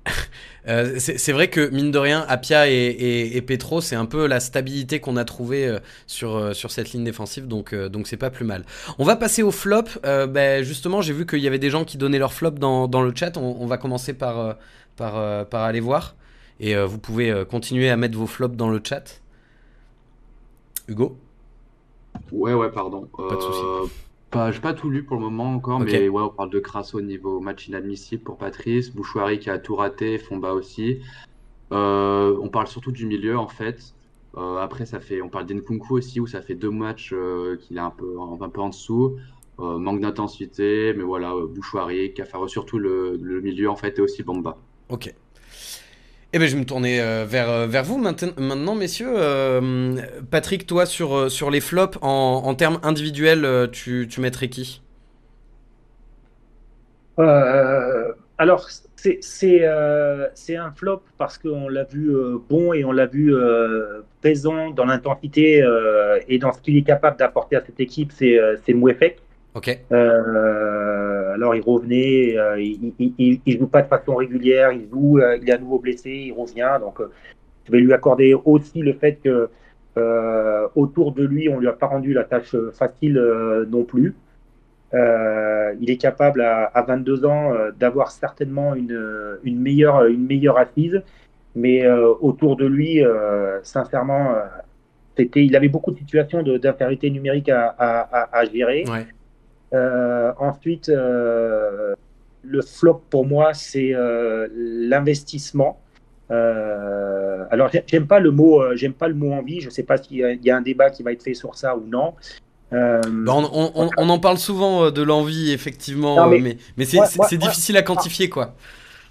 euh, 0.68 0.94
c'est 0.98 1.32
vrai 1.32 1.50
que 1.50 1.68
mine 1.70 1.90
de 1.90 1.98
rien, 1.98 2.24
Apia 2.28 2.68
et, 2.68 3.42
Petro, 3.46 3.80
c'est 3.80 3.96
un 3.96 4.06
peu 4.06 4.26
la 4.26 4.38
stabilité 4.38 5.00
qu'on 5.00 5.16
a 5.16 5.24
trouvé 5.24 5.66
euh, 5.66 5.78
sur, 6.06 6.54
sur 6.54 6.70
cette 6.70 6.92
ligne 6.92 7.04
défensive, 7.04 7.48
donc 7.48 7.74
donc 7.74 8.06
c'est 8.06 8.16
pas 8.16 8.30
plus 8.30 8.44
mal. 8.44 8.64
On 8.98 9.04
va 9.04 9.16
passer 9.16 9.42
au 9.42 9.50
flop. 9.50 9.84
Ben, 10.04 10.62
justement, 10.62 11.02
j'ai 11.02 11.12
vu 11.12 11.26
qu'il 11.26 11.40
y 11.40 11.48
avait 11.48 11.58
des 11.58 11.70
gens 11.70 11.84
qui 11.84 11.98
donnaient 11.98 12.18
leur 12.18 12.32
flop 12.32 12.52
dans, 12.52 12.86
dans 12.86 13.02
le 13.02 13.12
chat. 13.14 13.36
On, 13.36 13.66
va 13.66 13.76
commencer 13.76 14.14
par, 14.14 14.56
par, 14.96 15.46
par 15.46 15.62
aller 15.64 15.80
voir. 15.80 16.14
Et 16.60 16.76
vous 16.76 16.98
pouvez 16.98 17.44
continuer 17.48 17.90
à 17.90 17.96
mettre 17.96 18.16
vos 18.16 18.26
flops 18.26 18.56
dans 18.56 18.70
le 18.70 18.80
chat. 18.84 19.20
Hugo? 20.88 21.16
Ouais, 22.30 22.54
ouais, 22.54 22.70
pardon. 22.70 23.08
Pas 23.16 23.34
de 23.34 23.40
soucis. 23.40 23.92
Pas, 24.30 24.52
j'ai 24.52 24.60
pas 24.60 24.74
tout 24.74 24.88
lu 24.90 25.02
pour 25.04 25.16
le 25.16 25.22
moment 25.22 25.54
encore, 25.54 25.80
mais 25.80 26.08
ouais, 26.08 26.22
on 26.22 26.28
parle 26.28 26.50
de 26.50 26.60
Crasso 26.60 26.98
au 26.98 27.02
niveau 27.02 27.40
match 27.40 27.66
inadmissible 27.66 28.22
pour 28.22 28.38
Patrice, 28.38 28.94
Bouchouari 28.94 29.40
qui 29.40 29.50
a 29.50 29.58
tout 29.58 29.74
raté, 29.74 30.18
Fomba 30.18 30.52
aussi. 30.52 31.00
Euh, 31.72 32.36
on 32.40 32.48
parle 32.48 32.68
surtout 32.68 32.92
du 32.92 33.06
milieu 33.06 33.36
en 33.36 33.48
fait. 33.48 33.94
Euh, 34.36 34.58
après, 34.58 34.86
ça 34.86 35.00
fait, 35.00 35.20
on 35.20 35.28
parle 35.28 35.46
d'Enkunku 35.46 35.94
aussi 35.94 36.20
où 36.20 36.26
ça 36.28 36.42
fait 36.42 36.54
deux 36.54 36.70
matchs 36.70 37.12
euh, 37.12 37.56
qu'il 37.56 37.76
est 37.76 37.80
un 37.80 37.90
peu, 37.90 38.16
un 38.20 38.48
peu 38.48 38.60
en 38.60 38.68
dessous. 38.68 39.16
manque 39.58 40.00
d'intensité, 40.00 40.94
mais 40.96 41.02
voilà, 41.02 41.34
Bouchouari, 41.48 42.14
Cafaro, 42.14 42.48
surtout 42.48 42.78
le, 42.78 43.16
le 43.20 43.40
milieu 43.40 43.68
en 43.68 43.76
fait 43.76 43.98
et 43.98 44.02
aussi 44.02 44.22
Bomba. 44.22 44.56
Ok. 44.88 45.12
Eh 46.32 46.38
bien, 46.38 46.46
je 46.46 46.54
vais 46.54 46.60
me 46.60 46.64
tourner 46.66 47.00
euh, 47.00 47.24
vers, 47.26 47.50
euh, 47.50 47.66
vers 47.66 47.82
vous 47.82 47.98
maintenant, 47.98 48.76
messieurs. 48.76 49.12
Euh, 49.16 49.96
Patrick, 50.30 50.64
toi, 50.64 50.86
sur, 50.86 51.28
sur 51.28 51.50
les 51.50 51.60
flops, 51.60 51.98
en, 52.02 52.42
en 52.44 52.54
termes 52.54 52.78
individuels, 52.84 53.68
tu, 53.72 54.06
tu 54.08 54.20
mettrais 54.20 54.48
qui? 54.48 54.80
Alors, 58.38 58.68
c'est 58.96 59.66
un 59.66 60.72
flop 60.76 61.02
parce 61.18 61.36
qu'on 61.36 61.68
l'a 61.68 61.84
vu 61.84 62.14
bon 62.48 62.72
et 62.72 62.84
on 62.84 62.92
l'a 62.92 63.06
vu 63.06 63.34
présent 64.22 64.70
dans 64.70 64.84
l'intensité 64.86 65.62
et 66.28 66.38
dans 66.38 66.52
ce 66.52 66.60
qu'il 66.60 66.76
est 66.78 66.82
capable 66.82 67.18
d'apporter 67.18 67.56
à 67.56 67.62
cette 67.66 67.80
équipe, 67.80 68.12
c'est 68.12 68.72
Mouefek. 68.72 69.18
Ok. 69.54 69.80
Euh, 69.90 71.34
alors 71.34 71.56
il 71.56 71.62
revenait, 71.62 72.38
euh, 72.38 72.60
il, 72.60 72.92
il, 73.18 73.58
joue 73.58 73.66
pas 73.66 73.82
de 73.82 73.88
façon 73.88 74.14
régulière, 74.14 74.70
il 74.72 74.88
joue, 74.88 75.18
euh, 75.18 75.38
il 75.40 75.48
est 75.48 75.52
à 75.52 75.58
nouveau 75.58 75.78
blessé, 75.78 76.10
il 76.10 76.32
revient. 76.32 76.78
Donc 76.80 77.00
je 77.66 77.72
vais 77.72 77.80
lui 77.80 77.92
accorder 77.92 78.34
aussi 78.34 78.80
le 78.80 78.92
fait 78.92 79.18
que 79.22 79.48
autour 80.76 81.12
de 81.12 81.24
lui, 81.24 81.48
on 81.48 81.58
lui 81.58 81.68
a 81.68 81.72
pas 81.72 81.88
rendu 81.88 82.14
la 82.14 82.24
tâche 82.24 82.56
facile 82.72 83.20
non 83.68 83.84
plus. 83.84 84.14
il 84.94 85.90
est 85.90 86.00
capable 86.00 86.40
à, 86.42 86.84
22 86.86 87.24
ans 87.26 87.52
d'avoir 87.78 88.10
certainement 88.10 88.74
une, 88.74 89.38
une, 89.44 89.60
meilleure, 89.60 90.06
une 90.06 90.26
meilleure 90.26 90.56
assise, 90.56 91.02
mais 91.54 91.86
autour 91.90 92.56
de 92.56 92.64
lui, 92.64 93.02
sincèrement, 93.62 94.36
c'était, 95.18 95.44
il 95.44 95.54
avait 95.54 95.68
beaucoup 95.68 95.90
de 95.90 95.98
situations 95.98 96.42
d'infériorité 96.42 97.10
numérique 97.10 97.50
à, 97.50 97.74
à, 97.76 98.38
à 98.38 98.44
gérer. 98.46 98.84
Ouais. 98.88 99.06
Euh, 99.72 100.32
ensuite, 100.38 100.88
euh, 100.88 101.94
le 102.42 102.62
flop 102.62 103.02
pour 103.10 103.26
moi, 103.26 103.54
c'est 103.54 103.94
euh, 103.94 104.48
l'investissement. 104.54 105.80
alors, 106.30 107.70
j'aime 107.86 108.06
pas 108.06 108.20
le 108.20 108.30
mot, 108.30 108.76
j'aime 108.76 108.92
pas 108.92 109.08
le 109.08 109.14
mot 109.14 109.32
envie. 109.32 109.60
Je 109.60 109.70
sais 109.70 109.82
pas 109.82 109.96
s'il 109.96 110.16
y, 110.16 110.50
a 110.50 110.56
un 110.56 110.62
débat 110.62 110.90
qui 110.90 111.02
va 111.02 111.12
être 111.12 111.22
fait 111.22 111.34
sur 111.34 111.54
ça 111.56 111.76
ou 111.76 111.86
non. 111.86 112.14
Euh, 112.72 113.00
bah, 113.02 113.34
on, 113.34 114.08
en 114.08 114.18
parle 114.20 114.38
souvent 114.38 114.92
de 114.92 115.02
l'envie, 115.02 115.50
effectivement, 115.50 116.28
mais, 116.28 116.56
mais, 116.76 116.84
c'est 116.84 117.36
difficile 117.36 117.76
à 117.76 117.82
quantifier, 117.82 118.28
quoi. 118.28 118.54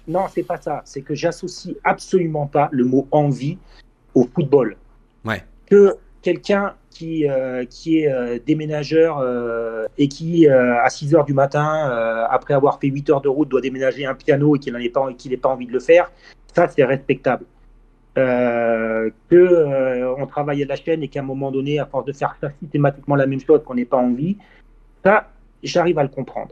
Non, 0.08 0.26
c'est 0.34 0.42
pas 0.42 0.56
ça. 0.56 0.82
C'est 0.84 1.02
que 1.02 1.14
j'associe 1.14 1.76
absolument 1.84 2.46
pas 2.46 2.68
le 2.72 2.84
mot 2.84 3.06
envie 3.10 3.58
au 4.14 4.26
football. 4.34 4.76
Ouais. 5.24 5.44
Que 5.66 5.96
quelqu'un 6.22 6.74
qui, 6.90 7.26
euh, 7.28 7.64
est 7.86 8.46
déménageur 8.46 9.24
et 9.96 10.08
qui, 10.08 10.46
à 10.48 10.88
6 10.88 11.14
heures 11.14 11.24
du 11.24 11.34
matin, 11.34 12.26
après 12.30 12.54
avoir 12.54 12.78
fait 12.78 12.88
8 12.88 13.10
heures 13.10 13.20
de 13.20 13.28
route, 13.28 13.48
doit 13.48 13.60
déménager 13.60 14.04
un 14.04 14.14
piano 14.14 14.56
et 14.56 14.58
qu'il 14.58 14.72
n'ait 14.74 14.88
pas, 14.88 15.08
pas 15.42 15.48
envie 15.48 15.66
de 15.66 15.72
le 15.72 15.80
faire, 15.80 16.10
ça, 16.54 16.68
c'est 16.68 16.84
respectable. 16.84 17.44
Euh, 18.18 19.08
que 19.28 19.36
euh, 19.36 20.14
on 20.18 20.26
travaille 20.26 20.64
à 20.64 20.66
la 20.66 20.74
chaîne 20.74 21.02
et 21.02 21.08
qu'à 21.08 21.20
un 21.20 21.24
moment 21.24 21.52
donné, 21.52 21.78
à 21.78 21.86
force 21.86 22.04
de 22.06 22.12
faire 22.12 22.36
systématiquement 22.60 23.14
la 23.14 23.26
même 23.26 23.40
chose, 23.40 23.62
qu'on 23.64 23.74
n'ait 23.74 23.84
pas 23.84 23.98
envie, 23.98 24.36
ça, 25.04 25.28
j'arrive 25.62 25.98
à 25.98 26.02
le 26.02 26.08
comprendre. 26.08 26.50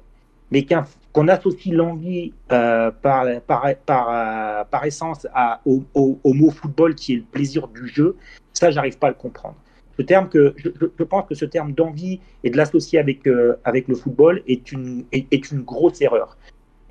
Mais 0.50 0.66
qu'on 1.12 1.28
associe 1.28 1.74
l'envie 1.74 2.32
euh, 2.52 2.90
par, 2.90 3.26
par, 3.46 3.66
par, 3.84 4.66
par, 4.66 4.84
essence 4.84 5.26
à, 5.34 5.60
au, 5.66 5.82
au, 5.94 6.32
mot 6.32 6.50
football 6.50 6.94
qui 6.94 7.14
est 7.14 7.16
le 7.16 7.22
plaisir 7.22 7.68
du 7.68 7.86
jeu, 7.86 8.16
ça, 8.54 8.70
j'arrive 8.70 8.98
pas 8.98 9.08
à 9.08 9.10
le 9.10 9.16
comprendre. 9.16 9.56
Ce 9.98 10.02
terme 10.02 10.28
que, 10.28 10.54
je, 10.56 10.70
je 10.98 11.04
pense 11.04 11.26
que 11.28 11.34
ce 11.34 11.44
terme 11.44 11.72
d'envie 11.72 12.20
et 12.44 12.50
de 12.50 12.56
l'associer 12.56 12.98
avec, 12.98 13.28
avec 13.64 13.88
le 13.88 13.94
football 13.94 14.42
est 14.46 14.72
une, 14.72 15.04
est, 15.12 15.26
est, 15.30 15.50
une 15.50 15.62
grosse 15.62 16.00
erreur. 16.00 16.38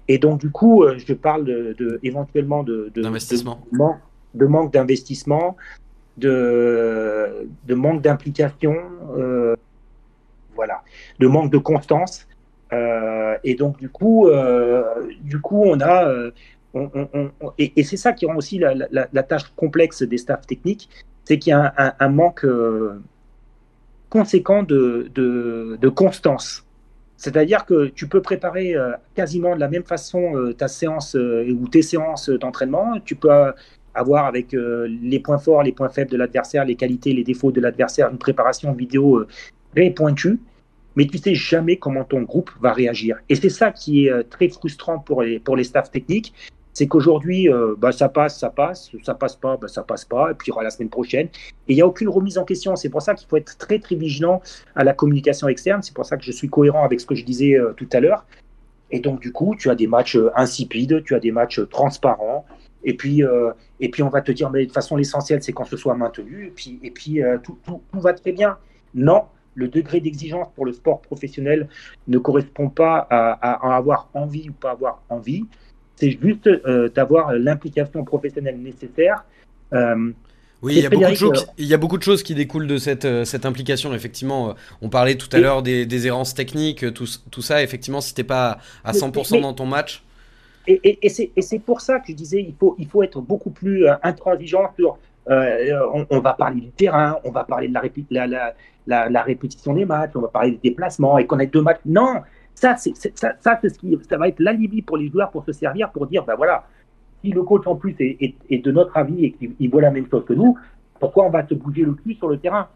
Et 0.08 0.20
donc, 0.20 0.40
du 0.40 0.52
coup, 0.52 0.86
je 0.98 1.14
parle 1.14 1.46
de, 1.46 1.76
de 1.78 2.00
éventuellement 2.04 2.64
de, 2.64 2.92
d'investissement 2.96 3.62
de 4.38 4.46
manque 4.46 4.72
d'investissement, 4.72 5.58
de, 6.18 7.48
de, 7.66 7.76
manque 7.76 8.02
d'implication, 8.02 8.76
euh, 9.18 9.56
voilà, 10.56 10.84
de 11.20 11.28
manque 11.28 11.52
de 11.52 11.58
constance. 11.58 12.28
Euh, 12.74 13.38
et 13.44 13.56
donc 13.56 13.78
du 13.78 13.90
coup, 13.90 14.28
euh, 14.28 14.84
du 15.22 15.40
coup, 15.40 15.64
on 15.64 15.80
a, 15.80 16.32
et, 17.58 17.84
c'est 17.84 17.98
ça 17.98 18.14
qui 18.14 18.26
rend 18.26 18.36
aussi 18.36 18.60
la, 18.60 19.24
tâche 19.24 19.52
complexe 19.56 20.04
des 20.04 20.18
staffs 20.18 20.46
techniques, 20.46 20.90
c'est 21.26 21.40
qu'il 21.40 21.52
y 21.52 21.54
a 21.54 21.96
un, 22.00 22.10
manque 22.10 22.46
conséquent 24.10 24.64
de, 24.64 25.10
de, 25.14 25.90
constance. 25.90 26.66
C'est-à-dire 27.16 27.66
que 27.66 27.88
tu 27.88 28.08
peux 28.08 28.22
préparer 28.22 28.76
quasiment 29.16 29.56
de 29.56 29.60
la 29.60 29.70
même 29.70 29.84
façon 29.84 30.54
ta 30.58 30.68
séance 30.68 31.16
ou 31.16 31.68
tes 31.68 31.82
séances 31.82 32.30
d'entraînement. 32.30 33.00
Tu 33.04 33.16
peux 33.16 33.32
avoir 33.98 34.26
avec 34.26 34.54
euh, 34.54 34.88
les 35.02 35.20
points 35.20 35.38
forts, 35.40 35.64
les 35.64 35.72
points 35.72 35.90
faibles 35.90 36.12
de 36.12 36.18
l'adversaire, 36.18 36.64
les 36.64 36.76
qualités, 36.76 37.14
les 37.14 37.24
défauts 37.24 37.52
de 37.52 37.60
l'adversaire, 37.60 38.10
une 38.10 38.18
préparation 38.18 38.72
vidéo 38.74 39.18
euh, 39.18 39.28
très 39.76 39.90
pointue, 39.90 40.40
mais 40.98 41.08
tu 41.08 41.18
sais 41.18 41.34
jamais 41.34 41.78
comment 41.78 42.04
ton 42.04 42.24
groupe 42.24 42.52
va 42.60 42.74
réagir. 42.74 43.18
Et 43.30 43.36
c'est 43.36 43.50
ça 43.50 43.72
qui 43.72 44.06
est 44.06 44.12
euh, 44.12 44.24
très 44.30 44.50
frustrant 44.50 45.00
pour 45.00 45.22
les, 45.22 45.40
pour 45.40 45.56
les 45.56 45.64
staffs 45.64 45.92
techniques, 45.92 46.34
c'est 46.74 46.88
qu'aujourd'hui, 46.88 47.50
bah, 47.80 47.92
ça 47.92 48.08
passe, 48.08 48.38
ça 48.38 48.52
passe, 48.52 48.92
ça 49.02 49.16
passe 49.16 49.36
pas, 49.36 49.58
bah, 49.58 49.68
ça 49.68 49.82
passe 49.82 50.06
pas, 50.06 50.30
et 50.30 50.36
puis 50.36 50.46
il 50.46 50.50
y 50.50 50.52
aura 50.52 50.62
la 50.62 50.70
semaine 50.70 50.92
prochaine. 50.92 51.26
Et 51.68 51.74
il 51.74 51.76
n'y 51.76 51.82
a 51.82 51.88
aucune 51.88 52.08
remise 52.08 52.38
en 52.38 52.46
question. 52.46 52.76
C'est 52.76 52.90
pour 52.90 53.02
ça 53.02 53.16
qu'il 53.16 53.28
faut 53.28 53.38
être 53.38 53.58
très, 53.58 53.80
très 53.80 53.96
vigilant 53.96 54.44
à 54.76 54.84
la 54.84 54.94
communication 54.94 55.48
externe. 55.48 55.82
C'est 55.82 55.96
pour 55.96 56.06
ça 56.06 56.18
que 56.18 56.24
je 56.24 56.32
suis 56.32 56.50
cohérent 56.50 56.84
avec 56.86 57.02
ce 57.02 57.08
que 57.08 57.16
je 57.16 57.26
disais 57.26 57.58
tout 57.78 57.90
à 57.94 58.00
l'heure. 58.00 58.28
Et 58.92 59.00
donc, 59.00 59.22
du 59.22 59.32
coup, 59.32 59.56
tu 59.58 59.72
as 59.72 59.76
des 59.76 59.88
matchs 59.88 60.20
insipides, 60.36 61.04
tu 61.04 61.16
as 61.16 61.20
des 61.20 61.32
matchs 61.32 61.62
transparents, 61.68 62.46
et 62.84 62.94
puis, 62.94 63.24
euh, 63.24 63.52
et 63.80 63.90
puis 63.90 64.02
on 64.04 64.10
va 64.10 64.22
te 64.22 64.32
dire, 64.32 64.50
mais 64.50 64.62
de 64.62 64.66
toute 64.66 64.74
façon, 64.74 64.96
l'essentiel, 64.96 65.44
c'est 65.44 65.52
qu'on 65.52 65.66
se 65.66 65.78
soit 65.78 65.96
maintenu. 65.96 66.48
Et 66.48 66.52
puis, 66.52 66.80
et 66.84 66.92
puis 66.92 67.22
euh, 67.22 67.38
tout, 67.38 67.58
tout, 67.66 67.82
va 68.00 68.14
très 68.14 68.32
bien. 68.32 68.58
Non, 68.94 69.24
le 69.58 69.68
degré 69.68 70.00
d'exigence 70.00 70.48
pour 70.56 70.66
le 70.66 70.72
sport 70.72 71.02
professionnel 71.02 71.68
ne 72.08 72.18
correspond 72.18 72.70
pas 72.70 73.08
à, 73.10 73.76
avoir 73.76 74.08
envie 74.14 74.50
ou 74.50 74.54
pas 74.54 74.72
avoir 74.72 75.02
envie. 75.10 75.46
C'est 75.96 76.18
juste 76.22 76.48
euh, 76.48 76.90
d'avoir 76.90 77.34
l'implication 77.34 78.04
professionnelle 78.04 78.60
nécessaire. 78.62 79.26
oui, 80.62 80.76
il 80.76 80.84
y, 80.84 80.86
a 80.86 80.90
beaucoup 80.90 81.10
de 81.10 81.16
choses, 81.16 81.48
il 81.58 81.66
y, 81.66 81.74
a 81.74 81.78
beaucoup 81.78 81.98
de 81.98 82.04
choses, 82.04 82.24
qui 82.24 82.36
découlent 82.36 82.68
de 82.68 82.78
cette, 82.78 83.26
cette 83.26 83.46
implication. 83.46 83.94
Effectivement, 83.94 84.54
on 84.82 84.90
parlait 84.90 85.16
tout 85.16 85.30
à 85.32 85.40
l'heure 85.40 85.64
des, 85.64 85.86
des, 85.86 86.08
errances 86.08 86.36
techniques, 86.36 86.94
tout, 86.94 87.08
tout, 87.32 87.42
ça. 87.42 87.64
Effectivement, 87.64 88.00
si 88.00 88.14
tu 88.14 88.22
n'es 88.22 88.28
pas 88.28 88.60
à 88.84 88.92
100% 88.94 89.42
dans 89.42 89.54
ton 89.54 89.66
match. 89.66 90.04
Et, 90.68 91.00
et, 91.02 91.10
c'est 91.42 91.60
pour 91.60 91.82
ça 91.82 92.00
que 92.00 92.08
je 92.10 92.14
disais, 92.14 92.42
il 92.42 92.54
faut, 92.60 92.76
il 92.78 92.88
faut 92.88 93.02
être 93.02 93.22
beaucoup 93.22 93.52
plus 93.52 93.88
euh, 93.88 93.94
intransigeant 94.04 94.74
sur. 94.78 94.98
Euh, 95.30 96.06
on, 96.10 96.20
va 96.20 96.34
parler 96.34 96.62
du 96.62 96.70
terrain, 96.70 97.18
on 97.26 97.32
va 97.32 97.44
parler 97.44 97.68
de 97.68 97.74
la, 97.74 97.82
la, 98.10 98.28
la, 98.28 98.54
la, 98.88 99.22
répétition 99.22 99.74
des 99.74 99.86
matchs, 99.86 100.12
on 100.16 100.22
va 100.22 100.30
parler 100.30 100.52
des 100.52 100.70
déplacements 100.70 101.18
et 101.18 101.28
qu'on 101.28 101.40
ait 101.40 101.48
deux 101.48 101.62
matchs. 101.62 101.82
Non, 101.86 102.22
ça, 102.56 102.76
c'est 102.78 102.96
ça, 102.96 103.34
ça, 103.40 103.60
ce 103.62 103.68
qui, 103.78 103.98
ça 104.10 104.18
va 104.18 104.30
être 104.30 104.40
l'alibi 104.40 104.82
pour 104.82 104.98
les 104.98 105.10
joueurs 105.10 105.30
pour 105.30 105.46
se 105.46 105.52
servir, 105.52 105.92
pour 105.92 106.08
dire, 106.08 106.24
ben 106.26 106.36
voilà, 106.36 106.66
si 107.24 107.32
le 107.32 107.44
coach 107.44 107.68
en 107.68 107.76
plus 107.76 107.96
est, 108.00 108.64
de 108.64 108.72
notre 108.72 108.96
avis 108.98 109.26
et 109.26 109.32
qu'il 109.34 109.70
voit 109.70 109.82
la 109.82 109.92
même 109.92 110.08
chose 110.10 110.26
que 110.26 110.34
nous, 110.34 110.58
pourquoi 111.00 111.26
on 111.26 111.30
va 111.30 111.46
se 111.48 111.54
bouger 111.54 111.84
le 111.84 111.94
cul 111.94 112.16
sur 112.16 112.30
le 112.30 112.38
terrain? 112.38 112.68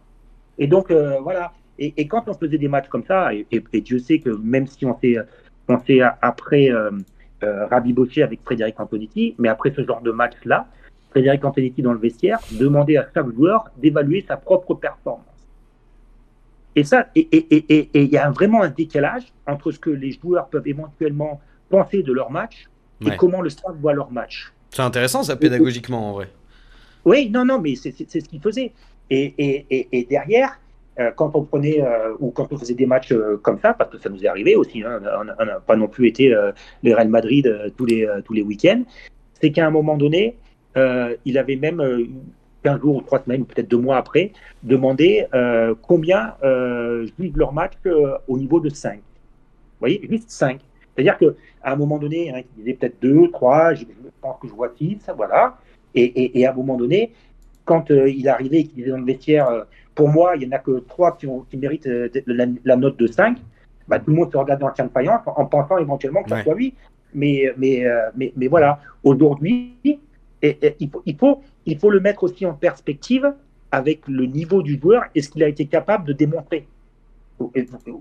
Et 0.57 0.67
donc, 0.67 0.91
euh, 0.91 1.19
voilà. 1.21 1.53
Et, 1.79 1.93
et, 1.97 2.07
quand 2.07 2.27
on 2.27 2.33
faisait 2.33 2.57
des 2.57 2.67
matchs 2.67 2.89
comme 2.89 3.05
ça, 3.05 3.33
et, 3.33 3.45
Dieu 3.81 3.97
sait 3.97 4.19
que 4.19 4.29
même 4.29 4.67
si 4.67 4.85
on 4.85 4.97
s'est 4.99 6.01
après 6.21 6.69
euh, 7.43 7.65
rabiboché 7.65 8.21
avec 8.21 8.43
Frédéric 8.43 8.79
Antonetti, 8.79 9.33
mais 9.39 9.49
après 9.49 9.71
ce 9.75 9.83
genre 9.83 10.01
de 10.01 10.11
match-là, 10.11 10.67
Frédéric 11.09 11.43
Antonetti 11.43 11.81
dans 11.81 11.93
le 11.93 11.99
vestiaire 11.99 12.39
demandait 12.51 12.97
à 12.97 13.07
chaque 13.13 13.29
joueur 13.31 13.65
d'évaluer 13.77 14.23
sa 14.27 14.37
propre 14.37 14.75
performance. 14.75 15.25
Et 16.75 16.83
ça, 16.83 17.07
et 17.15 17.89
il 17.93 18.09
y 18.09 18.17
a 18.17 18.29
vraiment 18.31 18.61
un 18.61 18.69
décalage 18.69 19.23
entre 19.45 19.71
ce 19.71 19.79
que 19.79 19.89
les 19.89 20.11
joueurs 20.13 20.47
peuvent 20.47 20.67
éventuellement 20.67 21.41
penser 21.69 22.03
de 22.03 22.13
leur 22.13 22.31
match 22.31 22.69
et 23.05 23.15
comment 23.17 23.41
le 23.41 23.49
staff 23.49 23.75
voit 23.79 23.93
leur 23.93 24.11
match. 24.11 24.53
C'est 24.69 24.81
intéressant 24.81 25.23
ça 25.23 25.35
pédagogiquement 25.35 26.09
en 26.09 26.13
vrai. 26.13 26.29
Oui, 27.03 27.29
non, 27.29 27.45
non, 27.45 27.59
mais 27.59 27.75
c'est 27.75 27.91
ce 27.91 28.29
qu'il 28.29 28.41
faisait. 28.41 28.71
Et, 29.09 30.07
derrière, 30.09 30.59
euh, 30.99 31.11
quand 31.15 31.35
on 31.35 31.43
prenait 31.43 31.81
euh, 31.81 32.13
ou 32.19 32.31
quand 32.31 32.51
on 32.51 32.57
faisait 32.57 32.73
des 32.73 32.85
matchs 32.85 33.11
euh, 33.11 33.37
comme 33.41 33.59
ça, 33.59 33.73
parce 33.73 33.89
que 33.89 33.97
ça 33.97 34.09
nous 34.09 34.23
est 34.23 34.27
arrivé 34.27 34.55
aussi, 34.55 34.83
hein, 34.83 35.01
on 35.39 35.45
n'a 35.45 35.59
pas 35.59 35.75
non 35.75 35.87
plus 35.87 36.07
été 36.07 36.35
les 36.83 36.93
Real 36.93 37.09
Madrid 37.09 37.73
tous 37.77 37.85
les, 37.85 38.07
tous 38.25 38.33
les 38.33 38.41
week-ends, 38.41 38.83
c'est 39.41 39.51
qu'à 39.51 39.65
un 39.65 39.71
moment 39.71 39.97
donné, 39.97 40.37
il 40.75 41.37
avait 41.37 41.55
même 41.55 41.81
15 42.63 42.81
jours 42.81 42.95
ou 42.97 43.01
3 43.01 43.23
semaines, 43.23 43.41
ou 43.41 43.45
peut-être 43.45 43.69
2 43.69 43.77
mois 43.77 43.97
après, 43.97 44.31
demandé 44.63 45.25
combien 45.81 46.35
vivent 47.17 47.37
leur 47.37 47.53
match 47.53 47.73
au 48.27 48.37
niveau 48.37 48.59
de 48.59 48.69
5. 48.69 48.95
Vous 48.95 49.01
voyez, 49.79 50.01
juste 50.09 50.29
5. 50.29 50.59
C'est-à-dire 50.95 51.17
qu'à 51.17 51.71
un 51.71 51.75
moment 51.75 51.97
donné, 51.97 52.27
il 52.27 52.39
y 52.39 52.63
disait 52.63 52.73
peut-être 52.73 53.01
2, 53.01 53.31
3, 53.31 53.73
je, 53.73 53.85
pense 54.21 54.39
que 54.39 54.47
je 54.47 54.53
vois 54.53 54.71
6, 54.77 55.09
voilà. 55.15 55.57
Et, 55.95 56.03
et, 56.03 56.39
et, 56.39 56.45
à 56.45 56.51
un 56.51 56.55
moment 56.55 56.77
donné, 56.77 57.13
quand 57.65 57.89
il 57.89 58.27
arrivait 58.29 58.59
et 58.59 58.63
qu'il 58.65 58.75
disait 58.75 58.91
dans 58.91 58.97
le 58.97 59.05
vestiaire 59.05 59.65
pour 59.95 60.09
moi, 60.09 60.35
il 60.35 60.47
n'y 60.47 60.53
en 60.53 60.57
a 60.57 60.59
que 60.59 60.79
trois 60.79 61.17
qui, 61.17 61.27
méritent 61.57 61.87
euh, 61.87 62.09
la, 62.25 62.75
note 62.75 62.97
de 62.97 63.07
5. 63.07 63.37
Bah, 63.87 63.99
tout 63.99 64.11
le 64.11 64.17
monde 64.17 64.31
se 64.31 64.37
regarde 64.37 64.61
dans 64.61 64.67
le 64.67 64.89
faïence 64.89 65.21
en 65.25 65.45
pensant 65.45 65.77
éventuellement 65.77 66.23
que 66.23 66.29
ça 66.29 66.43
soit 66.43 66.55
8. 66.55 66.75
Mais, 67.13 67.51
mais, 67.57 67.85
euh, 67.85 68.09
mais, 68.15 68.31
mais 68.37 68.47
voilà, 68.47 68.79
aujourd'hui, 69.03 69.99
il, 70.41 70.89
faut, 70.89 71.01
il, 71.05 71.17
faut, 71.17 71.41
il 71.65 71.79
faut 71.79 71.89
le 71.89 71.99
mettre 71.99 72.23
aussi 72.23 72.45
en 72.45 72.53
perspective 72.53 73.33
avec 73.71 74.07
le 74.07 74.25
niveau 74.25 74.61
du 74.61 74.79
joueur 74.79 75.03
et 75.15 75.21
ce 75.21 75.29
qu'il 75.29 75.43
a 75.43 75.47
été 75.47 75.65
capable 75.65 76.05
de 76.05 76.13
démontrer. 76.13 76.67
Vous, 77.39 77.51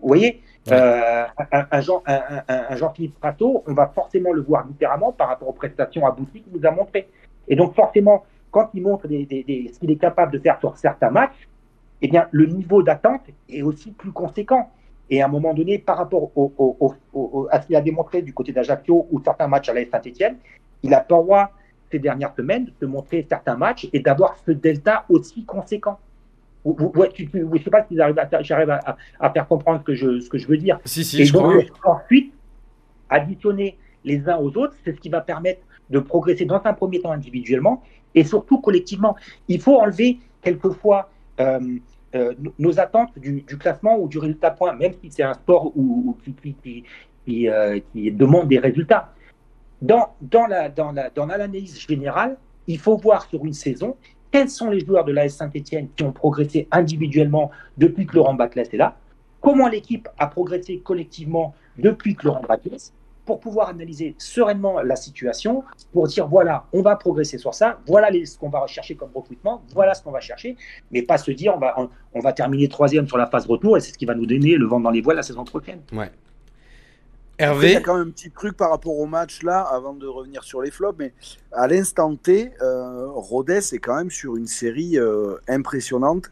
voyez, 0.03 0.42
euh, 0.70 1.24
un, 1.50 1.81
Jean, 1.81 2.03
un, 2.07 2.76
Jean-Philippe 2.76 3.18
Prato, 3.18 3.64
on 3.66 3.72
va 3.72 3.87
forcément 3.87 4.33
le 4.33 4.42
voir 4.42 4.66
différemment 4.66 5.12
par 5.12 5.29
rapport 5.29 5.48
aux 5.48 5.55
prestations 5.55 6.07
abouties 6.07 6.42
qu'il 6.42 6.53
nous 6.53 6.66
a 6.66 6.70
montrées. 6.70 7.09
Et 7.48 7.57
donc 7.57 7.74
forcément, 7.74 8.24
quand 8.50 8.68
il 8.74 8.83
montre 8.83 9.09
des, 9.09 9.70
ce 9.72 9.79
qu'il 9.79 9.90
est 9.90 9.96
capable 9.96 10.33
de 10.33 10.38
faire 10.38 10.59
sur 10.61 10.76
certains 10.76 11.11
matchs, 11.11 11.48
eh 12.03 12.09
bien, 12.09 12.29
le 12.31 12.46
niveau 12.46 12.83
d'attente 12.83 13.22
est 13.48 13.62
aussi 13.62 13.92
plus 13.92 14.12
conséquent. 14.12 14.70
Et 15.09 15.22
à 15.22 15.26
un 15.26 15.29
moment 15.29 15.55
donné, 15.55 15.79
par 15.79 15.98
rapport 15.98 16.31
au, 16.37 17.48
à 17.50 17.61
ce 17.61 17.66
qu'il 17.66 17.76
a 17.76 17.81
démontré 17.81 18.22
du 18.22 18.33
côté 18.33 18.53
d'Ajaccio 18.53 19.07
ou 19.11 19.20
certains 19.22 19.48
matchs 19.48 19.68
à 19.68 19.74
la 19.74 19.85
Saint-Etienne, 19.85 20.37
il 20.83 20.94
a 20.94 21.00
pas 21.00 21.16
droit 21.16 21.50
ces 21.90 21.98
dernières 21.98 22.35
semaines 22.35 22.70
de 22.81 22.87
montrer 22.87 23.26
certains 23.29 23.57
matchs 23.57 23.88
et 23.92 24.00
d'avoir 24.00 24.37
ce 24.46 24.53
delta 24.53 25.05
aussi 25.09 25.44
conséquent. 25.44 25.98
je 26.64 26.70
ne 26.70 27.59
sais 27.59 27.70
pas 27.70 27.85
si 27.87 27.96
j'arrive 27.96 28.70
à, 28.70 28.96
à, 29.18 29.31
faire 29.31 29.48
comprendre 29.48 29.81
ce 29.81 29.85
que 29.85 29.94
je, 29.94 30.20
ce 30.20 30.29
que 30.29 30.38
je 30.38 30.46
veux 30.46 30.59
dire. 30.59 30.79
Si, 30.85 31.05
si, 31.05 31.22
et 31.22 31.24
je 31.24 31.33
donc, 31.33 31.64
ensuite, 31.85 32.33
additionner 33.09 33.76
les 34.05 34.29
uns 34.29 34.37
aux 34.38 34.57
autres, 34.57 34.74
c'est 34.85 34.92
ce 34.94 35.00
qui 35.00 35.09
va 35.09 35.20
permettre 35.20 35.62
de 35.90 35.98
progresser 35.98 36.45
dans 36.45 36.61
un 36.64 36.72
premier 36.72 37.01
temps 37.01 37.12
individuellement 37.12 37.82
et 38.14 38.24
surtout 38.24 38.61
collectivement. 38.61 39.16
Il 39.49 39.61
faut 39.61 39.78
enlever 39.78 40.18
quelquefois 40.43 41.11
euh, 41.41 41.59
euh, 42.14 42.34
nos 42.59 42.80
attentes 42.80 43.16
du, 43.18 43.45
classement 43.45 43.99
ou 43.99 44.09
du 44.09 44.18
résultat 44.18 44.51
point, 44.51 44.74
même 44.74 44.93
si 45.03 45.11
c'est 45.11 45.22
un 45.22 45.34
sport 45.34 45.72
où, 45.76 46.16
qui, 46.43 47.49
euh, 47.49 47.78
qui, 47.93 48.11
demande 48.11 48.49
des 48.49 48.59
résultats. 48.59 49.12
Dans, 49.83 50.14
dans 50.20 50.47
l'analyse 50.47 50.74
dans 50.76 50.93
la, 50.93 51.11
dans 51.11 51.53
générale, 51.89 52.37
il 52.66 52.78
faut 52.78 52.97
voir 52.97 53.28
sur 53.28 53.45
une 53.45 53.55
saison 53.55 53.97
quels 54.31 54.51
sont 54.51 54.70
les 54.70 54.85
joueurs 54.85 55.05
de 55.05 55.12
l'AS 55.12 55.31
Saint-Etienne 55.31 55.89
qui 55.97 56.05
ont 56.05 56.12
progressé 56.12 56.68
individuellement 56.70 57.51
depuis 57.78 58.07
que 58.07 58.16
Laurent 58.16 58.35
Baclès 58.35 58.68
est 58.72 58.76
là, 58.76 58.97
comment 59.41 59.68
l'équipe 59.68 60.09
a 60.18 60.26
progressé 60.26 60.78
collectivement 60.78 61.55
depuis 61.78 62.14
que 62.14 62.26
Laurent 62.26 62.43
Braquès 62.43 62.93
pour 63.26 63.39
pouvoir 63.39 63.68
analyser 63.68 64.16
sereinement 64.18 64.81
la 64.81 64.97
situation, 64.97 65.62
pour 65.93 66.09
dire 66.09 66.26
voilà, 66.26 66.64
on 66.72 66.83
va 66.83 66.97
progresser 66.97 67.39
sur 67.39 67.55
ça, 67.55 67.78
voilà 67.87 68.09
ce 68.24 68.37
qu'on 68.37 68.49
va 68.49 68.61
rechercher 68.61 68.97
comme 68.97 69.11
recrutement, 69.14 69.62
voilà 69.72 69.95
ce 69.95 70.03
qu'on 70.03 70.11
va 70.11 70.20
chercher, 70.20 70.57
mais 70.91 71.03
pas 71.03 71.18
se 71.18 71.31
dire 71.31 71.55
on 71.55 71.59
va, 71.59 71.76
on, 72.14 72.20
va 72.20 72.33
terminer 72.33 72.68
troisième 72.68 73.07
sur 73.07 73.18
la 73.18 73.26
phase 73.26 73.47
retour 73.47 73.76
et 73.76 73.81
c'est 73.81 73.93
ce 73.93 73.99
qui 73.99 74.07
va 74.07 74.14
nous 74.14 74.26
donner 74.26 74.57
le 74.57 74.66
vent 74.66 74.81
dans 74.81 74.91
les 74.91 75.01
voiles 75.01 75.16
la 75.16 75.22
saison 75.22 75.45
prochaine. 75.45 75.81
Ouais. 75.93 76.11
Hervé 77.41 77.68
Il 77.68 77.72
y 77.72 77.76
a 77.76 77.80
quand 77.80 77.97
même 77.97 78.09
un 78.09 78.11
petit 78.11 78.30
truc 78.30 78.55
par 78.55 78.70
rapport 78.70 78.99
au 78.99 79.07
match 79.07 79.43
là, 79.43 79.61
avant 79.61 79.95
de 79.95 80.07
revenir 80.07 80.45
sur 80.45 80.61
les 80.61 80.70
flops, 80.70 80.99
mais 80.99 81.14
à 81.53 81.66
l'instant 81.66 82.14
T, 82.14 82.53
euh, 82.61 83.07
Rodez 83.09 83.61
est 83.72 83.78
quand 83.78 83.97
même 83.97 84.11
sur 84.11 84.36
une 84.36 84.47
série 84.47 84.99
euh, 84.99 85.36
impressionnante 85.49 86.30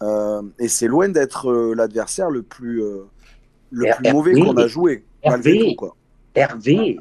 euh, 0.00 0.40
et 0.58 0.68
c'est 0.68 0.88
loin 0.88 1.10
d'être 1.10 1.50
euh, 1.50 1.74
l'adversaire 1.74 2.30
le 2.30 2.42
plus, 2.42 2.82
le 3.70 3.96
plus 3.96 4.12
mauvais 4.12 4.32
qu'on 4.32 4.56
a 4.56 4.66
joué. 4.66 5.04
Malgré 5.24 5.58
tout, 5.58 5.74
quoi. 5.74 5.96
Hervé, 6.34 6.98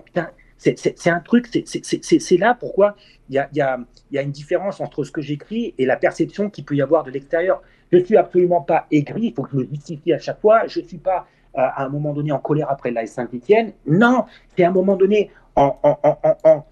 c'est 0.57 1.07
un 1.07 1.19
truc, 1.21 1.47
c'est 1.65 2.37
là 2.37 2.57
pourquoi 2.59 2.95
il 3.29 3.35
y 3.35 3.39
a, 3.39 3.49
y, 3.53 3.61
a, 3.61 3.79
y 4.11 4.17
a, 4.17 4.21
une 4.21 4.31
différence 4.31 4.81
entre 4.81 5.03
ce 5.03 5.11
que 5.11 5.21
j'écris 5.21 5.73
et 5.77 5.85
la 5.85 5.95
perception 5.95 6.49
qu'il 6.49 6.65
peut 6.65 6.75
y 6.75 6.81
avoir 6.81 7.05
de 7.05 7.11
l'extérieur. 7.11 7.61
Je 7.91 7.97
ne 7.97 8.03
suis 8.03 8.17
absolument 8.17 8.61
pas 8.61 8.85
aigri, 8.91 9.27
il 9.27 9.33
faut 9.33 9.43
que 9.43 9.51
je 9.53 9.57
me 9.57 9.65
justifie 9.65 10.11
à 10.11 10.19
chaque 10.19 10.41
fois. 10.41 10.67
Je 10.67 10.81
ne 10.81 10.85
suis 10.85 10.97
pas 10.97 11.27
à 11.55 11.85
un 11.85 11.89
moment 11.89 12.13
donné 12.13 12.31
en 12.31 12.39
colère 12.39 12.69
après 12.69 12.91
l'AS 12.91 13.07
Saint-Etienne. 13.07 13.73
Non, 13.87 14.25
c'est 14.55 14.63
à 14.63 14.69
un 14.69 14.73
moment 14.73 14.95
donné, 14.95 15.31
en, 15.55 15.77
en, 15.83 16.17
en, 16.43 16.65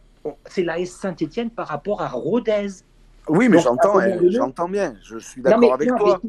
c'est 0.45 0.63
l'AS 0.63 0.86
Saint-Etienne 0.86 1.49
par 1.49 1.67
rapport 1.67 2.01
à 2.01 2.09
Rodez. 2.09 2.67
Oui, 3.29 3.47
mais 3.47 3.59
j'entends, 3.59 4.01
eh, 4.01 4.17
j'entends 4.31 4.67
bien. 4.67 4.95
Je 5.01 5.17
suis 5.17 5.41
d'accord 5.41 5.73
avec 5.73 5.88
toi. 5.88 6.19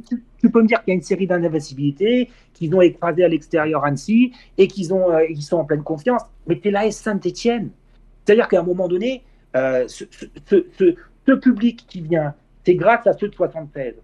Tu, 0.41 0.51
peux 0.51 0.63
me 0.63 0.69
dire 0.69 0.83
qu'il 0.85 0.93
y 0.93 0.95
a 0.95 0.95
une 0.95 1.03
série 1.03 1.27
d'invincibilité, 1.27 2.31
qu'ils 2.53 2.75
ont 2.75 2.81
écrasé 2.81 3.25
à 3.25 3.29
l'extérieur 3.29 3.85
Annecy 3.85 4.33
et 4.59 4.69
qu'ils 4.69 4.95
ont, 4.95 5.11
euh, 5.11 5.25
ils 5.29 5.43
sont 5.43 5.57
en 5.57 5.65
pleine 5.65 5.83
confiance. 5.83 6.23
Mais 6.47 6.59
tu 6.61 6.69
es 6.69 6.71
l'AS 6.71 6.93
Saint-Etienne. 6.93 7.71
C'est-à-dire 8.25 8.47
qu'à 8.49 8.61
un 8.61 8.63
moment 8.63 8.87
donné, 8.87 9.25
euh, 9.57 9.85
ce, 9.89 10.05
ce, 10.49 10.65
ce, 11.27 11.33
public 11.33 11.85
qui 11.89 12.01
vient, 12.01 12.35
c'est 12.65 12.75
grâce 12.75 13.07
à 13.07 13.13
ceux 13.13 13.29
de 13.29 13.35
76. 13.35 13.95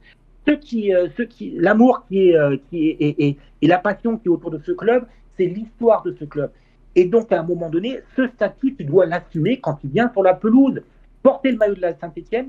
Ceux 0.47 0.57
qui, 0.57 0.95
euh, 0.95 1.09
qui, 1.29 1.51
l'amour 1.57 2.05
qui 2.09 2.31
est, 2.31 2.63
qui 2.71 2.89
est, 2.89 3.37
et, 3.63 3.67
la 3.67 3.79
passion 3.79 4.17
qui 4.17 4.29
est 4.29 4.31
autour 4.31 4.51
de 4.51 4.59
ce 4.65 4.73
club, 4.73 5.07
c'est 5.37 5.47
l'histoire 5.47 6.03
de 6.03 6.17
ce 6.19 6.25
club. 6.25 6.51
Et 6.97 7.05
donc, 7.05 7.31
à 7.33 7.41
un 7.41 7.43
moment 7.43 7.71
donné, 7.71 8.01
ce 8.17 8.27
statut, 8.29 8.75
tu 8.75 8.85
dois 8.85 9.07
l'assumer 9.07 9.61
quand 9.61 9.75
tu 9.75 9.89
viens 9.89 10.11
sur 10.13 10.23
la 10.23 10.35
pelouse. 10.35 10.83
Porter 11.23 11.53
le 11.53 11.59
maillot 11.59 11.75
de 11.75 11.83
la 11.83 11.95
Saint-Etienne, 11.95 12.49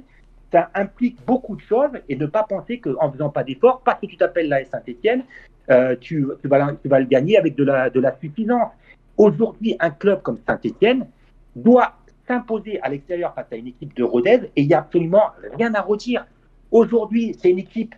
ça 0.51 0.69
implique 0.73 1.17
beaucoup 1.25 1.55
de 1.55 1.61
choses 1.61 1.91
et 2.09 2.15
ne 2.15 2.25
pas 2.25 2.43
penser 2.43 2.79
qu'en 2.79 3.11
faisant 3.11 3.29
pas 3.29 3.43
d'efforts, 3.43 3.81
parce 3.83 3.99
que 3.99 4.07
tu 4.07 4.17
t'appelles 4.17 4.49
la 4.49 4.65
Saint-Etienne, 4.65 5.23
euh, 5.69 5.95
tu, 5.99 6.25
tu, 6.41 6.47
vas, 6.47 6.73
tu, 6.81 6.89
vas, 6.89 6.99
le 6.99 7.05
gagner 7.05 7.37
avec 7.37 7.55
de 7.55 7.63
la, 7.63 7.89
de 7.89 7.99
la 7.99 8.17
suffisance. 8.19 8.71
Aujourd'hui, 9.17 9.75
un 9.79 9.91
club 9.91 10.21
comme 10.21 10.39
Saint-Etienne 10.47 11.07
doit 11.55 11.93
s'imposer 12.27 12.81
à 12.81 12.89
l'extérieur 12.89 13.33
face 13.35 13.47
à 13.51 13.55
une 13.55 13.67
équipe 13.67 13.95
de 13.95 14.03
Rodez 14.03 14.49
et 14.55 14.61
il 14.61 14.67
n'y 14.67 14.73
a 14.73 14.79
absolument 14.79 15.31
rien 15.57 15.73
à 15.75 15.81
redire. 15.81 16.25
Aujourd'hui, 16.71 17.35
c'est 17.39 17.51
une 17.51 17.59
équipe 17.59 17.95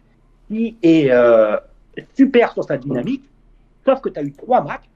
qui 0.47 0.75
est 0.81 1.11
euh, 1.11 1.57
super 2.15 2.53
sur 2.53 2.63
sa 2.63 2.77
dynamique, 2.77 3.23
sauf 3.85 4.01
que 4.01 4.09
tu 4.09 4.19
as 4.19 4.23
eu 4.23 4.31
trois 4.31 4.63
matchs. 4.63 4.89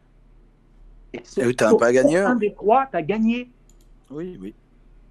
Et 1.14 1.22
tu 1.22 1.40
n'as 1.40 1.76
pas 1.76 1.94
gagné 1.94 2.18
un 2.18 2.36
des 2.36 2.54
trois, 2.54 2.88
tu 2.90 2.98
as 2.98 3.02
gagné. 3.02 3.50
Oui, 4.10 4.38
oui. 4.42 4.54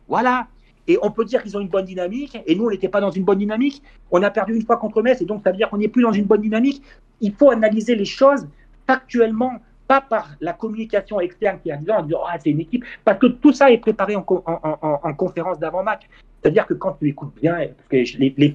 Voilà. 0.09 0.49
Et 0.89 0.99
on 1.03 1.11
peut 1.11 1.25
dire 1.25 1.43
qu'ils 1.43 1.57
ont 1.57 1.61
une 1.61 1.69
bonne 1.69 1.85
dynamique, 1.85 2.39
et 2.47 2.55
nous, 2.55 2.67
on 2.67 2.71
n'était 2.71 2.89
pas 2.89 3.01
dans 3.01 3.11
une 3.11 3.25
bonne 3.25 3.39
dynamique. 3.39 3.83
On 4.11 4.23
a 4.23 4.31
perdu 4.31 4.55
une 4.55 4.65
fois 4.65 4.77
contre 4.77 5.03
Metz, 5.03 5.21
et 5.21 5.25
donc 5.25 5.43
ça 5.43 5.51
veut 5.51 5.57
dire 5.57 5.69
qu'on 5.69 5.79
n'est 5.79 5.89
plus 5.89 6.03
dans 6.03 6.13
une 6.13 6.27
bonne 6.27 6.43
dynamique. 6.43 6.83
Il 7.21 7.33
faut 7.33 7.51
analyser 7.51 7.95
les 7.95 8.05
choses 8.05 8.47
factuellement, 8.87 9.55
pas 9.87 10.01
par 10.01 10.31
la 10.41 10.53
communication 10.53 11.21
externe 11.21 11.59
qui 11.63 11.71
est 11.71 11.75
en 11.75 12.03
disant 12.03 12.21
ah, 12.29 12.37
c'est 12.43 12.51
une 12.51 12.61
équipe, 12.61 12.85
parce 13.05 13.19
que 13.19 13.27
tout 13.27 13.53
ça 13.53 13.71
est 13.71 13.79
préparé 13.79 14.17
en, 14.17 14.25
en, 14.27 15.15
conférence 15.15 15.59
d'avant-match. 15.59 16.03
C'est-à-dire 16.43 16.67
que 16.67 16.75
quand 16.75 16.93
tu 16.93 17.09
écoutes 17.09 17.35
bien, 17.41 17.55
parce 17.55 17.89
que 17.89 18.19
les, 18.19 18.35
les 18.37 18.55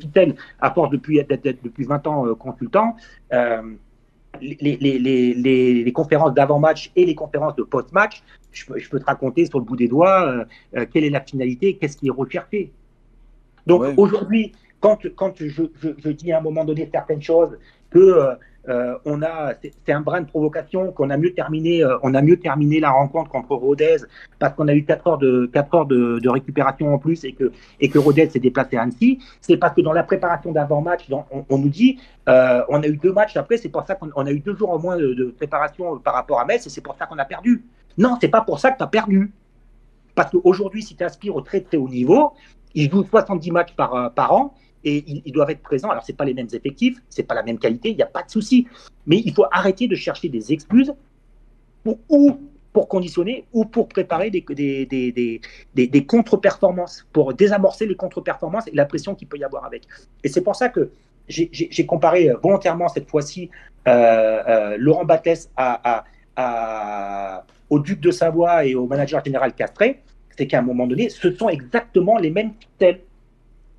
à 0.60 0.72
force 0.72 0.92
depuis, 0.92 1.22
depuis 1.24 1.84
20 1.84 2.08
ans 2.08 2.28
euh, 2.28 2.36
consultant, 2.36 2.96
euh, 3.34 3.62
les, 4.40 4.78
les, 4.78 5.84
les, 5.84 5.92
conférences 5.92 6.34
d'avant-match 6.34 6.92
et 6.96 7.06
les 7.06 7.16
conférences 7.16 7.56
de 7.56 7.64
post-match, 7.64 8.24
je, 8.52 8.66
je, 8.76 8.90
peux 8.90 9.00
te 9.00 9.06
raconter 9.06 9.46
sur 9.46 9.60
le 9.60 9.66
bout 9.66 9.76
des 9.76 9.88
doigts 9.88 10.26
euh, 10.26 10.46
euh, 10.78 10.86
quelle 10.92 11.04
est 11.04 11.10
la 11.10 11.22
finalité, 11.22 11.78
qu'est-ce 11.78 11.98
qui 11.98 12.08
est 12.08 12.12
recherché. 12.12 12.72
Donc 13.68 13.84
aujourd'hui, 13.98 14.54
quand, 14.80 15.00
quand 15.16 15.34
je, 15.38 15.48
je, 15.48 15.90
je, 15.98 16.10
dis 16.10 16.32
à 16.32 16.40
un 16.40 16.42
moment 16.42 16.66
donné 16.66 16.90
certaines 16.92 17.22
choses, 17.22 17.58
que 17.92 18.36
euh, 18.68 18.82
euh, 18.82 18.97
on 19.05 19.22
a, 19.22 19.53
c'est 19.62 19.93
un 19.93 20.01
brin 20.01 20.22
de 20.22 20.28
provocation 20.28 20.91
qu'on 20.91 21.09
a 21.09 21.18
mieux 21.18 21.34
terminé, 21.34 21.84
euh, 21.84 21.97
on 22.03 22.14
a 22.14 22.22
mieux 22.22 22.38
terminé 22.38 22.80
la 22.80 22.91
rencontre 22.91 23.30
contre 23.30 23.55
Rodez 23.55 23.97
parce 24.39 24.53
qu'on 24.55 24.68
a 24.68 24.74
eu 24.74 24.86
4 24.86 25.07
heures 25.07 25.18
de 25.18 25.49
4 25.53 25.76
heures 25.76 25.86
de, 25.86 26.20
de, 26.20 26.30
récupération 26.30 26.93
en 26.93 26.97
plus 26.97 27.24
et 27.24 27.34
que 27.34 27.51
et 27.80 27.89
que 27.89 27.99
Rodez 27.99 28.30
s'est 28.30 28.39
déplacé 28.39 28.78
à 28.78 28.84
Annecy. 28.84 29.20
C'est 29.41 29.57
parce 29.57 29.76
que 29.76 29.82
dans 29.82 29.93
la 29.93 30.03
préparation 30.03 30.51
d'avant-match, 30.51 31.07
on, 31.49 31.57
nous 31.57 31.70
dit, 31.70 31.99
euh, 32.30 32.62
on 32.70 32.82
a 32.82 32.88
eu 32.88 32.97
deux 32.97 33.14
matchs 33.14 33.38
après, 33.38 33.57
c'est 33.57 33.70
pour 33.70 33.86
ça 33.86 33.95
qu'on 33.95 34.26
a 34.26 34.32
eu 34.32 34.39
deux 34.39 34.55
jours 34.55 34.72
au 34.72 34.80
moins 34.80 34.97
de, 34.97 35.34
préparation 35.38 35.97
par 35.99 36.14
rapport 36.14 36.39
à 36.39 36.45
Metz 36.45 36.66
et 36.66 36.70
c'est 36.70 36.82
pour 36.82 36.95
ça 36.95 37.05
qu'on 37.05 37.18
a 37.18 37.26
perdu. 37.26 37.64
Non, 37.97 38.18
c'est 38.20 38.30
pas 38.30 38.41
pour 38.41 38.59
ça 38.59 38.72
que 38.72 38.78
tu 38.78 38.84
as 38.84 38.88
perdu. 38.88 39.32
Parce 40.16 40.32
qu'aujourd'hui, 40.32 40.84
si 40.84 40.95
tu 40.95 41.03
aspires 41.03 41.36
au 41.36 41.41
très 41.41 41.62
très 41.62 41.78
haut 41.78 41.88
niveau, 41.88 42.34
ils 42.74 42.89
jouent 42.89 43.03
70 43.03 43.51
matchs 43.51 43.76
par 43.76 44.34
an 44.34 44.53
et 44.84 45.22
ils, 45.26 45.32
doivent 45.32 45.50
être 45.52 45.62
présents. 45.62 45.90
Alors, 45.90 46.04
ce 46.04 46.12
pas 46.12 46.26
les 46.26 46.34
mêmes 46.34 46.48
effectifs, 46.52 46.98
c'est 47.10 47.24
pas 47.24 47.36
la 47.36 47.44
même 47.44 47.60
qualité, 47.60 47.90
il 47.90 47.96
n'y 47.96 48.02
a 48.02 48.08
pas 48.08 48.24
de 48.24 48.32
souci. 48.32 48.68
Mais 49.06 49.22
il 49.24 49.34
faut 49.34 49.46
arrêter 49.52 49.88
de 49.88 49.96
chercher 49.96 50.30
des 50.30 50.52
excuses 50.52 50.94
pour, 51.84 51.98
ou 52.10 52.40
pour 52.74 52.88
conditionner 52.88 53.46
ou 53.54 53.66
pour 53.66 53.88
préparer 53.88 54.30
des, 54.30 54.44
des, 54.50 54.86
des, 55.76 55.88
des, 55.88 56.06
contre-performances, 56.06 57.06
pour 57.12 57.34
désamorcer 57.34 57.86
les 57.86 57.96
contre-performances 57.96 58.68
et 58.68 58.76
la 58.76 58.86
pression 58.86 59.16
qu'il 59.16 59.28
peut 59.28 59.38
y 59.38 59.44
avoir 59.44 59.66
avec. 59.66 59.84
Et 60.24 60.30
c'est 60.30 60.42
pour 60.42 60.56
ça 60.56 60.70
que 60.70 60.90
j'ai 61.28 61.86
comparé 61.86 62.30
euh, 62.30 62.38
volontairement 62.42 62.88
cette 62.88 63.10
fois-ci 63.10 63.50
euh, 63.88 63.92
euh, 64.48 64.76
Laurent 64.78 65.06
Battès 65.06 65.50
à, 65.56 66.06
au 67.70 67.80
duc 67.80 68.00
de 68.00 68.12
Savoie 68.12 68.66
et 68.66 68.76
au 68.76 68.88
manager 68.88 69.24
général 69.24 69.54
Castré. 69.54 70.02
C'est 70.38 70.48
qu'à 70.48 70.60
un 70.60 70.64
moment 70.64 70.88
donné, 70.88 71.10
ce 71.10 71.32
sont 71.32 71.50
exactement 71.50 72.18
les 72.18 72.32
mêmes 72.32 72.54
tels 72.80 73.02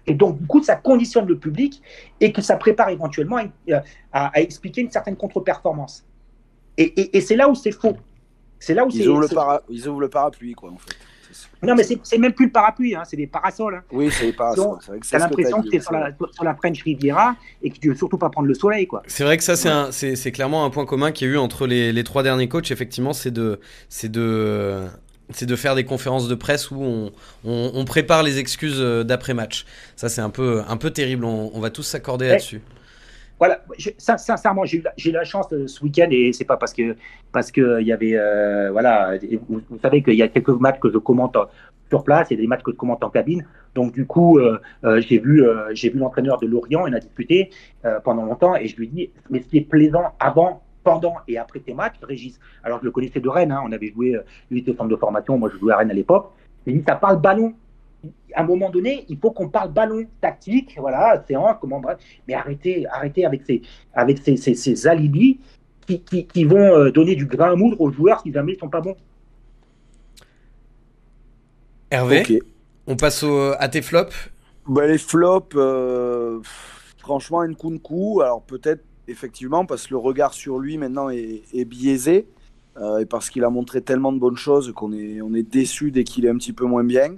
et 0.07 0.14
donc, 0.14 0.38
du 0.38 0.46
coup, 0.46 0.62
ça 0.62 0.76
conditionne 0.76 1.26
le 1.26 1.38
public 1.38 1.82
et 2.20 2.32
que 2.32 2.42
ça 2.42 2.57
prépare 2.57 2.88
éventuellement 2.88 3.38
à, 3.72 3.82
à, 4.12 4.40
expliquer 4.40 4.80
une 4.80 4.90
certaine 4.90 5.16
contre-performance. 5.16 6.05
Et, 6.76 6.84
et, 7.00 7.16
et 7.16 7.20
c'est 7.20 7.36
là 7.36 7.48
où 7.48 7.55
c'est 7.55 7.72
faux. 7.72 7.96
C'est 8.59 8.74
là 8.74 8.84
où 8.84 8.90
ils 8.92 9.09
ouvrent, 9.09 9.20
le 9.20 9.28
para... 9.28 9.62
ils 9.68 9.88
ouvrent 9.88 10.00
le 10.00 10.09
parapluie, 10.09 10.55
quoi, 10.55 10.70
en 10.70 10.78
fait. 10.78 10.94
Non, 11.62 11.74
mais 11.74 11.84
c'est 11.84 12.18
même 12.18 12.32
plus 12.32 12.46
le 12.46 12.53
parapluie, 12.53 12.94
hein, 12.94 13.05
c'est 13.05 13.16
des 13.16 13.26
parasols. 13.26 13.76
Hein. 13.76 13.84
Oui, 13.92 14.11
c'est 14.11 14.26
des 14.26 14.32
parasols. 14.32 14.78
Tu 14.80 15.14
as 15.16 15.18
l'impression 15.18 15.62
que 15.62 15.68
tu 15.68 15.76
es 15.76 15.80
sur 15.80 15.92
la, 15.92 16.11
sur 16.32 16.44
la, 16.44 16.55
French 16.55 16.82
Riviera 16.82 17.36
et 17.62 17.70
que 17.70 17.78
tu 17.78 17.88
veux 17.88 17.94
surtout 17.94 18.18
pas 18.18 18.28
prendre 18.30 18.48
le 18.48 18.55
soleil. 18.55 18.86
quoi. 18.86 19.03
C'est 19.07 19.24
vrai 19.24 19.36
que 19.36 19.44
ça, 19.44 19.90
c'est 19.92 20.32
clairement 20.32 20.64
un 20.64 20.70
point 20.70 20.84
commun 20.84 21.12
qu'il 21.12 21.28
y 21.28 21.30
a 21.30 21.34
eu 21.34 21.38
entre 21.38 21.66
les, 21.66 21.92
les 21.92 22.05
trois 22.05 22.22
derniers 22.22 22.48
coachs. 22.48 22.70
Effectivement, 22.70 23.12
c'est 23.12 23.30
de, 23.30 23.61
de 24.05 24.86
c'est 25.32 25.46
de 25.46 25.56
faire 25.56 25.74
des 25.74 25.84
conférences 25.84 26.28
de 26.28 26.34
presse 26.34 26.70
où 26.70 26.82
on, 26.82 27.12
on, 27.44 27.84
prépare 27.84 28.22
les 28.22 28.38
excuses 28.38 28.80
euh, 28.80 29.04
d'après-match. 29.04 29.66
Ça, 29.96 30.08
c'est 30.08 30.20
un 30.20 30.30
peu, 30.30 30.62
un 30.68 30.76
peu 30.76 30.90
terrible. 30.90 31.24
On, 31.24 31.50
on 31.54 31.60
va 31.60 31.70
tous 31.70 31.82
s'accorder 31.82 32.28
là-dessus. 32.28 32.60
Voilà, 33.38 33.60
sincèrement, 33.98 34.64
j'ai 34.64 34.78
eu 34.78 35.10
la 35.10 35.24
chance 35.24 35.46
euh, 35.52 35.66
ce 35.66 35.82
week-end 35.82 36.06
et 36.10 36.32
c'est 36.32 36.44
pas 36.44 36.56
parce 36.56 36.72
que 36.72 36.94
parce 37.32 37.50
que 37.50 37.80
il 37.80 37.86
y 37.88 37.92
avait 37.92 38.14
euh, 38.14 38.70
voilà, 38.70 39.14
vous, 39.48 39.60
savez 39.82 40.00
qu'il 40.02 40.14
y 40.14 40.22
a 40.22 40.28
quelques 40.28 40.50
matchs 40.50 40.78
que 40.78 40.92
je 40.92 40.98
commente 40.98 41.36
sur 41.88 42.04
place 42.04 42.30
et 42.30 42.36
des 42.36 42.46
matchs 42.46 42.62
que 42.62 42.70
je 42.70 42.76
commente 42.76 43.02
en 43.02 43.10
cabine. 43.10 43.44
Donc 43.74 43.94
du 43.94 44.06
coup, 44.06 44.38
j'ai 44.84 45.18
vu 45.18 45.44
j'ai 45.72 45.90
vu 45.90 45.98
l'entraîneur 45.98 46.38
de 46.38 46.46
Lorient, 46.46 46.84
on 46.86 46.92
a 46.92 47.00
discuté 47.00 47.50
pendant 48.04 48.24
longtemps 48.24 48.54
et 48.54 48.68
je 48.68 48.76
lui 48.76 48.86
dis 48.86 49.10
mais 49.28 49.42
ce 49.42 49.48
qui 49.48 49.58
est 49.58 49.68
plaisant 49.68 50.14
avant 50.20 50.62
pendant 50.82 51.16
et 51.28 51.38
après 51.38 51.60
tes 51.60 51.74
matchs, 51.74 51.96
Régis, 52.02 52.38
alors 52.62 52.80
je 52.80 52.84
le 52.84 52.90
connaissais 52.90 53.20
de 53.20 53.28
Rennes, 53.28 53.52
hein, 53.52 53.62
on 53.64 53.72
avait 53.72 53.92
joué, 53.92 54.16
euh, 54.16 54.22
lui 54.50 54.60
était 54.60 54.70
au 54.70 54.76
centre 54.76 54.88
de 54.88 54.96
formation, 54.96 55.38
moi 55.38 55.50
je 55.52 55.58
jouais 55.58 55.72
à 55.72 55.78
Rennes 55.78 55.90
à 55.90 55.94
l'époque, 55.94 56.32
il 56.66 56.78
dit 56.78 56.84
ça 56.86 56.96
parle 56.96 57.20
ballon. 57.20 57.54
À 58.34 58.40
un 58.40 58.44
moment 58.44 58.68
donné, 58.68 59.04
il 59.08 59.16
faut 59.16 59.30
qu'on 59.30 59.48
parle 59.48 59.72
ballon 59.72 60.04
tactique, 60.20 60.74
voilà, 60.76 61.22
séance, 61.28 61.56
comment 61.60 61.78
bref, 61.78 61.98
mais 62.26 62.34
arrêtez, 62.34 62.84
arrêtez 62.88 63.24
avec 63.24 63.42
ces, 63.42 63.62
avec 63.94 64.18
ces, 64.18 64.36
ces, 64.36 64.86
alibis 64.88 65.38
qui, 65.86 66.00
qui, 66.00 66.26
qui, 66.26 66.44
vont 66.44 66.58
euh, 66.58 66.90
donner 66.90 67.14
du 67.14 67.26
grain 67.26 67.52
à 67.52 67.54
moudre 67.54 67.80
aux 67.80 67.92
joueurs 67.92 68.20
si 68.20 68.32
jamais 68.32 68.54
ils 68.54 68.58
sont 68.58 68.68
pas 68.68 68.80
bons. 68.80 68.96
Hervé, 71.92 72.42
on 72.86 72.96
passe 72.96 73.24
à 73.58 73.68
tes 73.68 73.82
flops. 73.82 74.32
Bah, 74.66 74.86
les 74.86 74.98
flops, 74.98 75.54
euh, 75.56 76.40
franchement, 76.98 77.44
Nkunku, 77.44 78.22
alors 78.22 78.42
peut-être 78.42 78.84
effectivement, 79.09 79.66
parce 79.66 79.86
que 79.86 79.94
le 79.94 79.98
regard 79.98 80.34
sur 80.34 80.59
lui 80.59 80.78
maintenant 80.78 81.09
est, 81.11 81.64
biaisé, 81.64 82.26
euh, 82.78 82.98
et 82.98 83.07
parce 83.07 83.30
qu'il 83.30 83.44
a 83.44 83.50
montré 83.50 83.82
tellement 83.82 84.12
de 84.12 84.18
bonnes 84.18 84.36
choses 84.36 84.72
qu'on 84.72 84.92
est, 84.92 85.20
on 85.20 85.34
est 85.34 85.42
déçu 85.42 85.90
dès 85.90 86.05
qu'il 86.05 86.24
est 86.24 86.30
un 86.30 86.36
petit 86.36 86.53
peu 86.53 86.64
moins 86.64 86.84
bien. 86.84 87.16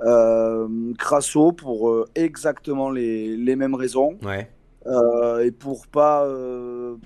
Euh, 0.00 0.66
Crasso 0.98 1.52
pour 1.52 1.90
euh, 1.90 2.08
exactement 2.16 2.90
les, 2.90 3.36
les, 3.36 3.54
mêmes 3.54 3.74
raisons. 3.74 4.18
Ouais. 4.22 4.50
Euh, 4.86 5.44
et 5.44 5.52
pour 5.52 5.86
pas, 5.86 6.26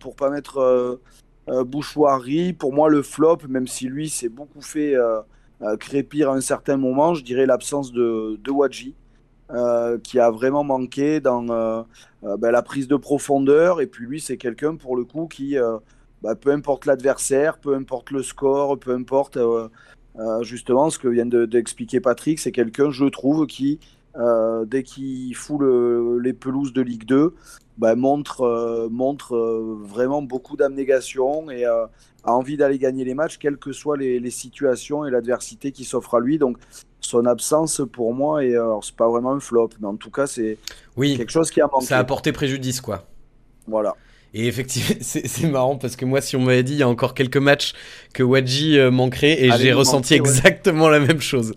pour 0.00 0.16
pas 0.16 0.30
mettre 0.30 1.00
Bouchoirie, 1.46 2.52
pour 2.52 2.72
moi, 2.72 2.88
le 2.88 3.02
flop, 3.02 3.38
même 3.48 3.66
si 3.66 3.86
lui 3.86 4.08
s'est 4.08 4.28
beaucoup 4.28 4.62
fait 4.62 4.94
crépir 5.78 6.30
à 6.30 6.34
un 6.34 6.40
certain 6.40 6.76
moment, 6.76 7.14
je 7.14 7.22
dirais 7.22 7.46
l'absence 7.46 7.92
de, 7.92 8.38
de 8.42 8.50
Wadji, 8.50 8.94
euh, 9.52 9.98
qui 9.98 10.18
a 10.18 10.30
vraiment 10.30 10.64
manqué 10.64 11.20
dans 11.20 11.46
euh, 11.50 11.82
euh, 12.24 12.36
ben, 12.36 12.50
la 12.50 12.62
prise 12.62 12.88
de 12.88 12.96
profondeur. 12.96 13.80
Et 13.80 13.86
puis 13.86 14.06
lui, 14.06 14.20
c'est 14.20 14.36
quelqu'un, 14.36 14.76
pour 14.76 14.96
le 14.96 15.04
coup, 15.04 15.26
qui, 15.26 15.58
euh, 15.58 15.78
ben, 16.22 16.34
peu 16.34 16.50
importe 16.50 16.86
l'adversaire, 16.86 17.58
peu 17.58 17.74
importe 17.74 18.10
le 18.10 18.22
score, 18.22 18.78
peu 18.78 18.92
importe 18.92 19.36
euh, 19.36 19.68
justement 20.42 20.90
ce 20.90 20.98
que 20.98 21.08
vient 21.08 21.26
de- 21.26 21.46
d'expliquer 21.46 22.00
Patrick, 22.00 22.38
c'est 22.38 22.52
quelqu'un, 22.52 22.90
je 22.90 23.06
trouve, 23.06 23.46
qui, 23.46 23.80
dès 24.66 24.82
qu'il 24.82 25.34
fout 25.34 25.58
le- 25.60 26.18
les 26.18 26.34
pelouses 26.34 26.74
de 26.74 26.82
Ligue 26.82 27.06
2, 27.06 27.34
ben, 27.78 27.96
montre, 27.96 28.88
montre 28.90 29.36
vraiment 29.82 30.20
beaucoup 30.20 30.56
d'abnégation 30.56 31.50
et 31.50 31.64
a 31.64 31.88
envie 32.24 32.56
d'aller 32.56 32.78
gagner 32.78 33.04
les 33.04 33.14
matchs, 33.14 33.38
quelles 33.38 33.56
que 33.56 33.72
soient 33.72 33.96
les, 33.96 34.20
les 34.20 34.30
situations 34.30 35.04
et 35.04 35.10
l'adversité 35.10 35.72
qui 35.72 35.84
s'offre 35.84 36.14
à 36.14 36.20
lui. 36.20 36.38
Donc, 36.38 36.58
son 37.12 37.26
absence, 37.26 37.82
pour 37.92 38.12
moi, 38.14 38.44
et 38.44 38.54
alors 38.54 38.82
c'est 38.84 38.96
pas 38.96 39.08
vraiment 39.08 39.32
un 39.32 39.40
flop, 39.40 39.70
mais 39.80 39.86
en 39.86 39.96
tout 39.96 40.10
cas, 40.10 40.26
c'est 40.26 40.58
Oui, 40.96 41.16
quelque 41.16 41.30
chose 41.32 41.50
qui 41.50 41.60
a 41.60 41.66
manqué. 41.72 41.86
ça 41.86 41.98
a 41.98 42.04
porté 42.04 42.32
préjudice, 42.32 42.80
quoi. 42.80 43.04
Voilà. 43.68 43.94
Et 44.34 44.46
effectivement, 44.46 44.96
c'est 45.00 45.26
c'est 45.28 45.46
marrant 45.48 45.76
parce 45.76 45.94
que 45.94 46.04
moi, 46.04 46.20
si 46.20 46.36
on 46.36 46.40
m'avait 46.40 46.62
dit 46.62 46.72
il 46.72 46.78
y 46.78 46.82
a 46.82 46.88
encore 46.88 47.14
quelques 47.14 47.36
matchs 47.36 47.74
que 48.14 48.22
Wadji 48.22 48.78
euh, 48.78 48.90
manquerait, 48.90 49.42
et 49.44 49.50
Allez 49.50 49.64
j'ai 49.64 49.72
ressenti 49.72 50.14
manquer, 50.18 50.22
ouais. 50.30 50.36
exactement 50.36 50.88
la 50.88 51.00
même 51.00 51.20
chose. 51.20 51.54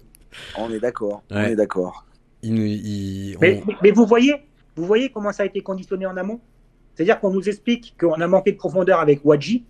On 0.57 0.69
est 0.71 0.79
d'accord. 0.79 1.23
On 1.31 1.41
est 1.41 1.55
d'accord. 1.55 2.05
Il 2.43 2.53
nous- 2.53 2.65
il- 2.65 3.37
Mais, 3.41 3.61
on- 3.63 3.65
mais- 3.67 3.75
mais 3.81 3.91
vous 3.91 4.05
voyez, 4.05 4.35
vous 4.75 4.85
voyez 4.85 5.09
comment 5.09 5.31
ça 5.31 5.43
a 5.43 5.45
été 5.45 5.61
conditionné 5.61 6.05
en 6.05 6.17
amont? 6.17 6.39
C'est-à-dire 6.93 7.19
qu'on 7.19 7.31
nous 7.31 7.47
explique 7.49 7.95
qu'on 7.99 8.13
a 8.21 8.27
manqué 8.27 8.51
de 8.51 8.57
profondeur 8.57 8.99
avec 8.99 9.21
Wadji, 9.23 9.63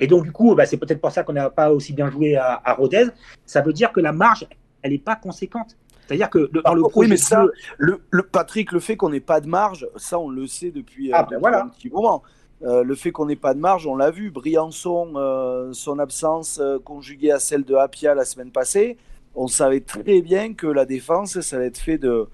et 0.00 0.06
donc 0.06 0.24
du 0.24 0.32
coup, 0.32 0.54
bah, 0.56 0.66
c'est 0.66 0.76
peut-être 0.76 1.00
pour 1.00 1.10
ça 1.12 1.22
qu'on 1.24 1.32
n'a 1.32 1.50
pas 1.50 1.72
aussi 1.72 1.92
bien 1.92 2.10
joué 2.10 2.36
à, 2.36 2.60
à 2.64 2.74
Rodez. 2.74 3.06
Ça 3.46 3.60
veut 3.62 3.72
dire 3.72 3.90
que 3.92 4.00
la 4.00 4.12
marge, 4.12 4.46
elle 4.88 4.92
n'est 4.94 4.98
pas 4.98 5.16
conséquente. 5.16 5.76
C'est-à-dire 6.06 6.30
que 6.30 6.48
le- 6.52 6.62
dans 6.62 6.74
le 6.74 6.82
oui, 6.96 7.06
mais 7.06 7.16
ça, 7.18 7.44
le, 7.76 8.00
le- 8.10 8.22
Patrick, 8.22 8.72
le 8.72 8.80
fait 8.80 8.96
qu'on 8.96 9.10
n'ait 9.10 9.20
pas 9.20 9.40
de 9.40 9.46
marge, 9.46 9.86
ça, 9.96 10.18
on 10.18 10.30
le 10.30 10.46
sait 10.46 10.70
depuis, 10.70 11.10
euh, 11.10 11.14
Ah, 11.14 11.22
ben 11.22 11.28
depuis 11.32 11.40
voilà. 11.40 11.64
un 11.64 11.68
petit 11.68 11.90
moment. 11.90 12.22
Euh, 12.62 12.82
le 12.82 12.94
fait 12.94 13.12
qu'on 13.12 13.26
n'ait 13.26 13.36
pas 13.36 13.52
de 13.54 13.60
marge, 13.60 13.86
on 13.86 13.94
l'a 13.94 14.10
vu. 14.10 14.30
Briançon, 14.30 15.12
euh, 15.16 15.72
son 15.72 15.98
absence 15.98 16.60
conjuguée 16.84 17.30
à 17.30 17.38
celle 17.38 17.64
de 17.64 17.74
Apia 17.74 18.14
la 18.14 18.24
semaine 18.24 18.50
passée, 18.50 18.96
on 19.34 19.46
savait 19.48 19.80
très 19.80 20.22
bien 20.22 20.54
que 20.54 20.66
la 20.66 20.84
défense, 20.86 21.40
ça 21.40 21.56
allait 21.56 21.66
être 21.66 21.78
fait 21.78 21.98
de, 21.98 22.26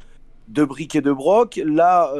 de 0.48 0.64
briques 0.64 0.94
et 0.96 1.02
de 1.02 1.12
broc. 1.12 1.60
Là, 1.62 2.12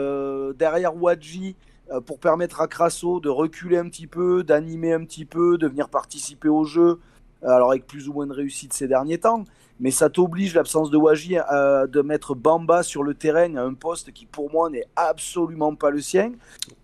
derrière 0.58 1.00
Wadji, 1.00 1.56
pour 2.04 2.18
permettre 2.18 2.60
à 2.60 2.66
Crasso 2.66 3.20
de 3.20 3.28
reculer 3.28 3.78
un 3.78 3.88
petit 3.88 4.06
peu, 4.08 4.42
d'animer 4.42 4.92
un 4.92 5.04
petit 5.04 5.24
peu, 5.24 5.56
de 5.56 5.68
venir 5.68 5.88
participer 5.88 6.48
au 6.48 6.64
jeu, 6.64 6.98
alors 7.42 7.70
avec 7.70 7.86
plus 7.86 8.08
ou 8.08 8.12
moins 8.12 8.26
de 8.26 8.32
réussite 8.32 8.72
ces 8.74 8.88
derniers 8.88 9.18
temps. 9.18 9.44
Mais 9.80 9.90
ça 9.90 10.08
t'oblige, 10.08 10.54
l'absence 10.54 10.90
de 10.90 10.96
Wadji, 10.96 11.36
euh, 11.52 11.86
de 11.88 12.00
mettre 12.00 12.34
Bamba 12.36 12.82
sur 12.84 13.02
le 13.02 13.14
terrain 13.14 13.56
à 13.56 13.62
un 13.62 13.74
poste 13.74 14.12
qui, 14.12 14.24
pour 14.24 14.50
moi, 14.52 14.70
n'est 14.70 14.86
absolument 14.94 15.74
pas 15.74 15.90
le 15.90 16.00
sien. 16.00 16.30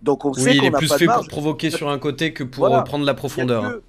Donc 0.03 0.24
on 0.24 0.32
sait 0.32 0.51
oui, 0.51 0.51
il 0.57 0.61
qu'on 0.61 0.66
est 0.66 0.70
n'a 0.70 0.78
plus 0.78 0.88
pas 0.88 0.99
fait 0.99 1.05
de 1.07 1.11
pour 1.11 1.16
marge. 1.18 1.28
provoquer 1.28 1.70
sur 1.70 1.88
un 1.88 1.99
côté 1.99 2.32
que 2.32 2.43
pour 2.43 2.66
Voilà. 2.66 2.82
prendre 2.82 3.05
la 3.05 3.14
profondeur. 3.14 3.80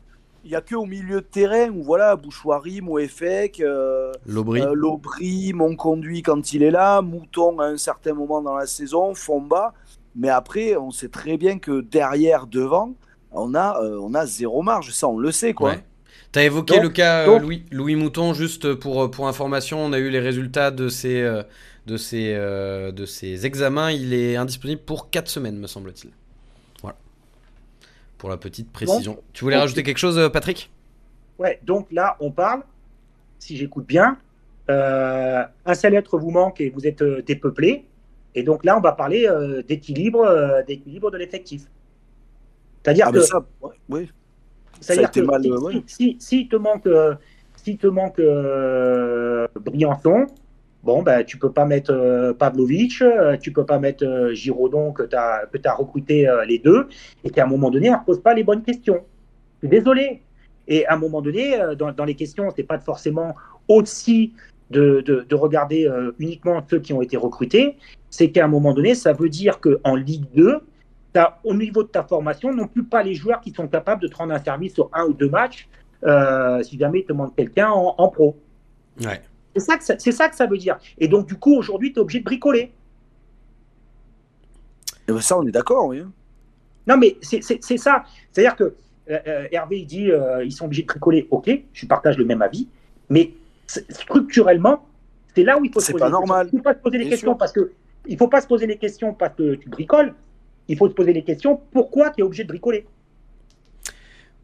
Il 0.43 0.49
n'y 0.49 0.55
a 0.55 0.61
que 0.61 0.75
au 0.75 0.85
milieu 0.85 1.21
de 1.21 1.25
terrain 1.25 1.69
où 1.69 1.83
voilà, 1.83 2.15
Bouchoirie, 2.15 2.81
Moefek, 2.81 3.59
euh, 3.59 4.11
L'Aubry. 4.25 4.61
euh, 4.61 4.73
Lobry, 4.73 5.53
Monconduit 5.53 6.23
quand 6.23 6.53
il 6.53 6.63
est 6.63 6.71
là, 6.71 7.01
Mouton 7.01 7.59
à 7.59 7.65
un 7.65 7.77
certain 7.77 8.13
moment 8.13 8.41
dans 8.41 8.55
la 8.55 8.65
saison, 8.65 9.13
Fomba. 9.15 9.73
Mais 10.15 10.29
après, 10.29 10.75
on 10.77 10.91
sait 10.91 11.09
très 11.09 11.37
bien 11.37 11.57
que 11.59 11.81
derrière, 11.81 12.47
devant, 12.47 12.93
on 13.31 13.53
a, 13.55 13.81
euh, 13.83 13.99
on 14.01 14.13
a 14.15 14.25
zéro 14.25 14.61
marge. 14.63 14.91
Ça, 14.91 15.07
on 15.07 15.17
le 15.19 15.31
sait, 15.31 15.53
quoi. 15.53 15.69
Ouais. 15.71 15.83
T'as 16.31 16.43
évoqué 16.43 16.75
Donc- 16.75 16.83
le 16.83 16.89
cas 16.89 17.23
euh, 17.23 17.25
donc- 17.27 17.41
Louis, 17.41 17.63
Louis 17.71 17.95
Mouton, 17.95 18.33
juste 18.33 18.73
pour, 18.75 19.03
euh, 19.03 19.07
pour 19.11 19.27
information, 19.27 19.83
on 19.83 19.91
a 19.93 19.99
eu 19.99 20.09
les 20.09 20.19
résultats 20.19 20.71
de 20.71 20.87
ses, 20.87 21.21
euh, 21.21 21.43
de, 21.87 21.97
ses, 21.97 22.33
euh, 22.35 22.91
de 22.91 23.05
ses 23.05 23.45
examens. 23.45 23.91
Il 23.91 24.13
est 24.13 24.37
indisponible 24.37 24.81
pour 24.81 25.09
4 25.09 25.27
semaines, 25.27 25.57
me 25.57 25.67
semble-t-il. 25.67 26.11
Voilà. 26.81 26.95
Pour 28.17 28.29
la 28.29 28.37
petite 28.37 28.71
précision. 28.71 29.21
tu 29.33 29.43
voulais 29.43 29.55
donc- 29.57 29.61
rajouter 29.63 29.83
quelque 29.83 29.97
chose, 29.97 30.17
euh, 30.17 30.29
Patrick? 30.29 30.69
Ouais, 31.37 31.59
donc 31.63 31.87
là, 31.91 32.15
on 32.21 32.31
parle, 32.31 32.61
si 33.39 33.57
j'écoute 33.57 33.85
bien, 33.87 34.17
euh, 34.69 35.43
un 35.65 35.73
seul 35.73 35.95
être 35.95 36.17
vous 36.17 36.31
manque 36.31 36.61
et 36.61 36.69
vous 36.69 36.87
êtes 36.87 37.01
euh, 37.01 37.21
dépeuplé. 37.23 37.85
Et 38.35 38.43
donc 38.43 38.63
là, 38.63 38.77
on 38.77 38.81
va 38.81 38.93
parler 38.93 39.27
euh, 39.27 39.61
d'équilibre, 39.63 40.21
euh, 40.21 40.63
d'équilibre 40.63 41.11
de 41.11 41.17
l'effectif. 41.17 41.63
C'est-à-dire 42.81 43.07
Ah, 43.09 43.11
que, 43.11 43.17
mais 43.17 43.23
ça, 43.23 43.45
ouais, 43.61 43.71
ouais. 43.89 44.07
C'est-à-dire 44.81 45.11
que 45.11 45.19
mal, 45.21 45.41
si, 45.43 45.51
euh, 45.51 45.59
ouais. 45.59 45.73
si, 45.73 45.83
si- 45.87 46.17
si 46.19 46.47
te 46.47 46.55
manque, 46.57 46.85
euh, 46.87 47.15
si 47.55 47.77
te 47.77 47.87
manque 47.87 48.19
euh, 48.19 49.47
Briançon, 49.59 50.27
bon, 50.83 51.03
ben, 51.03 51.23
tu 51.23 51.37
peux 51.37 51.51
pas 51.51 51.65
mettre 51.65 51.91
euh, 51.93 52.33
Pavlovic, 52.33 53.01
euh, 53.01 53.37
tu 53.37 53.51
peux 53.53 53.65
pas 53.65 53.79
mettre 53.79 54.31
Giraudon 54.33 54.91
que 54.91 55.03
tu 55.03 55.15
as, 55.15 55.45
que 55.51 55.57
as 55.63 55.73
recruté 55.73 56.27
les 56.47 56.59
deux, 56.59 56.87
et 57.23 57.29
qu'à 57.29 57.43
un 57.45 57.47
moment 57.47 57.69
donné, 57.69 57.89
on 57.89 57.99
ne 57.99 58.05
pose 58.05 58.21
pas 58.21 58.33
les 58.33 58.43
bonnes 58.43 58.63
questions. 58.63 59.01
Je 59.61 59.67
suis 59.67 59.77
désolé. 59.77 60.21
Et 60.67 60.85
à 60.87 60.93
un 60.93 60.97
moment 60.97 61.21
donné, 61.21 61.55
dans, 61.77 61.91
dans 61.91 62.05
les 62.05 62.15
questions, 62.15 62.49
c'est 62.55 62.63
pas 62.63 62.79
forcément 62.79 63.35
aussi 63.67 64.33
de, 64.69 65.01
de, 65.01 65.25
de 65.27 65.35
regarder 65.35 65.89
uniquement 66.19 66.61
ceux 66.69 66.79
qui 66.79 66.93
ont 66.93 67.01
été 67.01 67.17
recrutés, 67.17 67.77
c'est 68.09 68.31
qu'à 68.31 68.45
un 68.45 68.47
moment 68.47 68.73
donné, 68.73 68.95
ça 68.95 69.11
veut 69.13 69.29
dire 69.29 69.59
qu'en 69.59 69.95
Ligue 69.95 70.25
2, 70.35 70.59
t'as, 71.13 71.39
au 71.43 71.53
niveau 71.53 71.83
de 71.83 71.89
ta 71.89 72.03
formation, 72.03 72.53
non 72.53 72.67
plus 72.67 72.83
pas 72.83 73.03
les 73.03 73.15
joueurs 73.15 73.41
qui 73.41 73.51
sont 73.51 73.67
capables 73.67 74.01
de 74.01 74.07
te 74.07 74.15
rendre 74.15 74.33
un 74.33 74.43
service 74.43 74.73
sur 74.73 74.89
un 74.93 75.05
ou 75.05 75.13
deux 75.13 75.29
matchs 75.29 75.67
euh, 76.03 76.63
si 76.63 76.77
jamais 76.77 76.99
il 76.99 77.03
te 77.03 77.09
demande 77.09 77.35
quelqu'un 77.35 77.69
en, 77.69 77.95
en 77.97 78.07
pro. 78.09 78.37
Ouais. 79.01 79.21
C'est 79.55 79.61
ça, 79.61 79.77
que 79.77 79.83
ça, 79.83 79.95
c'est 79.99 80.11
ça 80.11 80.29
que 80.29 80.35
ça 80.35 80.47
veut 80.47 80.57
dire. 80.57 80.77
Et 80.97 81.07
donc, 81.07 81.27
du 81.27 81.35
coup, 81.35 81.55
aujourd'hui, 81.55 81.91
tu 81.91 81.99
es 81.99 82.01
obligé 82.01 82.19
de 82.19 82.25
bricoler. 82.25 82.71
Eh 85.07 85.11
ben, 85.11 85.21
ça, 85.21 85.37
on 85.37 85.45
est 85.45 85.51
d'accord, 85.51 85.87
oui. 85.87 86.01
Non, 86.87 86.97
mais 86.97 87.17
c'est, 87.21 87.43
c'est, 87.43 87.63
c'est 87.63 87.77
ça. 87.77 88.03
C'est-à-dire 88.31 88.55
que 88.55 88.63
euh, 88.63 89.19
euh, 89.27 89.47
Hervé, 89.51 89.79
il 89.79 89.85
dit 89.85 90.11
euh, 90.11 90.43
ils 90.43 90.51
sont 90.51 90.65
obligés 90.65 90.83
de 90.83 90.87
bricoler. 90.87 91.27
Ok, 91.31 91.49
je 91.73 91.85
partage 91.85 92.17
le 92.17 92.25
même 92.25 92.41
avis. 92.41 92.67
Mais 93.09 93.33
structurellement, 93.67 94.85
c'est 95.35 95.43
là 95.43 95.57
où 95.57 95.65
il 95.65 95.71
faut 95.71 95.79
se 95.79 95.87
C'est 95.87 95.91
poser 95.93 96.05
pas 96.05 96.09
normal. 96.09 96.49
Il 96.51 96.55
ne 96.55 96.59
faut 96.59 96.63
pas 96.63 96.73
se 96.73 96.79
poser 96.79 96.97
les 96.97 97.03
Bien 97.05 97.11
questions 97.11 97.31
sûr. 97.31 97.37
parce 97.37 97.51
que 97.51 97.71
il 98.07 98.17
faut 98.17 98.27
pas 98.27 98.41
se 98.41 98.47
poser 98.47 98.67
les 98.67 98.77
questions 98.77 99.13
parce 99.13 99.35
que 99.35 99.55
tu 99.55 99.69
bricoles. 99.69 100.13
Il 100.67 100.77
faut 100.77 100.87
se 100.87 100.93
poser 100.93 101.13
les 101.13 101.23
questions 101.23 101.59
pourquoi 101.71 102.09
tu 102.11 102.21
es 102.21 102.23
obligé 102.23 102.43
de 102.43 102.49
bricoler? 102.49 102.85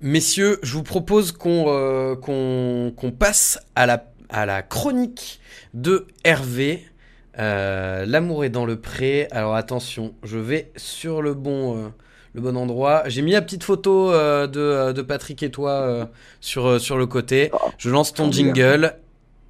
Messieurs, 0.01 0.59
je 0.61 0.74
vous 0.74 0.84
propose 0.84 1.32
qu'on 1.32 1.65
euh, 1.70 2.15
qu'on 2.15 3.11
passe 3.11 3.59
à 3.76 3.86
la, 3.86 4.05
à 4.30 4.45
la 4.45 4.61
chronique 4.61 5.39
de 5.74 6.05
Hervé. 6.24 6.86
Euh, 7.39 8.05
L'amour 8.05 8.45
est 8.45 8.49
dans 8.49 8.65
le 8.65 8.80
pré. 8.80 9.28
Alors 9.32 9.55
attention, 9.55 10.13
je 10.24 10.38
vais 10.38 10.72
sur 10.76 11.22
le 11.22 11.34
bon, 11.34 11.78
euh, 11.78 11.88
le 12.34 12.41
bon 12.41 12.55
endroit. 12.57 13.03
J'ai 13.07 13.22
mis 13.24 13.32
la 13.32 13.41
petite 13.41 13.63
photo 13.63 14.11
euh, 14.11 14.45
de, 14.47 14.91
de 14.93 15.01
Patrick 15.01 15.41
et 15.41 15.49
toi 15.49 15.72
euh, 15.72 16.05
sur, 16.41 16.68
euh, 16.68 16.80
sur 16.80 16.97
le 16.97 17.07
côté. 17.07 17.49
Je 17.80 17.89
lance 17.89 18.13
ton 18.13 18.32
jingle 18.32 18.95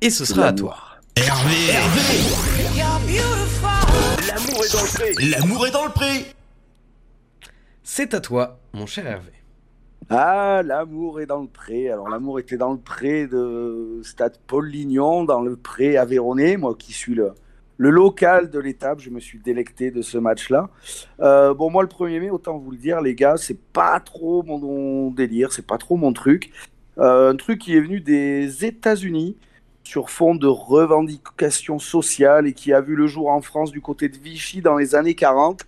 et 0.02 0.10
ce 0.10 0.24
sera 0.24 0.48
à 0.48 0.54
toi. 0.54 0.78
Hervé, 1.18 1.56
Hervé, 1.72 2.02
L'amour 4.28 4.64
est 4.64 4.74
dans 4.74 4.82
le 4.84 4.94
pré. 4.94 5.14
l'amour 5.30 5.68
est 5.68 5.72
dans 5.72 5.86
le 5.86 5.92
pré. 5.92 6.26
C'est 7.90 8.14
à 8.14 8.20
toi, 8.20 8.60
mon 8.74 8.86
cher 8.86 9.08
Hervé. 9.08 9.32
Ah, 10.10 10.62
l'amour 10.62 11.22
est 11.22 11.26
dans 11.26 11.42
le 11.42 11.48
pré. 11.48 11.90
Alors, 11.90 12.10
l'amour 12.10 12.38
était 12.38 12.58
dans 12.58 12.74
le 12.74 12.78
pré 12.78 13.28
de 13.28 14.02
Stade 14.04 14.38
Paul 14.46 14.68
Lignon, 14.68 15.24
dans 15.24 15.42
le 15.42 15.56
pré 15.56 15.96
Aveyronais. 15.96 16.58
Moi 16.58 16.76
qui 16.78 16.92
suis 16.92 17.16
le, 17.16 17.32
le 17.78 17.90
local 17.90 18.50
de 18.50 18.60
l'étape, 18.60 19.00
je 19.00 19.10
me 19.10 19.22
suis 19.22 19.40
délecté 19.40 19.90
de 19.90 20.02
ce 20.02 20.18
match-là. 20.18 20.70
Euh, 21.22 21.54
bon, 21.54 21.72
moi, 21.72 21.82
le 21.82 21.88
1er 21.88 22.20
mai, 22.20 22.30
autant 22.30 22.58
vous 22.58 22.72
le 22.72 22.78
dire, 22.78 23.00
les 23.00 23.16
gars, 23.16 23.38
c'est 23.38 23.58
pas 23.58 24.02
trop 24.02 24.44
mon, 24.44 25.10
délire, 25.10 25.54
c'est 25.54 25.66
pas 25.66 25.78
trop 25.78 25.96
mon 25.96 26.12
truc. 26.12 26.52
Euh, 26.98 27.32
un 27.32 27.38
truc 27.38 27.62
qui 27.62 27.78
est 27.78 27.82
venu 27.82 28.02
des 28.02 28.66
États-Unis 28.66 29.38
sur 29.86 30.10
fond 30.10 30.36
de 30.36 30.48
revendications 30.48 31.80
sociales 31.80 32.48
et 32.48 32.54
qui 32.54 32.74
a 32.74 32.82
vu 32.82 32.96
le 32.98 33.08
jour 33.08 33.30
en 33.30 33.40
France 33.40 33.72
du 33.72 33.80
côté 33.80 34.10
de 34.10 34.18
Vichy 34.18 34.62
dans 34.62 34.76
les 34.76 34.94
années 34.94 35.16
40. 35.16 35.66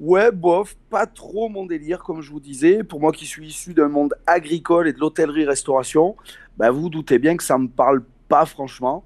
Ouais, 0.00 0.32
bof, 0.32 0.76
pas 0.90 1.06
trop 1.06 1.48
mon 1.48 1.66
délire, 1.66 2.02
comme 2.02 2.20
je 2.20 2.30
vous 2.30 2.40
disais. 2.40 2.82
Pour 2.82 3.00
moi 3.00 3.12
qui 3.12 3.26
suis 3.26 3.46
issu 3.46 3.74
d'un 3.74 3.88
monde 3.88 4.14
agricole 4.26 4.88
et 4.88 4.92
de 4.92 4.98
l'hôtellerie-restauration, 4.98 6.16
bah, 6.56 6.70
vous 6.70 6.88
doutez 6.88 7.18
bien 7.18 7.36
que 7.36 7.44
ça 7.44 7.58
me 7.58 7.68
parle 7.68 8.02
pas 8.28 8.44
franchement. 8.44 9.04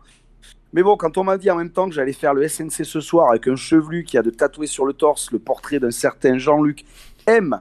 Mais 0.72 0.82
bon, 0.82 0.96
quand 0.96 1.18
on 1.18 1.24
m'a 1.24 1.38
dit 1.38 1.50
en 1.50 1.56
même 1.56 1.70
temps 1.70 1.88
que 1.88 1.94
j'allais 1.94 2.12
faire 2.12 2.34
le 2.34 2.46
SNC 2.46 2.84
ce 2.84 3.00
soir 3.00 3.30
avec 3.30 3.48
un 3.48 3.56
chevelu 3.56 4.04
qui 4.04 4.18
a 4.18 4.22
de 4.22 4.30
tatoué 4.30 4.66
sur 4.66 4.84
le 4.84 4.92
torse 4.92 5.30
le 5.30 5.38
portrait 5.38 5.78
d'un 5.78 5.90
certain 5.90 6.36
Jean-Luc 6.36 6.84
M, 7.26 7.60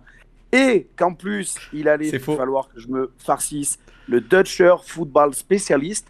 et 0.52 0.88
qu'en 0.98 1.14
plus 1.14 1.56
il 1.74 1.88
allait 1.88 2.20
falloir 2.20 2.70
que 2.70 2.80
je 2.80 2.88
me 2.88 3.12
farcisse 3.18 3.80
le 4.08 4.22
Dutcher 4.22 4.76
Football 4.84 5.34
Specialist, 5.34 6.08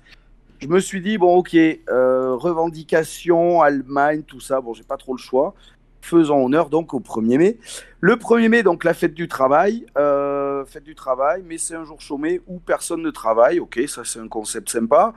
je 0.59 0.67
me 0.67 0.79
suis 0.79 1.01
dit, 1.01 1.19
bon, 1.19 1.35
ok, 1.35 1.55
euh, 1.55 2.35
revendication, 2.35 3.61
Allemagne, 3.61 4.23
tout 4.23 4.39
ça, 4.39 4.59
bon, 4.59 4.73
j'ai 4.73 4.83
pas 4.83 4.97
trop 4.97 5.13
le 5.13 5.19
choix. 5.19 5.53
Faisons 6.01 6.45
honneur 6.45 6.69
donc 6.69 6.93
au 6.93 6.99
1er 6.99 7.37
mai. 7.37 7.57
Le 7.99 8.15
1er 8.15 8.49
mai, 8.49 8.63
donc 8.63 8.83
la 8.83 8.93
fête 8.93 9.13
du 9.13 9.27
travail, 9.27 9.85
euh, 9.97 10.65
fête 10.65 10.83
du 10.83 10.95
travail, 10.95 11.43
mais 11.45 11.57
c'est 11.57 11.75
un 11.75 11.83
jour 11.83 11.99
chômé 12.01 12.41
où 12.47 12.59
personne 12.59 13.01
ne 13.01 13.09
travaille. 13.09 13.59
Ok, 13.59 13.79
ça 13.87 14.03
c'est 14.05 14.19
un 14.19 14.27
concept 14.27 14.69
sympa. 14.69 15.13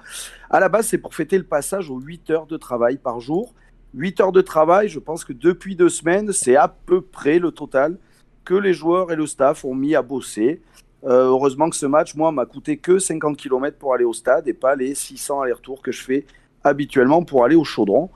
À 0.51 0.61
la 0.61 0.69
base, 0.69 0.87
c'est 0.87 0.99
pour 0.99 1.15
fêter 1.15 1.39
le 1.39 1.45
passage 1.45 1.91
aux 1.91 2.01
8 2.01 2.31
heures 2.31 2.47
de 2.47 2.57
travail 2.57 2.97
par 2.97 3.21
jour. 3.21 3.55
8 3.95 4.21
heures 4.21 4.33
de 4.33 4.41
travail, 4.41 4.89
je 4.89 4.99
pense 4.99 5.25
que 5.25 5.33
depuis 5.33 5.77
deux 5.77 5.89
semaines, 5.89 6.33
c'est 6.33 6.57
à 6.57 6.69
peu 6.69 7.01
près 7.01 7.39
le 7.39 7.51
total 7.51 7.99
que 8.45 8.55
les 8.55 8.73
joueurs 8.73 9.13
et 9.13 9.17
le 9.17 9.27
staff 9.27 9.65
ont 9.65 9.75
mis 9.75 9.95
à 9.95 10.03
bosser. 10.03 10.63
Euh, 11.05 11.29
heureusement 11.29 11.71
que 11.71 11.77
ce 11.77 11.87
match, 11.87 12.15
moi, 12.15 12.31
m'a 12.31 12.47
coûté 12.47 12.77
que 12.77 12.99
50 12.99 13.37
km 13.37 13.79
pour 13.79 13.95
aller 13.95 14.05
au 14.05 14.13
stade 14.13 14.47
et 14.49 14.55
pas 14.55 14.77
les 14.77 14.95
600 14.95 15.43
allers-retours 15.43 15.83
que 15.83 15.93
je 15.93 16.03
fais 16.03 16.27
habituellement 16.63 17.23
pour 17.23 17.45
aller 17.45 17.57
au 17.57 17.65
chaudron. 17.65 18.11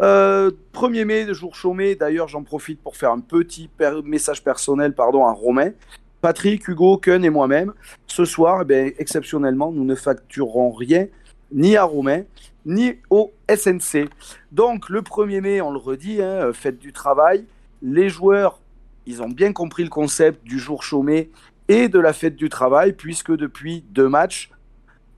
1er 0.00 1.00
euh, 1.00 1.04
mai, 1.04 1.26
jour 1.34 1.54
chômé, 1.54 1.96
d'ailleurs 1.96 2.28
j'en 2.28 2.42
profite 2.42 2.80
pour 2.80 2.96
faire 2.96 3.10
un 3.10 3.20
petit 3.20 3.68
message 4.04 4.42
personnel 4.44 4.94
pardon, 4.94 5.26
à 5.26 5.32
Romain. 5.32 5.72
Patrick, 6.20 6.66
Hugo, 6.66 6.98
Ken 6.98 7.24
et 7.24 7.30
moi-même, 7.30 7.72
ce 8.08 8.24
soir, 8.24 8.64
eh 8.68 8.94
exceptionnellement, 8.98 9.70
nous 9.70 9.84
ne 9.84 9.94
facturerons 9.94 10.72
rien 10.72 11.06
ni 11.52 11.76
à 11.76 11.84
Romain, 11.84 12.22
ni 12.66 12.94
au 13.08 13.32
SNC. 13.48 14.08
Donc 14.50 14.88
le 14.88 15.02
1er 15.02 15.40
mai, 15.40 15.60
on 15.60 15.70
le 15.70 15.78
redit, 15.78 16.20
hein, 16.20 16.52
fête 16.52 16.78
du 16.78 16.92
travail. 16.92 17.44
Les 17.82 18.08
joueurs, 18.08 18.60
ils 19.06 19.22
ont 19.22 19.28
bien 19.28 19.52
compris 19.52 19.84
le 19.84 19.90
concept 19.90 20.44
du 20.44 20.58
jour 20.58 20.82
chômé 20.82 21.30
et 21.68 21.88
de 21.88 21.98
la 21.98 22.12
fête 22.12 22.36
du 22.36 22.48
travail, 22.48 22.92
puisque 22.92 23.34
depuis 23.34 23.84
deux 23.90 24.08
matchs, 24.08 24.50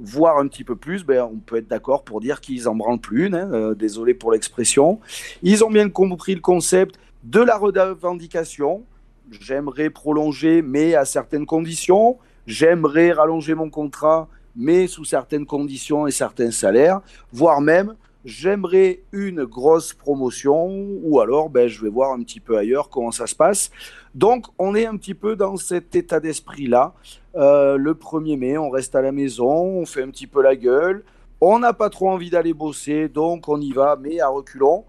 voire 0.01 0.39
un 0.39 0.49
petit 0.49 0.65
peu 0.65 0.77
plus, 0.77 1.05
ben, 1.05 1.29
on 1.31 1.37
peut 1.37 1.57
être 1.57 1.69
d'accord 1.69 2.05
pour 2.05 2.21
dire 2.21 2.41
qu'ils 2.41 2.69
en 2.69 2.75
branlent 2.75 3.01
plus 3.01 3.27
une, 3.27 3.35
hein, 3.35 3.51
euh, 3.53 3.75
désolé 3.75 4.15
pour 4.15 4.33
l'expression. 4.33 5.01
Ils 5.43 5.63
ont 5.65 5.71
bien 5.71 5.89
compris 5.89 6.35
le 6.35 6.41
concept 6.41 6.97
de 7.25 7.41
la 7.41 7.57
revendication. 7.57 8.83
J'aimerais 9.31 9.91
prolonger, 9.91 10.63
mais 10.63 10.95
à 10.95 11.05
certaines 11.05 11.47
conditions. 11.47 12.19
J'aimerais 12.47 13.13
rallonger 13.13 13.55
mon 13.55 13.71
contrat, 13.71 14.29
mais 14.57 14.87
sous 14.87 15.05
certaines 15.05 15.47
conditions 15.47 16.07
et 16.07 16.11
certains 16.11 16.51
salaires, 16.51 17.01
voire 17.33 17.61
même 17.61 17.95
j'aimerais 18.25 19.03
une 19.13 19.45
grosse 19.45 19.93
promotion 19.93 20.69
ou 21.03 21.21
alors 21.21 21.49
ben, 21.49 21.69
je 21.69 21.83
vais 21.83 21.89
voir 21.89 22.13
un 22.13 22.23
petit 22.23 22.41
peu 22.41 22.57
ailleurs 22.57 22.89
comment 22.89 23.11
ça 23.11 23.27
se 23.27 23.35
passe. 23.35 23.71
Donc 24.15 24.47
on 24.59 24.75
est 24.75 24.87
un 24.87 24.97
petit 24.97 25.15
peu 25.15 25.37
dans 25.37 25.57
cet 25.57 25.95
état 25.95 26.21
d'esprit-là. 26.21 26.95
Euh, 27.37 27.77
le 27.77 27.95
1er 27.95 28.37
mai, 28.37 28.59
on 28.59 28.71
reste 28.71 28.95
à 28.95 29.03
la 29.03 29.13
maison, 29.13 29.49
on 29.49 29.87
fait 29.87 30.03
un 30.03 30.11
petit 30.11 30.27
peu 30.27 30.43
la 30.43 30.57
gueule. 30.57 31.05
On 31.41 31.59
n'a 31.59 31.73
pas 31.73 31.89
trop 31.89 32.11
envie 32.11 32.29
d'aller 32.29 32.53
bosser, 32.53 33.09
donc 33.09 33.49
on 33.49 33.61
y 33.61 33.73
va, 33.73 33.97
mais 34.01 34.21
à 34.21 34.29
reculons. 34.29 34.85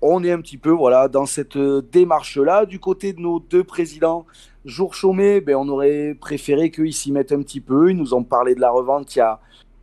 On 0.00 0.24
est 0.24 0.32
un 0.32 0.40
petit 0.40 0.56
peu 0.56 0.70
voilà, 0.70 1.06
dans 1.08 1.26
cette 1.26 1.58
démarche-là. 1.58 2.66
Du 2.66 2.80
côté 2.80 3.12
de 3.12 3.20
nos 3.20 3.38
deux 3.38 3.62
présidents, 3.62 4.26
jour 4.64 4.94
chômé, 4.94 5.40
ben, 5.40 5.54
on 5.56 5.68
aurait 5.68 6.16
préféré 6.18 6.70
qu'ils 6.70 6.94
s'y 6.94 7.12
mettent 7.12 7.32
un 7.32 7.42
petit 7.42 7.60
peu. 7.60 7.90
Ils 7.90 7.96
nous 7.96 8.14
ont 8.14 8.24
parlé 8.24 8.54
de 8.54 8.60
la 8.60 8.70
revente 8.70 9.14
il 9.14 9.18
y 9.18 9.22
a 9.22 9.40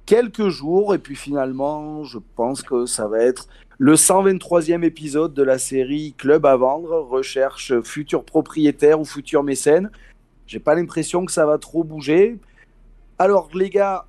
quelques 0.09 0.49
jours. 0.49 0.95
Et 0.95 0.97
puis 0.97 1.15
finalement, 1.15 2.03
je 2.03 2.17
pense 2.35 2.63
que 2.63 2.87
ça 2.87 3.07
va 3.07 3.19
être 3.19 3.47
le 3.77 3.93
123e 3.93 4.83
épisode 4.83 5.35
de 5.35 5.43
la 5.43 5.59
série 5.59 6.15
Club 6.17 6.47
à 6.47 6.57
vendre, 6.57 6.97
recherche 6.97 7.79
futur 7.81 8.25
propriétaire 8.25 8.99
ou 8.99 9.05
futur 9.05 9.43
mécène. 9.43 9.91
J'ai 10.47 10.59
pas 10.59 10.73
l'impression 10.73 11.25
que 11.25 11.31
ça 11.31 11.45
va 11.45 11.59
trop 11.59 11.83
bouger. 11.83 12.39
Alors 13.19 13.49
les 13.53 13.69
gars, 13.69 14.07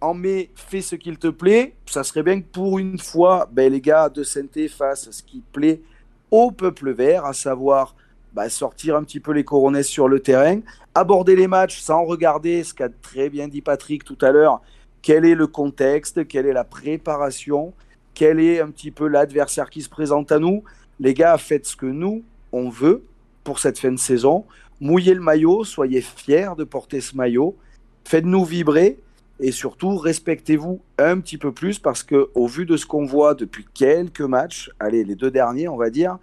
en 0.00 0.14
mai, 0.14 0.50
fais 0.54 0.80
ce 0.80 0.96
qu'il 0.96 1.18
te 1.18 1.28
plaît. 1.28 1.74
Ça 1.84 2.02
serait 2.02 2.22
bien 2.22 2.40
que 2.40 2.46
pour 2.46 2.78
une 2.78 2.98
fois, 2.98 3.46
ben, 3.52 3.70
les 3.70 3.82
gars 3.82 4.08
de 4.08 4.22
Sainté 4.22 4.68
fassent 4.68 5.10
ce 5.10 5.22
qui 5.22 5.42
plaît 5.52 5.82
au 6.30 6.50
peuple 6.50 6.92
vert, 6.92 7.26
à 7.26 7.34
savoir 7.34 7.94
bah, 8.32 8.48
sortir 8.48 8.96
un 8.96 9.04
petit 9.04 9.20
peu 9.20 9.32
les 9.32 9.44
coronets 9.44 9.82
sur 9.82 10.08
le 10.08 10.20
terrain, 10.20 10.60
aborder 10.94 11.36
les 11.36 11.46
matchs 11.46 11.78
sans 11.78 12.04
regarder 12.04 12.64
ce 12.64 12.72
qu'a 12.72 12.88
très 12.88 13.28
bien 13.28 13.48
dit 13.48 13.60
Patrick 13.60 14.02
tout 14.02 14.16
à 14.22 14.30
l'heure, 14.30 14.62
quel 15.02 15.24
est 15.24 15.34
le 15.34 15.46
contexte, 15.46 16.26
quelle 16.26 16.46
est 16.46 16.52
la 16.52 16.64
préparation, 16.64 17.74
quel 18.14 18.40
est 18.40 18.60
un 18.60 18.70
petit 18.70 18.90
peu 18.90 19.08
l'adversaire 19.08 19.68
qui 19.68 19.82
se 19.82 19.88
présente 19.88 20.32
à 20.32 20.38
nous. 20.38 20.62
Les 21.00 21.12
gars, 21.12 21.36
faites 21.38 21.66
ce 21.66 21.76
que 21.76 21.86
nous, 21.86 22.22
on 22.52 22.68
veut 22.68 23.02
pour 23.44 23.58
cette 23.58 23.78
fin 23.78 23.90
de 23.90 23.98
saison. 23.98 24.44
Mouillez 24.80 25.14
le 25.14 25.20
maillot, 25.20 25.64
soyez 25.64 26.00
fiers 26.00 26.50
de 26.56 26.64
porter 26.64 27.00
ce 27.00 27.16
maillot. 27.16 27.56
Faites-nous 28.04 28.44
vibrer 28.44 28.98
et 29.40 29.50
surtout 29.50 29.96
respectez-vous 29.96 30.80
un 30.98 31.18
petit 31.18 31.38
peu 31.38 31.52
plus 31.52 31.78
parce 31.78 32.02
que 32.02 32.30
au 32.34 32.46
vu 32.46 32.66
de 32.66 32.76
ce 32.76 32.86
qu'on 32.86 33.04
voit 33.04 33.34
depuis 33.34 33.66
quelques 33.74 34.20
matchs, 34.20 34.70
allez 34.78 35.04
les 35.04 35.14
deux 35.14 35.30
derniers 35.30 35.68
on 35.68 35.76
va 35.76 35.90
dire, 35.90 36.18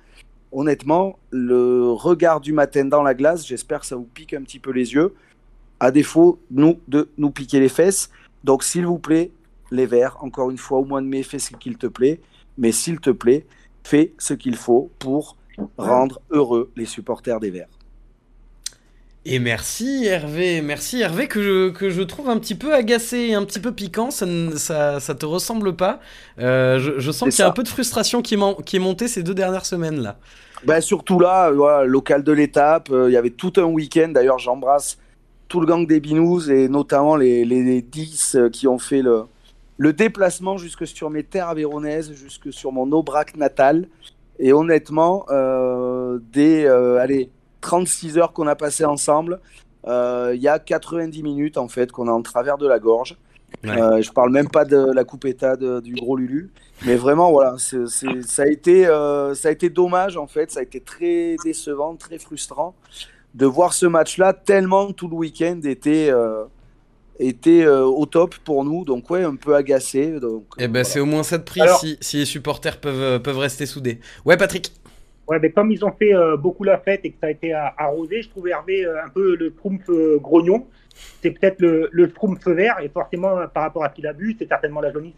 honnêtement 0.51 1.19
le 1.31 1.91
regard 1.91 2.39
du 2.39 2.53
matin 2.53 2.85
dans 2.85 3.03
la 3.03 3.13
glace, 3.13 3.45
j'espère 3.45 3.81
que 3.81 3.85
ça 3.85 3.95
vous 3.95 4.07
pique 4.13 4.33
un 4.33 4.41
petit 4.43 4.59
peu 4.59 4.71
les 4.71 4.93
yeux. 4.93 5.13
À 5.81 5.91
défaut 5.91 6.39
nous 6.51 6.79
de 6.87 7.09
nous 7.17 7.31
piquer 7.31 7.59
les 7.59 7.69
fesses, 7.69 8.09
donc, 8.43 8.63
s'il 8.63 8.85
vous 8.85 8.99
plaît, 8.99 9.31
les 9.71 9.85
Verts, 9.85 10.17
encore 10.21 10.49
une 10.49 10.57
fois, 10.57 10.79
au 10.79 10.85
mois 10.85 11.01
de 11.01 11.07
mai, 11.07 11.23
fais 11.23 11.39
ce 11.39 11.51
qu'il 11.55 11.77
te 11.77 11.87
plaît. 11.87 12.19
Mais 12.57 12.71
s'il 12.71 12.99
te 12.99 13.09
plaît, 13.09 13.45
fais 13.83 14.13
ce 14.17 14.33
qu'il 14.33 14.55
faut 14.55 14.91
pour 14.99 15.37
rendre 15.77 16.21
heureux 16.29 16.71
les 16.75 16.85
supporters 16.85 17.39
des 17.39 17.51
Verts. 17.51 17.67
Et 19.25 19.39
merci 19.39 20.05
Hervé, 20.05 20.61
merci 20.61 21.01
Hervé 21.01 21.27
que 21.27 21.43
je, 21.43 21.69
que 21.69 21.89
je 21.89 22.01
trouve 22.01 22.29
un 22.29 22.39
petit 22.39 22.55
peu 22.55 22.73
agacé 22.73 23.33
un 23.33 23.43
petit 23.43 23.59
peu 23.59 23.73
piquant, 23.73 24.11
ça 24.11 24.25
ne 24.25 24.55
ça, 24.55 25.01
ça 25.01 25.13
te 25.13 25.25
ressemble 25.25 25.75
pas. 25.75 25.99
Euh, 26.39 26.79
je, 26.97 27.11
sens 27.11 27.29
qu'il 27.29 27.39
y 27.39 27.41
a 27.41 27.49
un 27.49 27.51
peu 27.51 27.63
de 27.63 27.67
frustration 27.67 28.21
qui, 28.21 28.37
qui 28.65 28.77
est 28.77 28.79
montée 28.79 29.09
ces 29.09 29.21
deux 29.21 29.33
dernières 29.33 29.65
semaines 29.65 30.01
là. 30.01 30.17
Ben 30.65 30.79
surtout 30.79 31.19
là, 31.19 31.51
voilà, 31.51 31.85
local 31.85 32.23
de 32.23 32.31
l'étape, 32.31 32.89
euh, 32.91 33.09
il 33.09 33.13
y 33.13 33.17
avait 33.17 33.29
tout 33.29 33.53
un 33.57 33.65
week-end, 33.65 34.07
d'ailleurs 34.07 34.39
j'embrasse 34.39 34.97
tout 35.49 35.59
le 35.59 35.65
gang 35.65 35.85
des 35.85 35.99
Binous 35.99 36.49
et 36.49 36.69
notamment 36.69 37.15
les, 37.15 37.43
les 37.43 37.81
10 37.81 38.35
euh, 38.35 38.49
qui 38.49 38.67
ont 38.67 38.77
fait 38.77 39.01
le, 39.01 39.23
le 39.77 39.91
déplacement 39.91 40.57
jusque 40.57 40.85
sur 40.87 41.09
mes 41.09 41.23
terres 41.23 41.49
aveyronaises, 41.49 42.13
jusque 42.13 42.53
sur 42.53 42.71
mon 42.71 42.89
Aubrac 42.91 43.35
natal. 43.35 43.87
Et 44.37 44.53
honnêtement, 44.53 45.25
euh, 45.29 46.19
des 46.31 46.65
euh, 46.65 46.99
allez, 46.99 47.29
36 47.61 48.17
heures 48.17 48.31
qu'on 48.31 48.47
a 48.47 48.55
passées 48.55 48.85
ensemble, 48.85 49.41
il 49.85 50.39
y 50.39 50.47
a 50.47 50.59
90 50.59 51.23
minutes 51.23 51.57
en 51.57 51.67
fait 51.67 51.91
qu'on 51.91 52.07
a 52.07 52.11
en 52.11 52.21
travers 52.21 52.57
de 52.57 52.67
la 52.67 52.79
gorge. 52.79 53.17
Euh, 53.65 54.01
je 54.01 54.11
parle 54.11 54.31
même 54.31 54.47
pas 54.47 54.63
de 54.63 54.77
la 54.93 55.03
coupetta 55.03 55.55
du 55.55 55.95
gros 55.95 56.15
Lulu, 56.15 56.51
mais 56.85 56.95
vraiment 56.95 57.31
voilà, 57.31 57.55
ça 57.57 58.43
a 58.43 58.45
été 58.45 58.85
ça 58.85 59.47
a 59.47 59.51
été 59.51 59.69
dommage 59.71 60.15
en 60.15 60.27
fait, 60.27 60.51
ça 60.51 60.59
a 60.59 60.63
été 60.63 60.79
très 60.79 61.35
décevant, 61.43 61.95
très 61.95 62.19
frustrant 62.19 62.75
de 63.33 63.45
voir 63.45 63.73
ce 63.73 63.85
match-là 63.85 64.33
tellement 64.33 64.91
tout 64.91 65.07
le 65.07 65.15
week-end 65.15 65.59
était, 65.63 66.09
euh, 66.09 66.45
était 67.19 67.63
euh, 67.63 67.83
au 67.83 68.05
top 68.05 68.35
pour 68.43 68.63
nous. 68.63 68.85
Donc 68.85 69.09
ouais, 69.09 69.23
un 69.23 69.35
peu 69.35 69.55
agacé. 69.55 70.19
Donc, 70.19 70.45
eh 70.57 70.67
ben 70.67 70.83
c'est 70.83 70.99
au 70.99 71.05
moins 71.05 71.23
ça 71.23 71.37
de 71.37 71.43
prix 71.43 71.61
si, 71.79 71.97
si, 72.01 72.17
les 72.17 72.25
supporters 72.25 72.79
peuvent, 72.79 73.01
euh, 73.01 73.19
peuvent 73.19 73.37
rester 73.37 73.65
soudés. 73.65 73.99
Ouais 74.25 74.37
Patrick 74.37 74.71
Ouais, 75.27 75.37
mais 75.39 75.51
comme 75.51 75.69
ils 75.69 75.85
ont 75.85 75.91
fait 75.91 76.11
beaucoup 76.39 76.63
la 76.63 76.79
fête 76.79 77.01
et 77.03 77.11
que 77.11 77.17
ça 77.21 77.27
a 77.27 77.29
été 77.29 77.53
arrosé, 77.53 78.23
je 78.23 78.29
trouvais 78.29 78.49
Hervé 78.49 78.83
un 78.83 79.09
peu 79.09 79.35
le 79.35 79.53
Trumpf 79.53 79.87
grognon. 80.19 80.65
C'est 81.21 81.29
peut-être 81.29 81.61
le, 81.61 81.87
le 81.91 82.11
vert 82.47 82.79
et 82.81 82.89
forcément 82.89 83.35
par 83.53 83.61
rapport 83.61 83.83
à 83.83 83.91
ce 83.91 83.93
qu'il 83.93 84.07
a 84.07 84.13
vu, 84.13 84.35
c'est 84.39 84.47
certainement 84.47 84.81
la 84.81 84.91
jaunisse. 84.91 85.13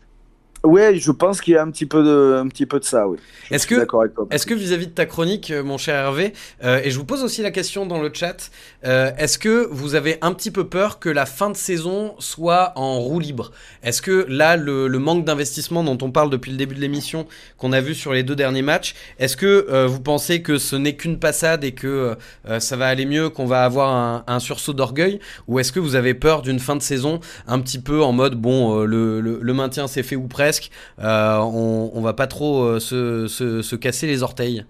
Ouais, 0.64 1.00
je 1.00 1.10
pense 1.10 1.42
qu'il 1.42 1.56
y 1.56 1.58
a 1.58 1.64
un 1.64 1.72
petit 1.72 1.88
peu 1.88 2.04
de, 2.04 2.36
un 2.40 2.48
petit 2.48 2.68
peu 2.68 2.80
de 2.80 2.84
ça, 2.86 3.08
oui. 3.08 3.18
Est-ce 3.50 3.66
que, 3.66 3.84
est-ce 4.30 4.46
que 4.46 4.54
vis-à-vis 4.54 4.86
de 4.86 4.92
ta 4.92 5.08
chronique, 5.08 5.50
euh, 5.50 5.64
mon 5.64 5.80
cher 5.80 5.96
Hervé, 5.96 6.34
euh, 6.64 6.80
et 6.84 6.92
je 6.92 7.00
vous 7.00 7.04
pose 7.04 7.24
aussi 7.24 7.42
la 7.42 7.50
question 7.50 7.88
dans 7.88 8.00
le 8.00 8.12
chat, 8.14 8.52
euh, 8.86 9.10
est-ce 9.18 9.40
que 9.40 9.68
vous 9.72 9.96
avez 9.96 10.20
un 10.22 10.34
petit 10.34 10.52
peu 10.52 10.68
peur 10.68 11.00
que 11.00 11.10
la 11.10 11.26
fin 11.26 11.50
de 11.50 11.58
saison 11.58 12.14
soit 12.20 12.74
en 12.76 13.00
roue 13.00 13.20
libre? 13.20 13.52
Est-ce 13.82 14.04
que 14.04 14.28
là, 14.30 14.56
le, 14.56 14.88
le 14.88 15.00
manque 15.00 15.26
d'investissement 15.26 15.84
dont 15.84 15.98
on 16.06 16.12
parle 16.12 16.30
depuis 16.30 16.52
le 16.52 16.58
début 16.58 16.76
de 16.76 16.82
l'émission, 16.82 17.26
qu'on 17.58 17.72
a 17.74 17.82
vu 17.82 17.96
sur 17.96 18.14
les 18.14 18.22
deux 18.22 18.36
derniers 18.36 18.62
matchs, 18.62 18.94
est-ce 19.18 19.36
que 19.36 19.86
vous 19.88 20.00
pensez 20.00 20.44
que 20.44 20.60
ce 20.60 20.76
n'est 20.76 20.96
qu'une 20.96 21.18
passade 21.18 21.64
et 21.64 21.72
que 21.72 22.16
ça 22.60 22.76
va 22.76 22.88
aller 22.88 23.06
mieux, 23.06 23.30
qu'on 23.30 23.46
va 23.46 23.64
avoir 23.64 23.90
un, 23.96 24.24
un 24.28 24.40
sursaut 24.40 24.74
d'orgueil, 24.74 25.20
ou 25.48 25.60
est-ce 25.60 25.72
que 25.72 25.80
vous 25.80 25.96
avez 25.96 26.14
peur 26.14 26.44
d'une 26.44 26.60
fin 26.60 26.76
de 26.76 26.82
saison 26.82 27.20
un 27.48 27.60
petit 27.60 27.80
peu 27.80 28.04
en 28.04 28.12
mode 28.12 28.36
bon, 28.36 28.84
le, 28.84 29.22
le, 29.22 29.40
le 29.42 29.54
maintien 29.54 29.88
c'est 29.88 30.04
fait 30.04 30.16
ou 30.16 30.28
presque 30.28 30.51
euh, 31.00 31.38
on, 31.38 31.92
on, 31.94 32.02
va 32.02 32.14
pas 32.14 32.28
trop 32.28 32.64
euh, 32.64 32.80
se, 32.80 33.76
casser 33.76 34.08
les 34.08 34.24
orteils. 34.24 34.66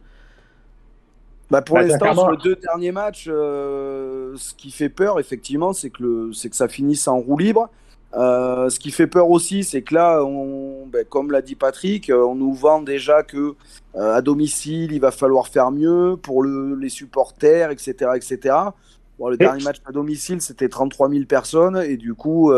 Bah 1.50 1.62
pour 1.62 1.76
bah, 1.76 1.84
l'instant, 1.84 2.16
sur 2.16 2.32
les 2.32 2.38
deux 2.38 2.56
derniers 2.56 2.92
matchs, 2.92 3.28
euh, 3.28 4.34
ce 4.38 4.54
qui 4.54 4.72
fait 4.72 4.90
peur, 4.90 5.20
effectivement, 5.20 5.74
c'est 5.74 5.90
que, 5.90 6.04
le, 6.04 6.32
que 6.32 6.56
ça 6.56 6.68
finisse 6.68 7.08
en 7.08 7.20
roue 7.20 7.38
libre. 7.38 7.70
ce 8.14 8.80
qui 8.80 8.92
fait 8.92 9.08
peur 9.08 9.30
aussi, 9.30 9.64
c'est 9.64 9.82
que 9.82 9.94
là, 9.94 10.24
on, 10.24 10.88
ben, 10.88 11.04
comme 11.04 11.32
l'a 11.32 11.42
dit 11.42 11.56
Patrick, 11.56 12.12
on 12.14 12.36
nous 12.36 12.54
vend 12.54 12.82
déjà 12.82 13.24
que 13.24 13.56
à 13.96 14.22
domicile, 14.22 14.94
il 14.94 15.02
va 15.02 15.12
falloir 15.12 15.50
faire 15.50 15.72
mieux 15.72 16.16
pour 16.22 16.44
les 16.44 16.90
supporters, 16.90 17.72
etc., 17.72 18.12
etc. 18.16 18.56
Bon, 19.20 19.28
le 19.28 19.38
dernier 19.38 19.64
match 19.64 19.78
à 19.86 19.92
domicile, 19.92 20.42
c'était 20.42 20.70
33 20.70 21.10
000 21.10 21.26
personnes 21.26 21.78
et 21.78 21.98
du 21.98 22.14
coup, 22.14 22.54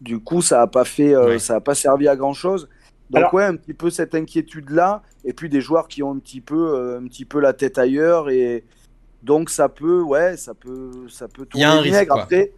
du 0.00 0.20
coup, 0.20 0.42
ça 0.42 0.58
n'a 0.58 0.66
pas 0.66 0.84
fait, 0.84 1.14
euh, 1.14 1.38
ça 1.38 1.56
a 1.56 1.60
pas 1.60 1.74
servi 1.74 2.08
à 2.08 2.16
grand 2.16 2.32
chose. 2.32 2.68
Donc 3.10 3.32
ouais, 3.32 3.44
un 3.44 3.56
petit 3.56 3.74
peu 3.74 3.90
cette 3.90 4.14
inquiétude-là, 4.14 5.02
et 5.24 5.32
puis 5.32 5.48
des 5.48 5.60
joueurs 5.60 5.88
qui 5.88 6.02
ont 6.02 6.12
un 6.12 6.18
petit 6.18 6.40
peu, 6.40 6.96
un 6.96 7.06
petit 7.08 7.24
peu 7.24 7.40
la 7.40 7.52
tête 7.52 7.76
ailleurs, 7.76 8.30
et 8.30 8.64
donc 9.24 9.50
ça 9.50 9.68
peut, 9.68 10.00
ouais, 10.00 10.36
ça 10.36 10.54
peut, 10.54 10.90
ça 11.08 11.26
peut 11.26 11.44
tourner. 11.44 11.64
Il 11.64 11.68
y 11.68 11.70
a 11.70 11.72
un 11.72 11.80
risque. 11.80 12.06
Après, 12.10 12.52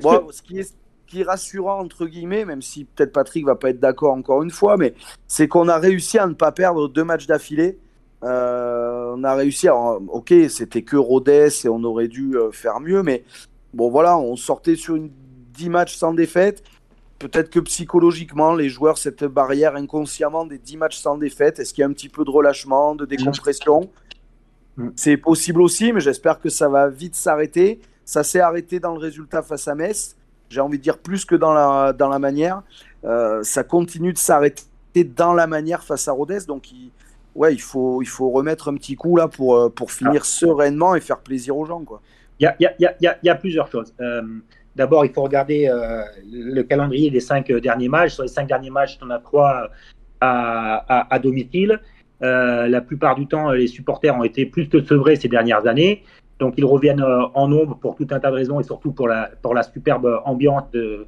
bon, 0.00 0.26
ce 0.30 0.42
qui 0.42 0.58
est 0.58 0.74
qui 1.12 1.20
est 1.20 1.24
rassurant 1.24 1.78
entre 1.78 2.06
guillemets, 2.06 2.46
même 2.46 2.62
si 2.62 2.86
peut-être 2.86 3.12
Patrick 3.12 3.44
va 3.44 3.54
pas 3.54 3.68
être 3.68 3.80
d'accord 3.80 4.14
encore 4.14 4.42
une 4.42 4.50
fois, 4.50 4.78
mais 4.78 4.94
c'est 5.26 5.46
qu'on 5.46 5.68
a 5.68 5.76
réussi 5.76 6.18
à 6.18 6.26
ne 6.26 6.32
pas 6.32 6.52
perdre 6.52 6.88
deux 6.88 7.04
matchs 7.04 7.26
d'affilée. 7.26 7.78
Euh, 8.24 9.12
on 9.14 9.22
a 9.22 9.34
réussi, 9.34 9.68
à, 9.68 9.74
ok, 9.74 10.32
c'était 10.48 10.80
que 10.80 10.96
Rodez 10.96 11.50
et 11.64 11.68
on 11.68 11.84
aurait 11.84 12.08
dû 12.08 12.38
euh, 12.38 12.50
faire 12.50 12.80
mieux, 12.80 13.02
mais 13.02 13.24
bon 13.74 13.90
voilà, 13.90 14.16
on 14.16 14.36
sortait 14.36 14.74
sur 14.74 14.96
une 14.96 15.10
10 15.52 15.68
matchs 15.68 15.96
sans 15.96 16.14
défaite. 16.14 16.62
Peut-être 17.28 17.50
que 17.50 17.60
psychologiquement, 17.60 18.54
les 18.54 18.68
joueurs, 18.68 18.98
cette 18.98 19.24
barrière 19.24 19.76
inconsciemment 19.76 20.44
des 20.44 20.58
10 20.58 20.76
matchs 20.76 20.98
sans 20.98 21.16
défaite, 21.16 21.58
est-ce 21.58 21.72
qu'il 21.72 21.82
y 21.82 21.84
a 21.84 21.88
un 21.88 21.92
petit 21.92 22.08
peu 22.08 22.24
de 22.24 22.30
relâchement, 22.30 22.94
de 22.94 23.06
décompression? 23.06 23.90
Mm. 24.76 24.88
C'est 24.96 25.16
possible 25.16 25.62
aussi, 25.62 25.92
mais 25.92 26.00
j'espère 26.00 26.40
que 26.40 26.48
ça 26.48 26.68
va 26.68 26.88
vite 26.88 27.14
s'arrêter. 27.14 27.80
Ça 28.04 28.24
s'est 28.24 28.40
arrêté 28.40 28.80
dans 28.80 28.92
le 28.92 28.98
résultat 28.98 29.42
face 29.42 29.68
à 29.68 29.74
Metz 29.74 30.16
j'ai 30.52 30.60
envie 30.60 30.78
de 30.78 30.82
dire 30.82 30.98
plus 30.98 31.24
que 31.24 31.34
dans 31.34 31.52
la, 31.52 31.92
dans 31.92 32.08
la 32.08 32.18
manière. 32.18 32.62
Euh, 33.04 33.42
ça 33.42 33.64
continue 33.64 34.12
de 34.12 34.18
s'arrêter 34.18 34.64
dans 35.04 35.32
la 35.32 35.46
manière 35.46 35.82
face 35.82 36.06
à 36.08 36.12
Rodez. 36.12 36.40
Donc, 36.46 36.70
il, 36.70 36.90
ouais, 37.34 37.54
il 37.54 37.60
faut, 37.60 38.02
il 38.02 38.08
faut 38.08 38.30
remettre 38.30 38.68
un 38.68 38.74
petit 38.74 38.94
coup 38.94 39.16
là 39.16 39.28
pour, 39.28 39.56
euh, 39.56 39.70
pour 39.70 39.90
finir 39.90 40.20
ah. 40.22 40.26
sereinement 40.26 40.94
et 40.94 41.00
faire 41.00 41.18
plaisir 41.18 41.56
aux 41.56 41.64
gens. 41.64 41.82
Il 42.38 42.44
y 42.44 42.46
a, 42.46 42.54
y, 42.60 42.66
a, 42.66 42.74
y, 42.78 43.06
a, 43.06 43.18
y 43.22 43.28
a, 43.28 43.34
plusieurs 43.34 43.70
choses. 43.70 43.94
Euh, 44.00 44.22
d'abord, 44.76 45.04
il 45.04 45.12
faut 45.12 45.22
regarder 45.22 45.70
le 46.30 46.62
calendrier 46.62 47.10
des 47.10 47.20
cinq 47.20 47.50
derniers 47.52 47.88
matchs. 47.88 48.14
Sur 48.14 48.22
les 48.22 48.28
cinq 48.28 48.48
derniers 48.48 48.70
matchs, 48.70 48.98
on 49.02 49.10
a 49.10 49.18
trois 49.18 49.68
à, 50.20 50.84
à, 50.88 51.14
à 51.14 51.18
domicile. 51.18 51.80
la 52.20 52.80
plupart 52.80 53.14
du 53.14 53.26
temps, 53.26 53.50
les 53.50 53.66
supporters 53.66 54.16
ont 54.16 54.24
été 54.24 54.46
plus 54.46 54.68
que 54.68 54.82
sevrés 54.82 55.16
ces 55.16 55.28
dernières 55.28 55.66
années. 55.66 56.02
Donc 56.42 56.54
ils 56.56 56.64
reviennent 56.64 57.02
euh, 57.02 57.26
en 57.34 57.46
nombre 57.46 57.76
pour 57.76 57.94
tout 57.94 58.06
un 58.10 58.18
tas 58.18 58.30
de 58.30 58.34
raisons 58.34 58.58
et 58.58 58.64
surtout 58.64 58.90
pour 58.90 59.06
la, 59.06 59.30
pour 59.42 59.54
la 59.54 59.62
superbe 59.62 60.20
ambiance 60.24 60.64
que, 60.72 61.06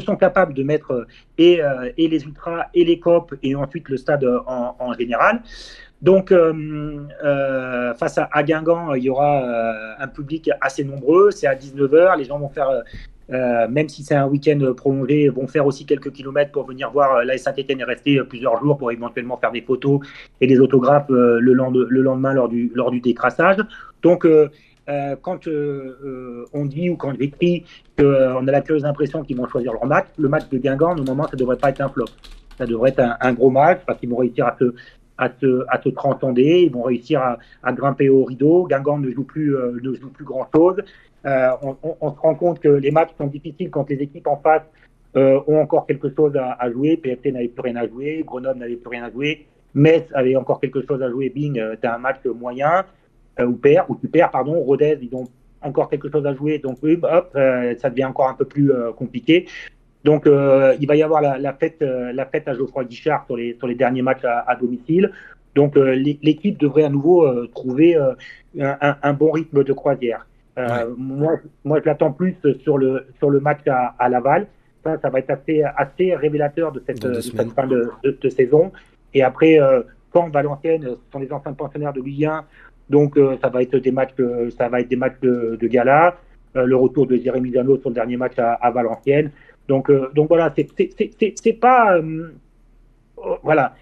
sont 0.00 0.16
capables 0.16 0.54
de 0.54 0.64
mettre 0.64 0.90
euh, 0.90 1.06
et, 1.38 1.62
euh, 1.62 1.88
et, 1.96 2.08
les 2.08 2.24
ultras 2.24 2.66
et 2.74 2.84
les 2.84 2.98
copes 2.98 3.32
et 3.44 3.54
ensuite 3.54 3.88
le 3.88 3.96
stade 3.96 4.26
en 4.46 4.92
général. 4.94 5.42
Donc 6.02 6.32
euh, 6.32 7.94
face 7.94 8.18
à, 8.18 8.42
Guingamp, 8.42 8.94
il 8.94 9.04
y 9.04 9.10
aura 9.10 9.42
un 9.98 10.08
public 10.08 10.50
assez 10.60 10.84
nombreux. 10.84 11.30
C'est 11.30 11.46
à 11.46 11.54
19h. 11.54 12.18
Les 12.18 12.24
gens 12.24 12.38
vont 12.38 12.48
faire 12.48 12.82
euh, 13.30 13.66
même 13.68 13.88
si 13.88 14.02
c'est 14.02 14.14
un 14.14 14.26
week-end 14.26 14.60
prolongé, 14.76 15.28
vont 15.28 15.46
faire 15.46 15.66
aussi 15.66 15.86
quelques 15.86 16.12
kilomètres 16.12 16.52
pour 16.52 16.66
venir 16.66 16.90
voir 16.90 17.16
euh, 17.16 17.24
la 17.24 17.38
Saint-Etienne 17.38 17.80
et 17.80 17.84
rester 17.84 18.18
euh, 18.18 18.24
plusieurs 18.24 18.60
jours 18.60 18.76
pour 18.76 18.90
éventuellement 18.92 19.38
faire 19.38 19.52
des 19.52 19.62
photos 19.62 20.00
et 20.40 20.46
des 20.46 20.58
autographes 20.58 21.08
le, 21.08 21.40
le, 21.40 22.02
lendemain 22.02 22.32
lors 22.34 22.48
du, 22.48 22.70
lors 22.74 22.90
du 22.90 23.00
décrassage. 23.00 23.58
Donc, 24.02 24.26
quand 25.22 25.38
on 26.52 26.66
dit 26.66 26.90
ou 26.90 26.96
quand 26.96 27.14
j'écris 27.18 27.64
qu'on 27.96 28.46
a 28.46 28.50
la 28.50 28.60
curieuse 28.60 28.84
impression 28.84 29.22
qu'ils 29.22 29.36
vont 29.36 29.46
choisir 29.46 29.72
leur 29.72 29.86
match, 29.86 30.06
le 30.18 30.28
match 30.28 30.48
de 30.50 30.58
Guingamp, 30.58 30.96
normalement, 30.96 31.24
ça 31.24 31.34
ne 31.34 31.38
devrait 31.38 31.56
pas 31.56 31.70
être 31.70 31.80
un 31.80 31.88
flop. 31.88 32.06
Ça 32.58 32.66
devrait 32.66 32.90
être 32.90 33.02
un, 33.20 33.32
gros 33.32 33.50
match 33.50 33.80
parce 33.86 33.98
qu'ils 33.98 34.10
vont 34.10 34.16
réussir 34.16 34.46
à 34.46 34.56
se, 34.58 34.74
à 35.18 35.28
te, 35.28 35.64
à 35.68 35.80
ils 35.84 36.70
vont 36.72 36.82
réussir 36.82 37.20
à, 37.62 37.72
grimper 37.72 38.08
au 38.08 38.24
rideau. 38.24 38.66
Guingamp 38.66 38.98
ne 38.98 39.10
joue 39.10 39.24
plus, 39.24 39.54
ne 39.54 39.94
joue 39.94 40.10
plus 40.10 40.24
grand-chose. 40.24 40.82
Euh, 41.24 41.50
on, 42.00 42.10
se 42.12 42.18
rend 42.18 42.34
compte 42.34 42.58
que 42.58 42.68
les 42.68 42.90
matchs 42.90 43.10
sont 43.16 43.28
difficiles 43.28 43.70
quand 43.70 43.88
les 43.88 43.96
équipes 43.96 44.26
en 44.26 44.38
face 44.38 44.62
euh, 45.16 45.40
ont 45.46 45.60
encore 45.60 45.86
quelque 45.86 46.12
chose 46.14 46.36
à, 46.36 46.70
jouer. 46.70 46.96
PFT 46.96 47.26
n'avait 47.26 47.48
plus 47.48 47.62
rien 47.62 47.76
à 47.76 47.86
jouer, 47.86 48.24
Grenoble 48.26 48.58
n'avait 48.58 48.76
plus 48.76 48.88
rien 48.88 49.04
à 49.04 49.10
jouer, 49.10 49.46
Metz 49.74 50.04
avait 50.14 50.36
encore 50.36 50.60
quelque 50.60 50.84
chose 50.86 51.00
à 51.02 51.10
jouer. 51.10 51.30
Bing, 51.30 51.58
euh, 51.58 51.76
tu 51.80 51.86
as 51.86 51.94
un 51.94 51.98
match 51.98 52.24
moyen 52.24 52.84
ou 53.40 53.52
perd, 53.52 53.86
ou 53.88 53.96
tu 53.96 54.08
perds, 54.08 54.30
pardon. 54.30 54.60
Rodez, 54.60 54.98
ils 55.00 55.14
ont 55.14 55.26
encore 55.62 55.88
quelque 55.88 56.10
chose 56.10 56.26
à 56.26 56.34
jouer, 56.34 56.58
donc 56.58 56.78
hop, 56.82 57.30
ça 57.32 57.88
devient 57.88 58.04
encore 58.04 58.28
un 58.28 58.34
peu 58.34 58.44
plus 58.44 58.70
compliqué. 58.96 59.46
Donc, 60.04 60.26
euh, 60.26 60.74
il 60.80 60.86
va 60.88 60.96
y 60.96 61.02
avoir 61.02 61.20
la, 61.20 61.38
la 61.38 61.52
fête, 61.52 61.80
la 61.80 62.26
fête 62.26 62.48
à 62.48 62.54
Geoffroy 62.54 62.84
Guichard 62.84 63.24
sur 63.26 63.36
les, 63.36 63.54
sur 63.58 63.66
les 63.66 63.74
derniers 63.74 64.02
matchs 64.02 64.24
à, 64.24 64.40
à 64.48 64.56
domicile. 64.56 65.10
Donc, 65.54 65.76
l'équipe 65.76 66.58
devrait 66.58 66.84
à 66.84 66.88
nouveau 66.88 67.46
trouver 67.46 67.94
un, 67.94 68.96
un, 69.02 69.12
bon 69.12 69.30
rythme 69.30 69.62
de 69.64 69.72
croisière. 69.72 70.26
Euh, 70.58 70.94
moi, 70.96 71.36
moi, 71.64 71.80
je 71.80 71.86
l'attends 71.86 72.12
plus 72.12 72.36
sur 72.62 72.78
le, 72.78 73.06
sur 73.18 73.30
le 73.30 73.40
match 73.40 73.60
à, 73.66 73.94
à 73.98 74.08
Laval. 74.08 74.46
Ça, 74.84 74.98
ça 75.00 75.10
va 75.10 75.20
être 75.20 75.30
assez, 75.30 75.62
assez 75.62 76.14
révélateur 76.14 76.72
de 76.72 76.82
cette, 76.86 77.00
de 77.00 77.20
cette 77.20 77.52
fin 77.52 77.66
de, 77.66 77.90
de, 78.02 78.28
saison. 78.28 78.72
Et 79.14 79.22
après, 79.22 79.60
euh, 79.60 79.82
quand 80.10 80.28
Valenciennes, 80.28 80.82
ce 80.82 81.12
sont 81.12 81.20
des 81.20 81.32
anciens 81.32 81.52
pensionnaires 81.52 81.92
de 81.92 82.02
1, 82.02 82.44
donc 82.90 83.16
euh, 83.16 83.36
ça 83.40 83.48
va 83.48 83.62
être 83.62 83.76
des 83.76 83.92
matchs, 83.92 84.14
ça 84.58 84.68
va 84.68 84.80
être 84.80 84.88
des 84.88 84.96
matchs 84.96 85.20
de, 85.22 85.56
de 85.60 85.66
gala. 85.68 86.16
Euh, 86.54 86.66
le 86.66 86.76
retour 86.76 87.06
de 87.06 87.16
Jérémy 87.16 87.50
Dano 87.50 87.78
sur 87.78 87.88
le 87.88 87.94
dernier 87.94 88.16
match 88.16 88.38
à, 88.38 88.54
à 88.54 88.70
Valenciennes. 88.70 89.30
Donc, 89.68 89.90
donc 90.14 90.28
voilà, 90.28 90.52
c'est 90.56 91.52
pas, 91.60 92.00
voilà, 93.42 93.74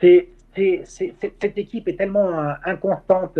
c'est 0.00 0.28
cette 0.50 1.56
équipe 1.56 1.88
est 1.88 1.96
tellement 1.96 2.52
inconstante 2.64 3.38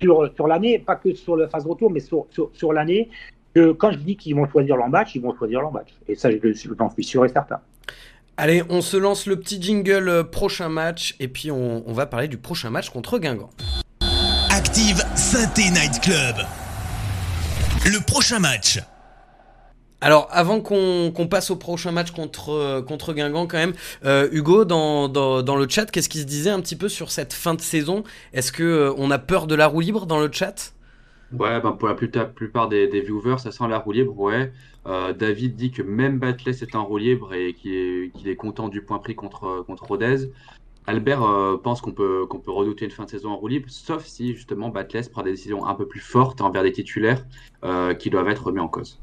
sur, 0.00 0.32
sur 0.34 0.46
l'année, 0.46 0.78
pas 0.78 0.96
que 0.96 1.14
sur 1.14 1.36
le 1.36 1.46
phase 1.48 1.66
retour, 1.66 1.90
mais 1.90 2.00
sur, 2.00 2.26
sur, 2.30 2.50
sur 2.54 2.72
l'année, 2.72 3.10
que 3.54 3.72
quand 3.72 3.92
je 3.92 3.98
dis 3.98 4.16
qu'ils 4.16 4.34
vont 4.34 4.48
choisir 4.48 4.76
leur 4.76 4.88
match, 4.88 5.14
ils 5.14 5.22
vont 5.22 5.36
choisir 5.36 5.60
leur 5.60 5.72
match. 5.72 5.88
Et 6.08 6.14
ça, 6.14 6.30
j'en 6.78 6.90
suis 6.90 7.04
sûr 7.04 7.24
et 7.24 7.28
certain. 7.28 7.60
Allez, 8.36 8.62
on 8.70 8.80
se 8.80 8.96
lance 8.96 9.26
le 9.26 9.36
petit 9.36 9.60
jingle 9.60 10.08
euh, 10.08 10.24
prochain 10.24 10.70
match, 10.70 11.14
et 11.20 11.28
puis 11.28 11.50
on, 11.50 11.86
on 11.86 11.92
va 11.92 12.06
parler 12.06 12.28
du 12.28 12.38
prochain 12.38 12.70
match 12.70 12.88
contre 12.88 13.18
Guingamp. 13.18 13.50
Active 14.50 15.02
Synthé 15.14 15.64
Night 15.70 16.00
Club. 16.00 16.36
Le 17.84 18.02
prochain 18.06 18.38
match. 18.38 18.78
Alors, 20.02 20.28
avant 20.30 20.60
qu'on 20.60 21.26
passe 21.28 21.50
au 21.50 21.56
prochain 21.56 21.92
match 21.92 22.10
contre, 22.10 22.50
euh, 22.50 22.80
contre 22.80 23.12
Guingamp, 23.12 23.46
quand 23.46 23.58
même, 23.58 23.74
euh, 24.06 24.28
Hugo, 24.32 24.64
dans, 24.64 25.08
dans, 25.08 25.56
le 25.56 25.68
chat, 25.68 25.90
qu'est-ce 25.90 26.08
qui 26.08 26.20
se 26.20 26.24
disait 26.24 26.50
un 26.50 26.60
petit 26.60 26.76
peu 26.76 26.88
sur 26.88 27.10
cette 27.10 27.34
fin 27.34 27.52
de 27.52 27.60
saison? 27.60 28.02
Est-ce 28.32 28.50
que 28.50 28.62
euh, 28.62 28.94
on 28.96 29.10
a 29.10 29.18
peur 29.18 29.46
de 29.46 29.54
la 29.54 29.66
roue 29.66 29.80
libre 29.80 30.06
dans 30.06 30.18
le 30.18 30.30
chat? 30.32 30.72
Ouais, 31.38 31.60
ben 31.60 31.72
pour 31.72 31.88
la 31.88 31.94
plupart 31.94 32.68
des, 32.68 32.88
viewers, 32.88 33.38
ça 33.38 33.52
sent 33.52 33.68
la 33.68 33.78
roue 33.78 33.92
libre, 33.92 34.18
ouais. 34.18 34.52
David 34.86 35.54
dit 35.54 35.70
que 35.70 35.82
même 35.82 36.18
Batley 36.18 36.50
est 36.50 36.74
en 36.74 36.84
roue 36.84 36.96
libre 36.96 37.34
et 37.34 37.52
qu'il 37.52 37.72
est, 37.72 38.10
qu'il 38.16 38.36
content 38.36 38.68
du 38.68 38.82
point 38.82 38.98
pris 38.98 39.14
contre, 39.14 39.62
contre 39.66 39.84
Rodez. 39.84 40.30
Albert 40.86 41.20
pense 41.62 41.82
qu'on 41.82 41.92
peut, 41.92 42.26
qu'on 42.26 42.40
peut 42.40 42.50
redouter 42.50 42.86
une 42.86 42.90
fin 42.90 43.04
de 43.04 43.10
saison 43.10 43.30
en 43.30 43.36
roue 43.36 43.46
libre, 43.46 43.66
sauf 43.68 44.04
si 44.06 44.34
justement 44.34 44.70
Batley 44.70 45.02
prend 45.12 45.22
des 45.22 45.30
décisions 45.30 45.66
un 45.66 45.74
peu 45.74 45.86
plus 45.86 46.00
fortes 46.00 46.40
envers 46.40 46.64
des 46.64 46.72
titulaires 46.72 47.24
qui 48.00 48.10
doivent 48.10 48.28
être 48.28 48.46
remis 48.46 48.60
en 48.60 48.68
cause. 48.68 48.98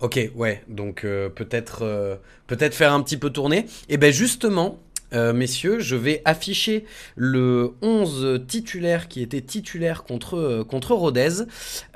Ok, 0.00 0.20
ouais, 0.34 0.62
donc 0.68 1.04
euh, 1.04 1.30
peut-être 1.30 1.78
euh, 1.80 2.16
peut-être 2.46 2.74
faire 2.74 2.92
un 2.92 3.02
petit 3.02 3.16
peu 3.16 3.30
tourner. 3.30 3.60
Et 3.60 3.94
eh 3.94 3.96
ben 3.96 4.12
justement, 4.12 4.78
euh, 5.14 5.32
messieurs, 5.32 5.80
je 5.80 5.96
vais 5.96 6.20
afficher 6.26 6.84
le 7.16 7.74
11 7.80 8.42
titulaire 8.46 9.08
qui 9.08 9.22
était 9.22 9.40
titulaire 9.40 10.04
contre, 10.04 10.64
contre 10.68 10.94
Rodez. 10.94 11.44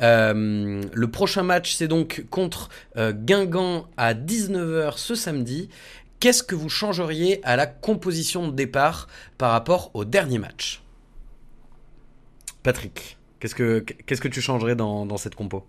le 0.00 1.06
prochain 1.06 1.42
match, 1.42 1.74
c'est 1.74 1.88
donc 1.88 2.24
contre 2.30 2.70
Guingamp 2.96 3.86
à 3.98 4.14
19h 4.14 4.96
ce 4.96 5.14
samedi. 5.14 5.68
Qu'est-ce 6.20 6.42
que 6.42 6.54
vous 6.54 6.68
changeriez 6.70 7.40
à 7.44 7.56
la 7.56 7.66
composition 7.66 8.48
de 8.48 8.54
départ 8.54 9.08
par 9.36 9.52
rapport 9.52 9.90
au 9.92 10.06
dernier 10.06 10.38
match? 10.38 10.82
Patrick, 12.62 13.18
qu'est-ce 13.40 13.54
que, 13.54 13.80
que 13.80 14.28
tu 14.28 14.40
changerais 14.40 14.74
dans, 14.74 15.04
dans 15.04 15.16
cette 15.18 15.34
compo? 15.34 15.66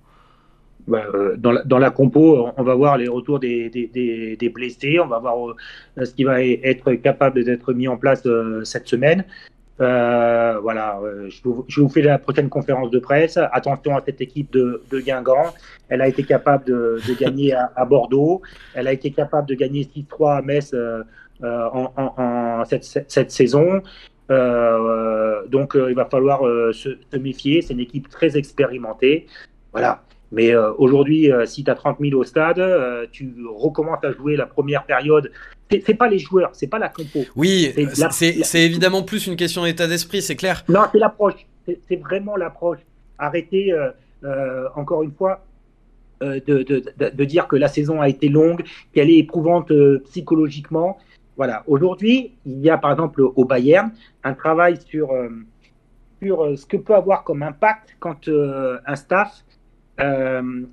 Bah, 0.87 1.05
euh, 1.13 1.35
dans, 1.37 1.79
la, 1.79 1.91
compo, 1.91 2.49
on 2.57 2.63
va 2.63 2.75
voir 2.75 2.97
les 2.97 3.07
retours 3.07 3.39
des, 3.39 4.51
blessés, 4.53 4.99
on 4.99 5.07
va 5.07 5.19
voir 5.19 5.49
euh, 5.49 6.05
ce 6.05 6.13
qui 6.13 6.23
va 6.23 6.43
être 6.43 6.93
capable 6.93 7.43
d'être 7.43 7.73
mis 7.73 7.87
en 7.87 7.97
place 7.97 8.23
euh, 8.25 8.63
cette 8.63 8.87
semaine. 8.87 9.25
Voilà, 9.77 10.99
je 11.27 11.81
vous, 11.81 11.89
fais 11.89 12.01
la 12.01 12.19
prochaine 12.19 12.49
conférence 12.49 12.91
de 12.91 12.99
presse. 12.99 13.37
Attention 13.51 13.97
à 13.97 14.01
cette 14.05 14.21
équipe 14.21 14.51
de, 14.51 14.81
Guingamp. 14.93 15.53
Elle 15.89 16.01
a 16.01 16.07
été 16.07 16.23
capable 16.23 16.65
de, 16.65 16.99
gagner 17.19 17.53
à, 17.53 17.85
Bordeaux. 17.85 18.43
Elle 18.75 18.87
a 18.87 18.93
été 18.93 19.09
capable 19.11 19.47
de 19.47 19.55
gagner 19.55 19.83
6-3 19.83 20.37
à 20.37 20.41
Metz 20.43 20.75
en, 21.43 22.63
cette 22.65 23.31
saison. 23.31 23.81
donc, 24.29 25.75
il 25.75 25.95
va 25.95 26.05
falloir 26.05 26.41
se, 26.73 26.97
se 27.11 27.17
méfier. 27.17 27.63
C'est 27.63 27.73
une 27.73 27.79
équipe 27.79 28.07
très 28.07 28.37
expérimentée. 28.37 29.25
Voilà. 29.71 30.03
Mais 30.31 30.55
euh, 30.55 30.71
aujourd'hui, 30.77 31.31
euh, 31.31 31.45
si 31.45 31.63
tu 31.63 31.71
as 31.71 31.75
30 31.75 31.97
000 31.99 32.19
au 32.19 32.23
stade, 32.23 32.59
euh, 32.59 33.05
tu 33.11 33.33
recommences 33.53 34.03
à 34.03 34.11
jouer 34.11 34.35
la 34.35 34.45
première 34.45 34.85
période. 34.85 35.31
C'est 35.69 35.93
pas 35.93 36.09
les 36.09 36.19
joueurs, 36.19 36.49
c'est 36.53 36.67
pas 36.67 36.79
la 36.79 36.89
compo. 36.89 37.19
Oui, 37.35 37.73
c'est 38.11 38.61
évidemment 38.61 39.03
plus 39.03 39.27
une 39.27 39.35
question 39.35 39.63
d'état 39.63 39.87
d'esprit, 39.87 40.21
c'est 40.21 40.35
clair. 40.35 40.63
Non, 40.67 40.81
c'est 40.91 40.99
l'approche. 40.99 41.45
C'est 41.87 41.95
vraiment 41.95 42.35
l'approche. 42.35 42.79
Arrêtez, 43.17 43.73
encore 44.75 45.03
une 45.03 45.13
fois, 45.13 45.45
de, 46.19 46.39
de, 46.39 46.83
de, 46.97 47.23
dire 47.23 47.47
que 47.47 47.55
la 47.55 47.69
saison 47.69 48.01
a 48.01 48.09
été 48.09 48.27
longue, 48.27 48.63
qu'elle 48.93 49.09
est 49.09 49.17
éprouvante 49.17 49.71
psychologiquement. 50.09 50.97
Voilà. 51.37 51.63
Aujourd'hui, 51.67 52.33
il 52.45 52.59
y 52.59 52.69
a 52.69 52.77
par 52.77 52.91
exemple 52.91 53.21
au 53.23 53.45
Bayern 53.45 53.91
un 54.23 54.33
travail 54.33 54.77
sur, 54.87 55.11
euh, 55.11 55.29
sur 56.21 56.43
euh, 56.43 56.55
ce 56.55 56.65
que 56.67 56.77
peut 56.77 56.93
avoir 56.93 57.23
comme 57.23 57.41
impact 57.41 57.95
quand 57.99 58.27
euh, 58.27 58.77
un 58.85 58.95
staff 58.95 59.43
euh, 59.99 60.63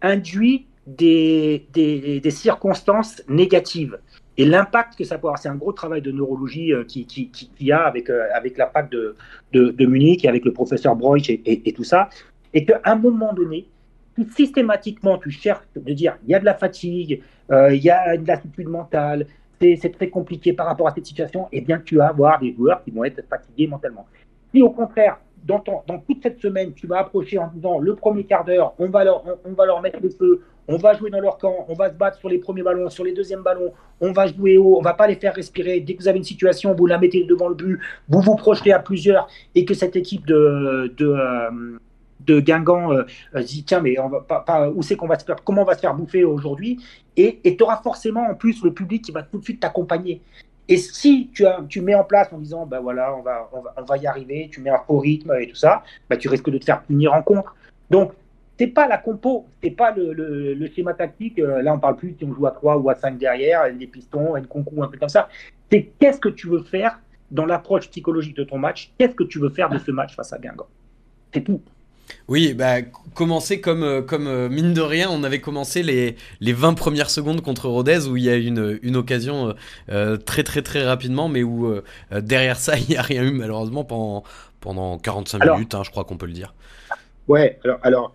induit 0.00 0.66
des, 0.86 1.66
des, 1.72 2.30
circonstances 2.30 3.22
négatives. 3.28 3.98
Et 4.38 4.44
l'impact 4.44 4.96
que 4.96 5.04
ça 5.04 5.18
peut 5.18 5.26
avoir, 5.28 5.38
c'est 5.38 5.48
un 5.48 5.56
gros 5.56 5.72
travail 5.72 6.00
de 6.00 6.10
neurologie 6.10 6.72
euh, 6.72 6.84
qui, 6.84 7.06
qui, 7.06 7.28
qui, 7.30 7.72
a 7.72 7.84
avec, 7.84 8.08
euh, 8.10 8.28
avec 8.34 8.56
la 8.56 8.66
PAC 8.66 8.90
de, 8.90 9.14
de, 9.52 9.86
Munich 9.86 10.24
et 10.24 10.28
avec 10.28 10.44
le 10.44 10.52
professeur 10.52 10.96
et, 11.28 11.68
et 11.68 11.72
tout 11.72 11.84
ça. 11.84 12.08
Et 12.54 12.64
qu'à 12.64 12.80
un 12.84 12.96
moment 12.96 13.32
donné, 13.32 13.68
systématiquement, 14.36 15.18
tu 15.18 15.30
cherches 15.30 15.64
de 15.74 15.92
dire 15.92 16.16
il 16.24 16.30
y 16.30 16.34
a 16.34 16.40
de 16.40 16.44
la 16.44 16.54
fatigue, 16.54 17.22
euh, 17.50 17.74
il 17.74 17.82
y 17.82 17.90
a 17.90 18.16
de 18.16 18.26
l'attitude 18.26 18.68
mentale, 18.68 19.26
c'est 19.60 19.94
très 19.96 20.08
compliqué 20.08 20.52
par 20.52 20.66
rapport 20.66 20.88
à 20.88 20.94
cette 20.94 21.06
situation, 21.06 21.44
et 21.52 21.58
eh 21.58 21.60
bien 21.60 21.78
tu 21.78 21.96
vas 21.96 22.08
avoir 22.08 22.40
des 22.40 22.52
joueurs 22.52 22.82
qui 22.82 22.90
vont 22.90 23.04
être 23.04 23.22
fatigués 23.28 23.68
mentalement. 23.68 24.06
Si 24.54 24.62
au 24.62 24.70
contraire, 24.70 25.18
dans, 25.44 25.58
toute 25.60 26.22
cette 26.22 26.40
semaine, 26.40 26.72
tu 26.72 26.86
vas 26.86 26.98
approcher 26.98 27.38
en 27.38 27.48
disant 27.48 27.78
le 27.78 27.94
premier 27.94 28.24
quart 28.24 28.44
d'heure, 28.44 28.74
on, 28.78 28.88
va 28.88 29.04
leur, 29.04 29.24
on, 29.44 29.52
va 29.52 29.66
leur 29.66 29.80
mettre 29.80 29.98
le 30.00 30.10
feu, 30.10 30.42
on 30.68 30.76
va 30.76 30.94
jouer 30.94 31.10
dans 31.10 31.20
leur 31.20 31.38
camp, 31.38 31.66
on 31.68 31.74
va 31.74 31.90
se 31.90 31.94
battre 31.94 32.18
sur 32.18 32.28
les 32.28 32.38
premiers 32.38 32.62
ballons, 32.62 32.88
sur 32.90 33.04
les 33.04 33.12
deuxièmes 33.12 33.42
ballons, 33.42 33.72
on 34.00 34.12
va 34.12 34.26
jouer 34.26 34.56
haut, 34.56 34.76
on 34.78 34.82
va 34.82 34.94
pas 34.94 35.08
les 35.08 35.16
faire 35.16 35.34
respirer. 35.34 35.80
Dès 35.80 35.94
que 35.94 36.02
vous 36.02 36.08
avez 36.08 36.18
une 36.18 36.24
situation, 36.24 36.74
vous 36.74 36.86
la 36.86 36.98
mettez 36.98 37.24
devant 37.24 37.48
le 37.48 37.54
but, 37.54 37.80
vous 38.08 38.20
vous 38.20 38.36
projetez 38.36 38.72
à 38.72 38.78
plusieurs, 38.78 39.26
et 39.54 39.64
que 39.64 39.74
cette 39.74 39.96
équipe 39.96 40.26
de, 40.26 40.94
de, 40.96 41.06
euh, 41.08 41.78
de 42.20 42.40
Guingamp 42.40 42.92
euh, 42.92 43.04
se 43.34 43.40
dit 43.40 43.64
tiens 43.64 43.80
mais 43.80 43.98
on 43.98 44.08
va 44.08 44.20
pas 44.20 44.70
où 44.70 44.82
c'est 44.82 44.94
qu'on 44.94 45.08
va 45.08 45.18
se 45.18 45.24
faire 45.24 45.42
comment 45.42 45.62
on 45.62 45.66
va 45.66 45.74
se 45.74 45.80
faire 45.80 45.94
bouffer 45.94 46.24
aujourd'hui? 46.24 46.78
Et 47.16 47.40
tu 47.42 47.62
auras 47.64 47.78
forcément 47.82 48.22
en 48.30 48.34
plus 48.34 48.62
le 48.62 48.72
public 48.72 49.04
qui 49.04 49.12
va 49.12 49.22
tout 49.22 49.38
de 49.38 49.44
suite 49.44 49.60
t'accompagner 49.60 50.22
et 50.72 50.78
si 50.78 51.30
tu, 51.68 51.80
mets 51.82 51.94
en 51.94 52.04
place 52.04 52.32
en 52.32 52.38
disant 52.38 52.64
ben 52.64 52.80
voilà 52.80 53.14
on 53.14 53.82
va, 53.82 53.96
y 53.98 54.06
arriver 54.06 54.48
tu 54.50 54.62
mets 54.62 54.70
un 54.70 54.78
faux 54.78 55.00
rythme 55.00 55.34
et 55.38 55.48
tout 55.48 55.54
ça 55.54 55.82
ben 56.08 56.16
tu 56.16 56.28
risques 56.28 56.48
de 56.48 56.56
te 56.56 56.64
faire 56.64 56.82
punir 56.82 57.12
en 57.12 57.22
contre. 57.22 57.54
Donc 57.90 58.12
c'est 58.58 58.68
pas 58.68 58.88
la 58.88 58.96
compo 58.96 59.46
c'est 59.62 59.72
pas 59.72 59.92
le, 59.94 60.66
schéma 60.74 60.94
tactique 60.94 61.36
là 61.38 61.74
on 61.74 61.78
parle 61.78 61.96
plus 61.96 62.14
si 62.18 62.24
on 62.24 62.32
joue 62.32 62.46
à 62.46 62.52
3 62.52 62.78
ou 62.78 62.88
à 62.88 62.94
5 62.94 63.18
derrière 63.18 63.70
des 63.74 63.86
pistons 63.86 64.34
une 64.34 64.46
concours 64.46 64.82
un 64.82 64.88
peu 64.88 64.96
comme 64.96 65.10
ça. 65.10 65.28
C'est 65.70 65.90
qu'est-ce 65.98 66.20
que 66.20 66.30
tu 66.30 66.48
veux 66.48 66.62
faire 66.62 66.98
dans 67.30 67.44
l'approche 67.44 67.90
psychologique 67.90 68.36
de 68.36 68.44
ton 68.44 68.56
match? 68.56 68.92
Qu'est-ce 68.96 69.14
que 69.14 69.24
tu 69.24 69.38
veux 69.40 69.50
faire 69.50 69.68
de 69.68 69.76
ce 69.78 69.90
match 69.90 70.16
face 70.16 70.32
à 70.32 70.38
Guingamp? 70.38 70.68
C'est 71.34 71.42
tout 71.42 71.60
oui, 72.28 72.54
bah, 72.54 72.82
commencer 73.14 73.60
comme, 73.60 73.82
euh, 73.82 74.02
comme 74.02 74.26
euh, 74.26 74.48
mine 74.48 74.74
de 74.74 74.80
rien, 74.80 75.08
on 75.10 75.22
avait 75.24 75.40
commencé 75.40 75.82
les, 75.82 76.16
les 76.40 76.52
20 76.52 76.74
premières 76.74 77.10
secondes 77.10 77.40
contre 77.40 77.68
Rodez 77.68 78.08
où 78.08 78.16
il 78.16 78.24
y 78.24 78.30
a 78.30 78.36
une, 78.36 78.78
une 78.82 78.96
occasion 78.96 79.54
euh, 79.90 80.16
très 80.16 80.42
très 80.42 80.62
très 80.62 80.84
rapidement, 80.84 81.28
mais 81.28 81.42
où 81.42 81.66
euh, 81.66 81.82
derrière 82.20 82.56
ça, 82.56 82.76
il 82.78 82.88
n'y 82.88 82.96
a 82.96 83.02
rien 83.02 83.22
eu 83.22 83.32
malheureusement 83.32 83.84
pendant, 83.84 84.24
pendant 84.60 84.98
45 84.98 85.42
alors, 85.42 85.56
minutes, 85.56 85.74
hein, 85.74 85.82
je 85.84 85.90
crois 85.90 86.04
qu'on 86.04 86.16
peut 86.16 86.26
le 86.26 86.32
dire. 86.32 86.54
Ouais, 87.28 87.58
alors, 87.64 87.78
alors 87.82 88.14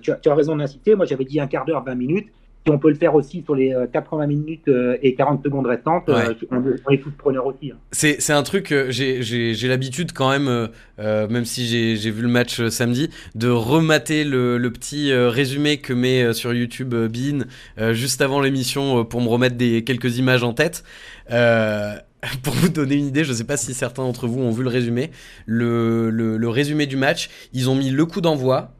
tu, 0.00 0.12
as, 0.12 0.16
tu 0.16 0.28
as 0.28 0.34
raison 0.34 0.56
d'inciter, 0.56 0.94
moi 0.94 1.06
j'avais 1.06 1.24
dit 1.24 1.40
un 1.40 1.46
quart 1.46 1.64
d'heure, 1.64 1.84
20 1.84 1.94
minutes. 1.94 2.28
Si 2.64 2.72
on 2.72 2.78
peut 2.78 2.88
le 2.88 2.94
faire 2.94 3.14
aussi 3.14 3.42
sur 3.42 3.54
les 3.54 3.74
80 3.92 4.26
minutes 4.26 4.70
et 5.02 5.14
40 5.14 5.42
secondes 5.44 5.66
restantes, 5.66 6.08
ouais. 6.08 6.34
on, 6.50 6.62
on, 6.86 6.90
est 6.90 6.98
tous 6.98 7.10
preneurs 7.10 7.44
aussi. 7.46 7.72
Hein. 7.72 7.76
C'est 7.92 8.32
un 8.32 8.42
truc, 8.42 8.72
euh, 8.72 8.86
j'ai 8.90 9.68
l'habitude 9.68 10.12
quand 10.12 10.30
même, 10.30 10.70
euh, 10.98 11.28
même 11.28 11.44
si 11.44 11.66
j'ai 11.96 12.10
vu 12.10 12.22
le 12.22 12.28
match 12.28 12.60
euh, 12.60 12.70
samedi, 12.70 13.10
de 13.34 13.48
remater 13.48 14.24
le, 14.24 14.58
le 14.58 14.72
petit 14.72 15.12
euh, 15.12 15.28
résumé 15.28 15.78
que 15.78 15.92
met 15.92 16.32
sur 16.32 16.52
YouTube 16.52 16.94
euh, 16.94 17.08
Bean 17.08 17.44
juste 17.92 18.20
avant 18.20 18.40
l'émission 18.40 19.04
pour 19.04 19.20
me 19.20 19.28
remettre 19.28 19.56
des, 19.56 19.84
quelques 19.84 20.18
images 20.18 20.42
en 20.42 20.52
tête. 20.52 20.84
pour 22.42 22.54
vous 22.54 22.70
donner 22.70 22.94
une 22.94 23.06
idée, 23.06 23.22
je 23.24 23.32
ne 23.32 23.36
sais 23.36 23.44
pas 23.44 23.58
si 23.58 23.74
certains 23.74 24.02
d'entre 24.02 24.26
vous 24.26 24.40
ont 24.40 24.50
vu 24.50 24.62
le 24.62 24.70
résumé. 24.70 25.10
Le, 25.46 26.08
le, 26.10 26.36
le 26.38 26.48
résumé 26.48 26.86
du 26.86 26.96
match, 26.96 27.28
ils 27.52 27.68
ont 27.68 27.74
mis 27.74 27.90
le 27.90 28.06
coup 28.06 28.20
d'envoi, 28.20 28.72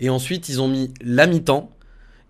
et 0.00 0.10
ensuite 0.10 0.48
ils 0.48 0.60
ont 0.60 0.68
mis 0.68 0.92
la 1.00 1.26
mi-temps, 1.26 1.70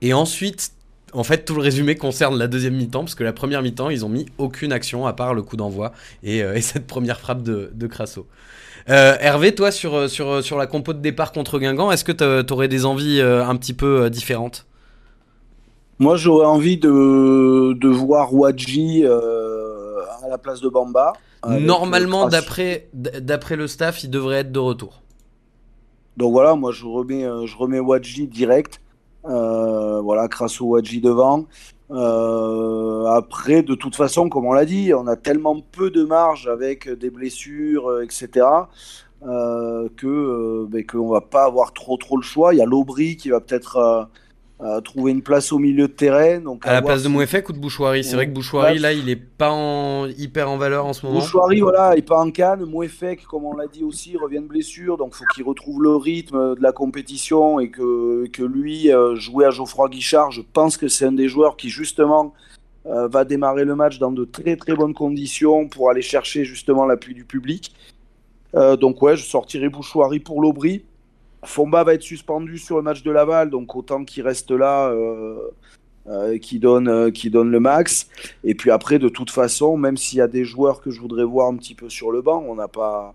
et 0.02 0.12
ensuite 0.12 0.72
en 1.12 1.24
fait, 1.24 1.44
tout 1.44 1.54
le 1.54 1.62
résumé 1.62 1.96
concerne 1.96 2.38
la 2.38 2.46
deuxième 2.46 2.74
mi-temps, 2.74 3.00
parce 3.00 3.14
que 3.14 3.24
la 3.24 3.32
première 3.32 3.62
mi-temps, 3.62 3.90
ils 3.90 4.04
ont 4.04 4.08
mis 4.08 4.26
aucune 4.38 4.72
action 4.72 5.06
à 5.06 5.12
part 5.12 5.34
le 5.34 5.42
coup 5.42 5.56
d'envoi 5.56 5.92
et, 6.22 6.42
euh, 6.42 6.54
et, 6.54 6.60
cette 6.62 6.86
première 6.86 7.20
frappe 7.20 7.42
de, 7.42 7.70
de 7.74 7.86
Crasso. 7.86 8.26
Euh, 8.90 9.16
Hervé, 9.20 9.54
toi, 9.54 9.70
sur, 9.70 10.08
sur, 10.08 10.42
sur 10.42 10.56
la 10.56 10.66
compo 10.66 10.92
de 10.92 11.00
départ 11.00 11.32
contre 11.32 11.58
Guingamp, 11.58 11.90
est-ce 11.90 12.04
que 12.04 12.12
tu 12.42 12.52
aurais 12.52 12.68
des 12.68 12.86
envies 12.86 13.20
euh, 13.20 13.44
un 13.44 13.56
petit 13.56 13.74
peu 13.74 14.02
euh, 14.02 14.10
différentes? 14.10 14.66
Moi, 15.98 16.16
j'aurais 16.16 16.46
envie 16.46 16.78
de, 16.78 17.74
de 17.74 17.88
voir 17.88 18.32
Wadji 18.32 19.02
euh, 19.04 20.00
à 20.22 20.28
la 20.28 20.38
place 20.38 20.60
de 20.60 20.68
Bamba. 20.68 21.12
Normalement, 21.46 22.28
d'après 22.28 22.88
le 22.92 23.66
staff, 23.66 24.04
il 24.04 24.10
devrait 24.10 24.38
être 24.38 24.52
de 24.52 24.58
retour. 24.58 25.02
Donc 26.16 26.32
voilà, 26.32 26.54
moi, 26.54 26.72
je 26.72 26.84
remets, 26.84 27.24
je 27.46 27.56
remets 27.56 27.80
Wadji 27.80 28.26
direct. 28.26 28.80
Euh, 29.24 30.00
voilà, 30.00 30.28
Crasso 30.28 30.64
Wadji 30.64 31.00
devant. 31.00 31.46
Euh, 31.90 33.06
après, 33.06 33.62
de 33.62 33.74
toute 33.74 33.96
façon, 33.96 34.28
comme 34.28 34.46
on 34.46 34.52
l'a 34.52 34.64
dit, 34.64 34.92
on 34.94 35.06
a 35.06 35.16
tellement 35.16 35.60
peu 35.60 35.90
de 35.90 36.04
marge 36.04 36.46
avec 36.46 36.88
des 36.88 37.10
blessures, 37.10 37.88
euh, 37.88 38.04
etc. 38.04 38.46
Euh, 39.26 39.88
que 39.96 40.66
ben, 40.66 40.86
qu'on 40.86 41.08
va 41.08 41.20
pas 41.20 41.44
avoir 41.44 41.72
trop 41.72 41.96
trop 41.96 42.16
le 42.16 42.22
choix. 42.22 42.54
Il 42.54 42.58
y 42.58 42.62
a 42.62 42.66
l'Aubry 42.66 43.16
qui 43.16 43.30
va 43.30 43.40
peut-être 43.40 44.08
euh, 44.60 44.80
trouver 44.80 45.12
une 45.12 45.22
place 45.22 45.52
au 45.52 45.58
milieu 45.58 45.86
de 45.86 45.92
terrain. 45.92 46.40
Donc 46.40 46.66
à, 46.66 46.70
à 46.70 46.72
la 46.74 46.82
place 46.82 47.02
de 47.02 47.08
Mouefek 47.08 47.48
ou 47.48 47.52
de 47.52 47.58
Bouchouari? 47.58 48.02
C'est 48.02 48.16
vrai 48.16 48.26
que 48.26 48.32
Bouchouari, 48.32 48.78
là, 48.78 48.92
il 48.92 49.08
est 49.08 49.16
pas 49.16 49.52
en... 49.52 50.06
hyper 50.06 50.50
en 50.50 50.56
valeur 50.56 50.84
en 50.86 50.92
ce 50.92 51.06
moment. 51.06 51.20
Bouchouari, 51.20 51.60
voilà, 51.60 51.94
il 51.94 52.00
est 52.00 52.02
pas 52.02 52.18
en 52.18 52.30
canne. 52.30 52.64
Mouefek, 52.64 53.24
comme 53.24 53.44
on 53.44 53.54
l'a 53.54 53.68
dit 53.68 53.84
aussi, 53.84 54.16
revient 54.16 54.40
de 54.40 54.48
blessure. 54.48 54.96
Donc 54.96 55.14
faut 55.14 55.24
qu'il 55.34 55.44
retrouve 55.44 55.82
le 55.82 55.94
rythme 55.94 56.56
de 56.56 56.62
la 56.62 56.72
compétition 56.72 57.60
et 57.60 57.70
que, 57.70 58.26
que 58.32 58.42
lui, 58.42 58.92
euh, 58.92 59.14
jouer 59.14 59.44
à 59.44 59.50
Geoffroy 59.50 59.88
Guichard, 59.88 60.32
je 60.32 60.42
pense 60.52 60.76
que 60.76 60.88
c'est 60.88 61.04
un 61.04 61.12
des 61.12 61.28
joueurs 61.28 61.56
qui, 61.56 61.68
justement, 61.68 62.34
euh, 62.86 63.06
va 63.06 63.24
démarrer 63.24 63.64
le 63.64 63.76
match 63.76 63.98
dans 63.98 64.10
de 64.10 64.24
très 64.24 64.56
très 64.56 64.74
bonnes 64.74 64.94
conditions 64.94 65.68
pour 65.68 65.90
aller 65.90 66.02
chercher 66.02 66.44
justement 66.44 66.84
l'appui 66.84 67.14
du 67.14 67.24
public. 67.24 67.74
Euh, 68.54 68.76
donc 68.76 69.02
ouais, 69.02 69.16
je 69.16 69.24
sortirai 69.24 69.68
Bouchouari 69.68 70.20
pour 70.20 70.40
l'Aubry. 70.40 70.82
Fomba 71.44 71.84
va 71.84 71.94
être 71.94 72.02
suspendu 72.02 72.58
sur 72.58 72.76
le 72.76 72.82
match 72.82 73.02
de 73.02 73.10
Laval, 73.10 73.50
donc 73.50 73.76
autant 73.76 74.04
qu'il 74.04 74.24
reste 74.24 74.50
là, 74.50 74.88
euh, 74.88 75.50
euh, 76.08 76.38
qui 76.38 76.58
donne, 76.58 76.88
euh, 76.88 77.10
qui 77.10 77.30
donne 77.30 77.50
le 77.50 77.60
max. 77.60 78.08
Et 78.42 78.54
puis 78.54 78.70
après, 78.70 78.98
de 78.98 79.08
toute 79.08 79.30
façon, 79.30 79.76
même 79.76 79.96
s'il 79.96 80.18
y 80.18 80.22
a 80.22 80.26
des 80.26 80.44
joueurs 80.44 80.80
que 80.80 80.90
je 80.90 81.00
voudrais 81.00 81.24
voir 81.24 81.48
un 81.48 81.56
petit 81.56 81.74
peu 81.74 81.88
sur 81.88 82.10
le 82.10 82.22
banc, 82.22 82.44
on 82.48 82.54
n'a 82.54 82.68
pas, 82.68 83.14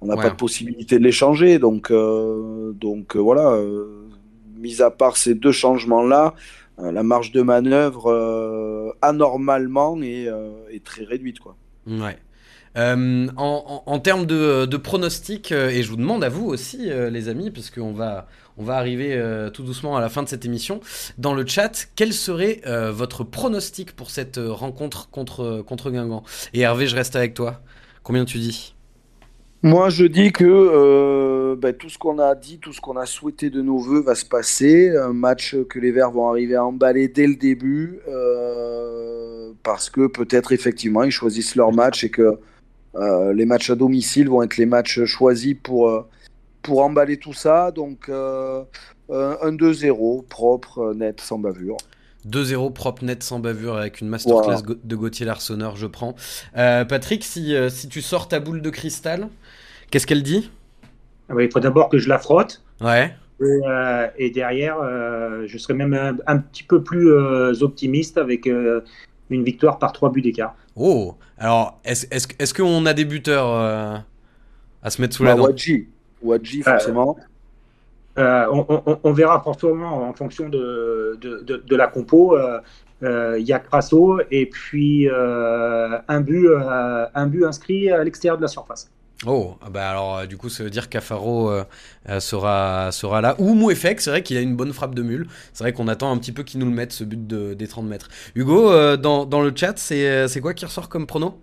on 0.00 0.06
n'a 0.06 0.16
ouais. 0.16 0.22
pas 0.22 0.30
de 0.30 0.36
possibilité 0.36 0.98
de 0.98 1.04
les 1.04 1.12
changer. 1.12 1.58
Donc, 1.58 1.90
euh, 1.90 2.72
donc 2.72 3.16
voilà. 3.16 3.58
mis 4.56 4.82
à 4.82 4.90
part 4.90 5.16
ces 5.16 5.34
deux 5.34 5.52
changements-là, 5.52 6.34
la 6.78 7.02
marge 7.02 7.32
de 7.32 7.40
manœuvre 7.40 8.94
anormalement 9.00 9.96
est, 10.02 10.28
est, 10.70 10.84
très 10.84 11.04
réduite, 11.04 11.40
quoi. 11.40 11.56
Ouais. 11.86 12.18
Euh, 12.76 13.26
en, 13.36 13.98
termes 14.00 14.26
de, 14.26 14.66
de 14.66 14.76
pronostics, 14.76 15.50
euh, 15.52 15.70
et 15.70 15.82
je 15.82 15.88
vous 15.88 15.96
demande 15.96 16.22
à 16.22 16.28
vous 16.28 16.46
aussi, 16.46 16.90
euh, 16.90 17.08
les 17.08 17.28
amis, 17.28 17.50
parce 17.50 17.70
qu'on 17.70 17.92
va, 17.92 18.26
on 18.58 18.64
va 18.64 18.76
arriver 18.76 19.18
tout 19.54 19.62
doucement 19.62 19.96
à 19.96 20.00
la 20.00 20.08
fin 20.08 20.22
de 20.22 20.28
cette 20.28 20.44
émission, 20.44 20.80
dans 21.16 21.32
le 21.32 21.46
chat, 21.46 21.86
quel 21.96 22.12
serait 22.12 22.60
votre 22.90 23.24
pronostic 23.24 23.92
pour 23.92 24.10
cette 24.10 24.38
rencontre 24.42 25.10
contre, 25.10 25.62
contre 25.66 25.90
Guingamp? 25.90 26.24
Et 26.54 26.60
Hervé, 26.60 26.86
je 26.86 26.96
reste 26.96 27.16
avec 27.16 27.34
toi. 27.34 27.60
Combien 28.02 28.24
tu 28.24 28.38
dis? 28.38 28.74
Moi, 29.62 29.90
je 29.90 30.04
dis 30.06 30.32
que 30.32 31.54
ben, 31.56 31.74
tout 31.74 31.90
ce 31.90 31.98
qu'on 31.98 32.18
a 32.18 32.34
dit, 32.34 32.58
tout 32.58 32.72
ce 32.72 32.80
qu'on 32.80 32.96
a 32.96 33.04
souhaité 33.04 33.50
de 33.50 33.60
nos 33.60 33.78
voeux 33.78 34.00
va 34.00 34.14
se 34.14 34.24
passer. 34.24 34.96
Un 34.96 35.12
match 35.12 35.56
que 35.68 35.78
les 35.78 35.92
Verts 35.92 36.12
vont 36.12 36.28
arriver 36.28 36.54
à 36.54 36.64
emballer 36.64 37.08
dès 37.08 37.26
le 37.26 37.36
début, 37.36 38.00
parce 39.62 39.90
que 39.90 40.06
peut-être 40.06 40.52
effectivement 40.52 41.02
ils 41.02 41.10
choisissent 41.10 41.56
leur 41.56 41.72
match 41.72 42.04
et 42.04 42.10
que 42.10 42.38
euh, 42.98 43.32
les 43.32 43.44
matchs 43.44 43.70
à 43.70 43.74
domicile 43.74 44.28
vont 44.28 44.42
être 44.42 44.56
les 44.56 44.66
matchs 44.66 45.04
choisis 45.04 45.54
pour, 45.62 45.88
euh, 45.88 46.06
pour 46.62 46.82
emballer 46.82 47.18
tout 47.18 47.32
ça. 47.32 47.70
Donc 47.70 48.08
euh, 48.08 48.64
un 49.10 49.52
2-0 49.52 50.26
propre, 50.26 50.94
net, 50.94 51.20
sans 51.20 51.38
bavure. 51.38 51.76
2-0 52.28 52.72
propre 52.72 53.04
net 53.04 53.22
sans 53.22 53.38
bavure 53.38 53.76
avec 53.76 54.00
une 54.00 54.08
masterclass 54.08 54.62
voilà. 54.64 54.80
de 54.82 54.96
Gauthier 54.96 55.26
Larsonneur, 55.26 55.76
je 55.76 55.86
prends. 55.86 56.16
Euh, 56.56 56.84
Patrick, 56.84 57.22
si, 57.24 57.54
si 57.68 57.88
tu 57.88 58.02
sors 58.02 58.28
ta 58.28 58.40
boule 58.40 58.62
de 58.62 58.70
cristal, 58.70 59.28
qu'est-ce 59.90 60.06
qu'elle 60.06 60.24
dit? 60.24 60.50
Ah 61.28 61.34
bah, 61.34 61.44
Il 61.44 61.52
faut 61.52 61.60
d'abord 61.60 61.88
que 61.88 61.98
je 61.98 62.08
la 62.08 62.18
frotte. 62.18 62.62
Ouais. 62.80 63.14
Et, 63.40 63.44
euh, 63.68 64.08
et 64.16 64.30
derrière, 64.30 64.78
je 65.46 65.58
serais 65.58 65.74
même 65.74 65.94
un, 65.94 66.16
un, 66.26 66.38
petit 66.38 66.64
peu 66.64 66.82
plus 66.82 67.12
optimiste 67.62 68.18
avec 68.18 68.48
une 69.30 69.44
victoire 69.44 69.78
par 69.78 69.92
3 69.92 70.10
buts 70.12 70.22
d'écart. 70.22 70.54
Oh 70.76 71.14
Alors, 71.38 71.80
est-ce 71.84 72.06
est 72.06 72.18
-ce, 72.18 72.34
est 72.38 72.44
-ce 72.44 72.54
qu'on 72.54 72.86
a 72.86 72.94
des 72.94 73.04
buteurs 73.04 74.04
à 74.82 74.90
se 74.90 75.00
mettre 75.00 75.16
sous 75.16 75.24
bah, 75.24 75.30
la 75.30 75.36
dent 75.36 75.44
Wadji, 75.44 75.88
Wadji 76.22 76.62
forcément. 76.62 77.16
Euh, 78.18 78.46
on, 78.50 78.64
on, 78.68 78.98
on, 79.02 79.12
verra 79.12 79.42
forcément 79.42 80.08
en 80.08 80.12
fonction 80.14 80.48
de, 80.48 81.18
de, 81.20 81.40
de, 81.40 81.56
de 81.66 81.76
la 81.76 81.86
compo. 81.86 82.36
Euh, 82.36 83.36
il 83.38 83.46
y 83.46 83.52
a 83.52 83.58
Crasso 83.58 84.20
et 84.30 84.46
puis 84.46 85.08
un, 85.10 86.20
but, 86.20 86.48
un 87.14 87.26
but 87.26 87.44
inscrit 87.44 87.90
à 87.90 88.02
l'extérieur 88.04 88.38
de 88.38 88.42
la 88.42 88.48
surface. 88.48 88.90
Oh, 89.24 89.56
ah 89.62 89.70
bah 89.70 89.88
alors 89.88 90.26
du 90.26 90.36
coup 90.36 90.50
ça 90.50 90.62
veut 90.62 90.68
dire 90.68 90.90
qu'Afaro 90.90 91.50
sera, 92.18 92.92
sera 92.92 93.22
là. 93.22 93.34
Ou 93.38 93.54
Mouefek, 93.54 94.00
c'est 94.02 94.10
vrai 94.10 94.22
qu'il 94.22 94.36
a 94.36 94.42
une 94.42 94.56
bonne 94.56 94.74
frappe 94.74 94.94
de 94.94 95.02
mule. 95.02 95.26
C'est 95.54 95.64
vrai 95.64 95.72
qu'on 95.72 95.88
attend 95.88 96.12
un 96.12 96.18
petit 96.18 96.32
peu 96.32 96.42
qu'il 96.42 96.60
nous 96.60 96.66
le 96.66 96.72
mette, 96.72 96.92
ce 96.92 97.02
but 97.02 97.26
de, 97.26 97.54
des 97.54 97.66
30 97.66 97.86
mètres. 97.86 98.08
Hugo, 98.34 98.96
dans, 98.98 99.24
dans, 99.24 99.40
le 99.40 99.52
chat, 99.56 99.78
c'est 99.78 100.40
quoi 100.42 100.52
qui 100.52 100.66
ressort 100.66 100.90
comme 100.90 101.06
prono? 101.06 101.38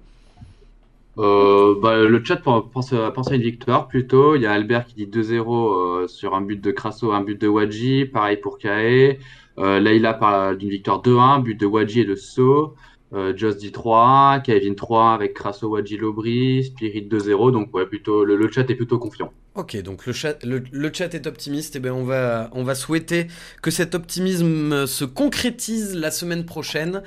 Euh, 1.19 1.75
bah, 1.79 1.97
le 1.97 2.23
chat 2.23 2.37
pense, 2.37 2.91
à 2.93 3.35
une 3.35 3.41
victoire 3.41 3.87
plutôt. 3.87 4.35
Il 4.35 4.41
y 4.41 4.45
a 4.45 4.51
Albert 4.51 4.85
qui 4.85 4.95
dit 4.95 5.07
2-0 5.07 6.03
euh, 6.03 6.07
sur 6.07 6.33
un 6.33 6.41
but 6.41 6.59
de 6.59 6.71
Crasso, 6.71 7.11
un 7.11 7.21
but 7.21 7.39
de 7.39 7.47
Wadji. 7.47 8.05
Pareil 8.05 8.37
pour 8.37 8.57
Kae. 8.57 9.19
Euh, 9.59 9.79
Leïla 9.79 10.15
parle 10.15 10.57
d'une 10.57 10.69
victoire 10.69 11.01
2-1, 11.01 11.43
but 11.43 11.59
de 11.59 11.65
Wadji 11.65 12.01
et 12.01 12.05
de 12.05 12.15
So. 12.15 12.75
Euh, 13.13 13.33
Joss 13.35 13.57
dit 13.57 13.71
3 13.71 14.41
Kevin 14.43 14.75
3 14.75 15.13
avec 15.13 15.33
Crasso, 15.33 15.67
Wadji, 15.69 15.97
Lobry. 15.97 16.63
Spirit 16.63 17.07
2-0. 17.09 17.51
Donc 17.51 17.73
ouais, 17.75 17.85
plutôt, 17.85 18.25
le, 18.25 18.51
chat 18.51 18.69
est 18.69 18.75
plutôt 18.75 18.99
confiant. 18.99 19.31
Ok, 19.55 19.79
donc 19.83 20.05
le 20.05 20.13
chat, 20.13 20.43
le, 20.43 20.91
chat 20.93 21.13
est 21.13 21.27
optimiste. 21.27 21.75
Et 21.75 21.79
ben 21.79 21.91
on 21.91 22.03
va, 22.03 22.49
on 22.53 22.63
va 22.63 22.75
souhaiter 22.75 23.27
que 23.61 23.71
cet 23.71 23.93
optimisme 23.95 24.87
se 24.87 25.05
concrétise 25.05 25.95
la 25.95 26.11
semaine 26.11 26.45
prochaine. 26.45 27.03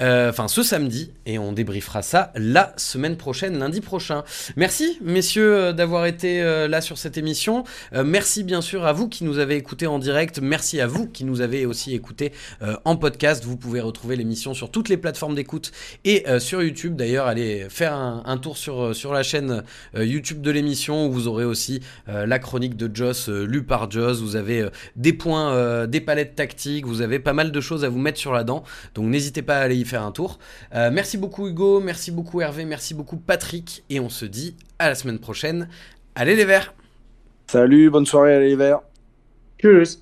Euh, 0.00 0.30
enfin 0.30 0.48
ce 0.48 0.62
samedi, 0.62 1.12
et 1.26 1.38
on 1.38 1.52
débriefera 1.52 2.00
ça 2.00 2.32
la 2.34 2.72
semaine 2.76 3.16
prochaine, 3.16 3.58
lundi 3.58 3.80
prochain. 3.82 4.24
Merci 4.56 4.98
messieurs 5.02 5.54
euh, 5.54 5.72
d'avoir 5.72 6.06
été 6.06 6.40
euh, 6.40 6.68
là 6.68 6.80
sur 6.80 6.96
cette 6.96 7.18
émission. 7.18 7.64
merci 7.92 8.44
bien 8.44 8.60
sûr 8.60 8.86
à 8.86 8.92
vous 8.92 9.08
qui 9.08 9.24
nous 9.24 9.38
avez 9.38 9.56
écoutés 9.56 9.86
en 9.86 9.98
direct. 9.98 10.40
Merci 10.40 10.80
à 10.80 10.86
vous 10.86 11.06
qui 11.06 11.24
nous 11.24 11.40
avez 11.40 11.66
aussi 11.66 11.94
écoutés 11.94 12.32
en 12.84 12.96
podcast. 12.96 13.44
Vous 13.44 13.56
pouvez 13.56 13.80
retrouver 13.80 14.16
l'émission 14.16 14.54
sur 14.54 14.70
toutes 14.70 14.88
les 14.88 14.96
plateformes 14.96 15.34
d'écoute 15.34 15.72
et 16.04 16.24
sur 16.38 16.62
YouTube. 16.62 16.96
D'ailleurs, 16.96 17.26
allez 17.26 17.66
faire 17.68 17.94
un, 17.94 18.38
tour 18.38 18.56
sur, 18.56 19.12
la 19.12 19.22
chaîne 19.22 19.62
YouTube 19.96 20.40
de 20.40 20.50
l'émission 20.50 21.06
où 21.06 21.12
vous 21.12 21.28
aurez 21.28 21.44
aussi 21.44 21.80
la 22.06 22.38
chronique 22.38 22.76
de 22.76 22.94
Joss 22.94 23.28
lue 23.28 23.64
par 23.64 23.90
Joss. 23.90 24.20
Vous 24.20 24.36
avez 24.36 24.68
des 24.96 25.12
points, 25.12 25.86
des 25.86 26.00
palettes 26.00 26.36
tactiques. 26.36 26.86
Vous 26.86 27.02
avez 27.02 27.18
pas 27.18 27.32
mal 27.32 27.52
de 27.52 27.60
choses 27.60 27.84
à 27.84 27.88
vous 27.88 27.98
mettre 27.98 28.18
sur 28.18 28.32
la 28.32 28.44
dent. 28.44 28.62
Donc 28.94 29.06
n'hésitez 29.06 29.42
pas 29.42 29.58
à 29.58 29.62
aller 29.62 29.76
y 29.76 29.84
faire 29.90 30.02
un 30.02 30.12
tour. 30.12 30.38
Euh, 30.74 30.90
merci 30.92 31.18
beaucoup 31.18 31.48
Hugo, 31.48 31.80
merci 31.80 32.10
beaucoup 32.10 32.40
Hervé, 32.40 32.64
merci 32.64 32.94
beaucoup 32.94 33.16
Patrick, 33.16 33.84
et 33.90 34.00
on 34.00 34.08
se 34.08 34.24
dit 34.24 34.56
à 34.78 34.88
la 34.88 34.94
semaine 34.94 35.18
prochaine. 35.18 35.68
Allez 36.14 36.36
les 36.36 36.44
verts 36.44 36.74
Salut, 37.50 37.90
bonne 37.90 38.06
soirée, 38.06 38.34
allez 38.34 38.50
les 38.50 38.56
verts 38.56 38.80
Tchuss 39.60 39.98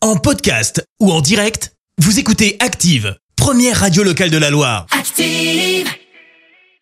En 0.00 0.16
podcast 0.16 0.84
ou 1.00 1.10
en 1.10 1.20
direct, 1.20 1.74
vous 1.98 2.18
écoutez 2.18 2.56
Active, 2.60 3.16
première 3.36 3.76
radio 3.76 4.02
locale 4.02 4.30
de 4.30 4.38
la 4.38 4.50
Loire. 4.50 4.86
Active 4.96 5.99